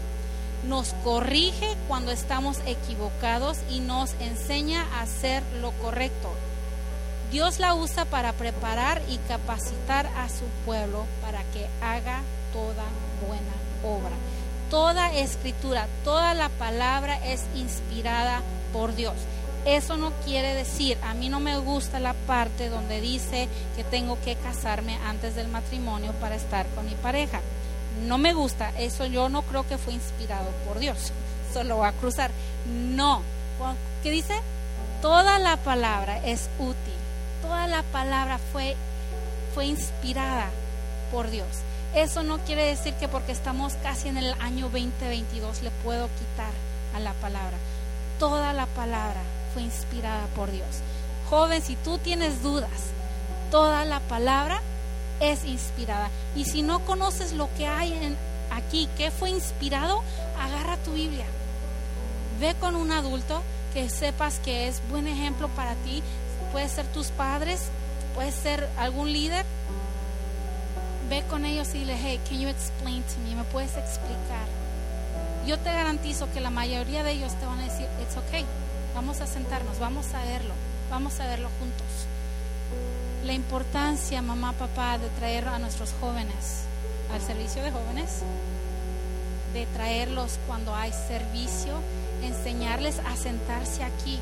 Nos 0.67 0.95
corrige 1.05 1.77
cuando 1.89 2.11
estamos 2.11 2.59
equivocados 2.65 3.59
y 3.71 3.81
nos 3.81 4.15
enseña 4.21 4.87
a 4.95 5.03
hacer 5.03 5.43
lo 5.61 5.73
correcto. 5.73 6.31
Dios 7.31 7.59
la 7.59 7.75
usa 7.75 8.07
para 8.07 8.33
preparar 8.33 9.03
y 9.11 9.19
capacitar 9.29 10.07
a 10.17 10.29
su 10.29 10.45
pueblo 10.65 11.05
para 11.21 11.43
que 11.53 11.69
haga 11.83 12.23
toda 12.53 12.85
buena 13.27 13.53
obra. 13.83 14.17
Toda 14.75 15.15
escritura, 15.15 15.87
toda 16.03 16.35
la 16.35 16.49
palabra 16.49 17.17
es 17.25 17.45
inspirada 17.55 18.43
por 18.73 18.97
Dios. 18.97 19.15
Eso 19.65 19.97
no 19.97 20.11
quiere 20.25 20.53
decir, 20.53 20.99
a 21.05 21.15
mí 21.15 21.29
no 21.29 21.39
me 21.39 21.57
gusta 21.59 22.01
la 22.01 22.13
parte 22.13 22.71
donde 22.71 23.01
dice 23.01 23.49
que 23.77 23.85
tengo 23.85 24.19
que 24.25 24.35
casarme 24.35 24.97
antes 25.07 25.37
del 25.37 25.47
matrimonio 25.47 26.11
para 26.15 26.35
estar 26.35 26.67
con 26.75 26.87
mi 26.87 26.97
pareja. 26.97 27.41
No 28.09 28.19
me 28.19 28.33
gusta, 28.33 28.73
eso 28.77 29.07
yo 29.07 29.29
no 29.29 29.43
creo 29.43 29.65
que 29.65 29.79
fue 29.79 29.93
inspirado 29.93 30.51
por 30.67 30.81
Dios. 30.81 31.13
Solo 31.55 31.79
va 31.79 31.91
a 31.91 31.93
cruzar. 31.93 32.33
No. 32.67 33.23
¿Qué 34.03 34.11
dice? 34.11 34.35
Toda 35.01 35.39
la 35.39 35.57
palabra 35.57 36.19
es 36.27 36.51
útil. 36.59 36.75
Toda 37.43 37.69
la 37.69 37.85
palabra 37.85 38.41
fue, 38.53 38.75
fue 39.55 39.67
inspirada 39.67 40.49
por 41.13 41.31
Dios. 41.31 41.47
Eso 41.95 42.25
no 42.25 42.39
quiere 42.39 42.65
decir 42.65 42.93
que 42.95 43.07
porque 43.07 43.31
estamos 43.31 43.75
casi 43.75 44.09
en 44.09 44.17
el 44.17 44.33
año 44.41 44.69
2022 44.69 45.63
le 45.63 45.71
puedo 45.85 46.09
quitar 46.09 46.51
a 46.93 46.99
la 46.99 47.13
palabra. 47.15 47.57
Toda 48.19 48.53
la 48.53 48.67
palabra 48.67 49.21
fue 49.53 49.63
inspirada 49.63 50.27
por 50.35 50.51
Dios. 50.51 50.67
Joven, 51.31 51.63
si 51.63 51.77
tú 51.77 51.99
tienes 51.99 52.43
dudas, 52.43 52.91
toda 53.53 53.85
la 53.85 54.01
palabra 54.01 54.61
es 55.21 55.45
inspirada. 55.45 56.11
Y 56.35 56.47
si 56.47 56.63
no 56.63 56.81
conoces 56.81 57.33
lo 57.33 57.49
que 57.57 57.69
hay 57.69 58.17
aquí, 58.51 58.89
que 58.97 59.13
fue 59.13 59.31
inspirado, 59.31 60.03
agarra 60.41 60.77
tu 60.79 60.95
Biblia. 60.95 61.27
Ve 62.41 62.57
con 62.59 62.75
un 62.75 62.91
adulto 62.91 63.41
que 63.73 63.89
sepas 63.89 64.41
que 64.41 64.67
es 64.67 64.83
buen 64.91 65.07
ejemplo 65.07 65.49
para 65.51 65.77
ti. 65.77 66.03
Puede 66.51 66.69
ser 66.69 66.87
tus 66.87 67.09
padres, 67.09 67.69
puede 68.17 68.33
ser 68.33 68.69
algún 68.79 69.13
líder. 69.13 69.47
Ve 71.15 71.23
con 71.31 71.45
ellos 71.45 71.69
y 71.77 71.79
dile, 71.79 71.97
hey, 71.97 72.21
can 72.29 72.41
you 72.41 72.49
explain 72.49 73.01
to 73.05 73.21
me? 73.25 73.37
¿Me 73.37 73.45
puedes 73.45 73.77
explicar? 73.77 74.49
Yo 75.47 75.57
te 75.61 75.73
garantizo 75.73 76.29
que 76.33 76.41
la 76.41 76.51
mayoría 76.51 77.05
de 77.05 77.13
ellos 77.13 77.33
te 77.39 77.47
van 77.47 77.61
a 77.61 77.63
decir, 77.63 77.87
it's 78.03 78.17
okay 78.17 78.45
Vamos 78.97 79.21
a 79.21 79.29
sentarnos, 79.29 79.79
vamos 79.79 80.13
a 80.13 80.25
verlo, 80.25 80.53
vamos 80.91 81.21
a 81.21 81.29
verlo 81.29 81.51
juntos. 81.61 81.87
La 83.25 83.33
importancia, 83.33 84.23
mamá, 84.23 84.55
papá, 84.55 84.99
de 84.99 85.09
traer 85.11 85.47
a 85.47 85.61
nuestros 85.61 85.95
jóvenes 86.01 86.65
al 87.13 87.21
servicio 87.21 87.63
de 87.63 87.71
jóvenes, 87.71 88.23
de 89.53 89.67
traerlos 89.67 90.41
cuando 90.49 90.75
hay 90.75 90.91
servicio, 90.91 91.75
enseñarles 92.25 92.99
a 92.99 93.15
sentarse 93.15 93.85
aquí 93.85 94.19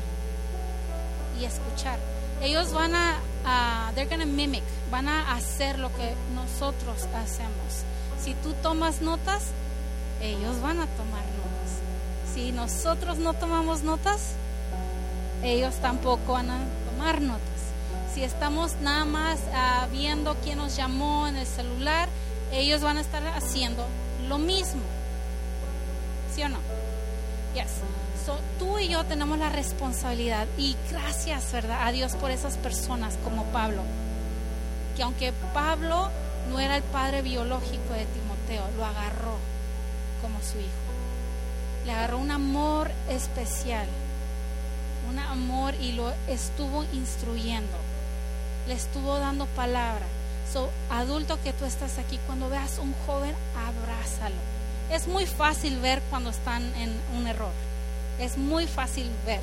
y 1.41 1.45
escuchar. 1.45 1.97
Ellos 2.39 2.71
van 2.71 2.93
a, 2.93 3.17
they're 3.95 4.09
gonna 4.09 4.25
mimic, 4.25 4.63
van 4.91 5.07
a 5.07 5.33
hacer 5.35 5.79
lo 5.79 5.89
que 5.95 6.15
nosotros 6.33 7.07
hacemos. 7.15 7.83
Si 8.19 8.33
tú 8.35 8.53
tomas 8.61 9.01
notas, 9.01 9.43
ellos 10.21 10.61
van 10.61 10.79
a 10.79 10.87
tomar 10.87 11.23
notas. 11.25 12.33
Si 12.33 12.51
nosotros 12.51 13.17
no 13.17 13.33
tomamos 13.33 13.83
notas, 13.83 14.33
ellos 15.43 15.75
tampoco 15.75 16.33
van 16.33 16.49
a 16.49 16.59
tomar 16.89 17.21
notas. 17.21 17.43
Si 18.13 18.23
estamos 18.23 18.75
nada 18.81 19.05
más 19.05 19.39
ah, 19.53 19.87
viendo 19.91 20.35
quién 20.43 20.59
nos 20.59 20.75
llamó 20.75 21.27
en 21.27 21.35
el 21.35 21.47
celular, 21.47 22.07
ellos 22.51 22.81
van 22.81 22.97
a 22.97 23.01
estar 23.01 23.25
haciendo 23.27 23.85
lo 24.27 24.37
mismo. 24.37 24.81
¿Sí 26.33 26.43
o 26.43 26.49
no? 26.49 26.59
Yes. 27.53 27.69
Tú 28.59 28.79
y 28.79 28.87
yo 28.87 29.03
tenemos 29.05 29.37
la 29.37 29.49
responsabilidad 29.49 30.47
y 30.57 30.75
gracias, 30.89 31.51
¿verdad? 31.51 31.87
A 31.87 31.91
Dios 31.91 32.13
por 32.13 32.31
esas 32.31 32.57
personas 32.57 33.17
como 33.23 33.43
Pablo. 33.45 33.81
Que 34.95 35.03
aunque 35.03 35.33
Pablo 35.53 36.09
no 36.49 36.59
era 36.59 36.77
el 36.77 36.83
padre 36.83 37.21
biológico 37.21 37.93
de 37.93 38.05
Timoteo, 38.05 38.63
lo 38.77 38.85
agarró 38.85 39.37
como 40.21 40.39
su 40.41 40.59
hijo. 40.59 40.69
Le 41.85 41.91
agarró 41.91 42.17
un 42.17 42.31
amor 42.31 42.91
especial 43.09 43.87
un 45.09 45.19
amor 45.19 45.75
y 45.75 45.93
lo 45.93 46.13
estuvo 46.27 46.83
instruyendo, 46.93 47.77
le 48.67 48.73
estuvo 48.73 49.17
dando 49.19 49.45
palabra. 49.47 50.05
So, 50.51 50.69
adulto 50.89 51.39
que 51.43 51.53
tú 51.53 51.65
estás 51.65 51.97
aquí, 51.97 52.19
cuando 52.25 52.49
veas 52.49 52.77
un 52.79 52.93
joven, 53.05 53.35
abrázalo. 53.55 54.35
es 54.91 55.07
muy 55.07 55.25
fácil 55.25 55.79
ver 55.79 56.01
cuando 56.09 56.29
están 56.29 56.63
en 56.75 56.93
un 57.17 57.27
error. 57.27 57.51
Es 58.19 58.37
muy 58.37 58.67
fácil 58.67 59.09
ver. 59.25 59.41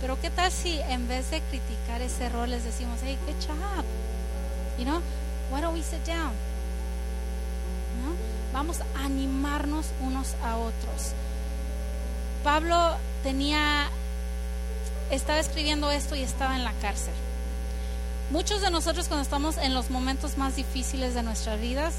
Pero 0.00 0.20
qué 0.20 0.30
tal 0.30 0.52
si 0.52 0.80
en 0.80 1.08
vez 1.08 1.30
de 1.30 1.40
criticar 1.40 2.02
ese 2.02 2.24
error 2.24 2.48
les 2.48 2.64
decimos, 2.64 3.00
hey, 3.02 3.18
good 3.26 3.46
job. 3.46 3.84
You 4.78 4.84
know, 4.84 5.00
why 5.50 5.60
don't 5.60 5.74
we 5.74 5.82
sit 5.82 6.04
down? 6.06 6.32
¿No? 8.02 8.12
Vamos 8.52 8.80
a 8.80 9.04
animarnos 9.04 9.86
unos 10.00 10.34
a 10.44 10.56
otros. 10.56 11.12
Pablo 12.42 12.96
tenía, 13.22 13.88
estaba 15.10 15.38
escribiendo 15.38 15.90
esto 15.90 16.14
y 16.16 16.22
estaba 16.22 16.56
en 16.56 16.64
la 16.64 16.72
cárcel. 16.82 17.14
Muchos 18.30 18.60
de 18.60 18.70
nosotros 18.70 19.08
cuando 19.08 19.22
estamos 19.22 19.56
en 19.58 19.74
los 19.74 19.90
momentos 19.90 20.36
más 20.36 20.56
difíciles 20.56 21.14
de 21.14 21.22
nuestras 21.22 21.60
vidas, 21.60 21.94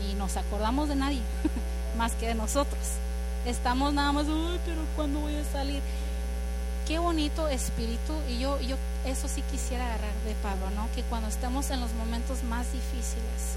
ni 0.00 0.14
nos 0.14 0.36
acordamos 0.36 0.88
de 0.88 0.96
nadie 0.96 1.20
más 1.96 2.12
que 2.12 2.28
de 2.28 2.34
nosotros. 2.34 2.80
Estamos 3.46 3.92
nada 3.92 4.12
más, 4.12 4.26
Uy, 4.28 4.58
pero 4.64 4.82
¿cuándo 4.94 5.20
voy 5.20 5.34
a 5.34 5.44
salir? 5.44 5.82
Qué 6.86 6.98
bonito 6.98 7.48
espíritu, 7.48 8.14
y 8.28 8.38
yo, 8.38 8.60
yo 8.60 8.76
eso 9.04 9.26
sí 9.26 9.42
quisiera 9.50 9.84
agarrar 9.86 10.14
de 10.24 10.34
Pablo, 10.42 10.70
¿no? 10.76 10.88
Que 10.94 11.02
cuando 11.02 11.28
estemos 11.28 11.70
en 11.70 11.80
los 11.80 11.92
momentos 11.94 12.44
más 12.44 12.66
difíciles, 12.72 13.56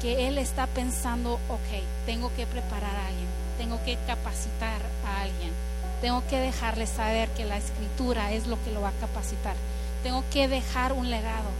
que 0.00 0.28
él 0.28 0.38
está 0.38 0.66
pensando, 0.66 1.34
ok, 1.34 1.82
tengo 2.06 2.30
que 2.34 2.46
preparar 2.46 2.96
a 2.96 3.06
alguien, 3.06 3.28
tengo 3.58 3.82
que 3.84 3.98
capacitar 4.06 4.80
a 5.06 5.22
alguien, 5.22 5.52
tengo 6.00 6.22
que 6.28 6.38
dejarle 6.38 6.86
saber 6.86 7.28
que 7.30 7.44
la 7.44 7.58
escritura 7.58 8.32
es 8.32 8.46
lo 8.46 8.62
que 8.64 8.72
lo 8.72 8.80
va 8.80 8.90
a 8.90 9.00
capacitar, 9.00 9.56
tengo 10.02 10.24
que 10.30 10.48
dejar 10.48 10.92
un 10.92 11.10
legado, 11.10 11.50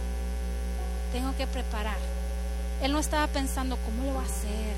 tengo 1.11 1.35
que 1.37 1.47
preparar. 1.47 1.97
Él 2.81 2.91
no 2.91 2.99
estaba 2.99 3.27
pensando 3.27 3.77
cómo 3.85 4.11
lo 4.11 4.15
va 4.15 4.21
a 4.21 4.25
hacer, 4.25 4.75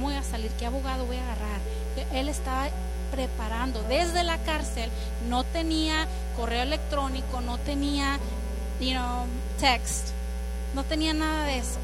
cómo, 0.00 0.06
voy 0.06 0.14
a 0.14 0.22
salir, 0.22 0.50
qué 0.58 0.66
abogado 0.66 1.06
voy 1.06 1.16
a 1.16 1.22
agarrar. 1.22 1.60
Él 2.12 2.28
estaba 2.28 2.68
preparando 3.10 3.82
desde 3.82 4.22
la 4.22 4.38
cárcel, 4.38 4.90
no 5.28 5.44
tenía 5.44 6.06
correo 6.36 6.62
electrónico, 6.62 7.40
no 7.40 7.58
tenía, 7.58 8.18
you 8.80 8.92
know, 8.92 9.26
text, 9.58 10.08
no 10.74 10.84
tenía 10.84 11.12
nada 11.12 11.44
de 11.44 11.58
eso. 11.58 11.78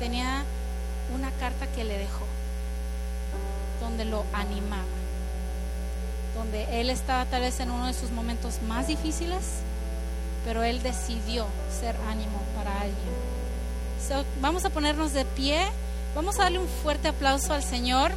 Tenía 0.00 0.44
una 1.14 1.30
carta 1.32 1.66
que 1.68 1.84
le 1.84 1.98
dejó, 1.98 2.26
donde 3.80 4.04
lo 4.04 4.24
animaba, 4.32 4.82
donde 6.34 6.80
él 6.80 6.90
estaba 6.90 7.24
tal 7.26 7.42
vez 7.42 7.60
en 7.60 7.70
uno 7.70 7.86
de 7.86 7.94
sus 7.94 8.10
momentos 8.10 8.60
más 8.62 8.88
difíciles, 8.88 9.60
pero 10.44 10.64
él 10.64 10.82
decidió 10.82 11.46
ser 11.80 11.96
ánimo 12.08 12.40
para 12.56 12.80
alguien 12.80 13.36
vamos 14.40 14.64
a 14.64 14.70
ponernos 14.70 15.12
de 15.12 15.24
pie. 15.24 15.66
Vamos 16.16 16.40
a 16.40 16.44
darle 16.44 16.60
un 16.60 16.66
fuerte 16.66 17.08
aplauso 17.08 17.52
al 17.52 17.62
Señor 17.62 18.10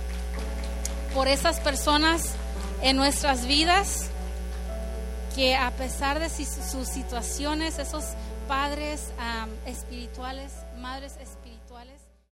por 1.14 1.28
esas 1.28 1.60
personas 1.60 2.34
en 2.82 2.95
nuestras 2.95 3.45
vidas 3.45 4.10
que 5.36 5.58
a 5.58 5.70
pesar 5.72 6.18
de 6.22 6.30
sus 6.30 6.88
situaciones, 6.88 7.78
esos 7.78 8.06
padres 8.47 9.12
espirituales, 9.66 10.54
madres 10.78 11.12
espirituales, 11.12 11.39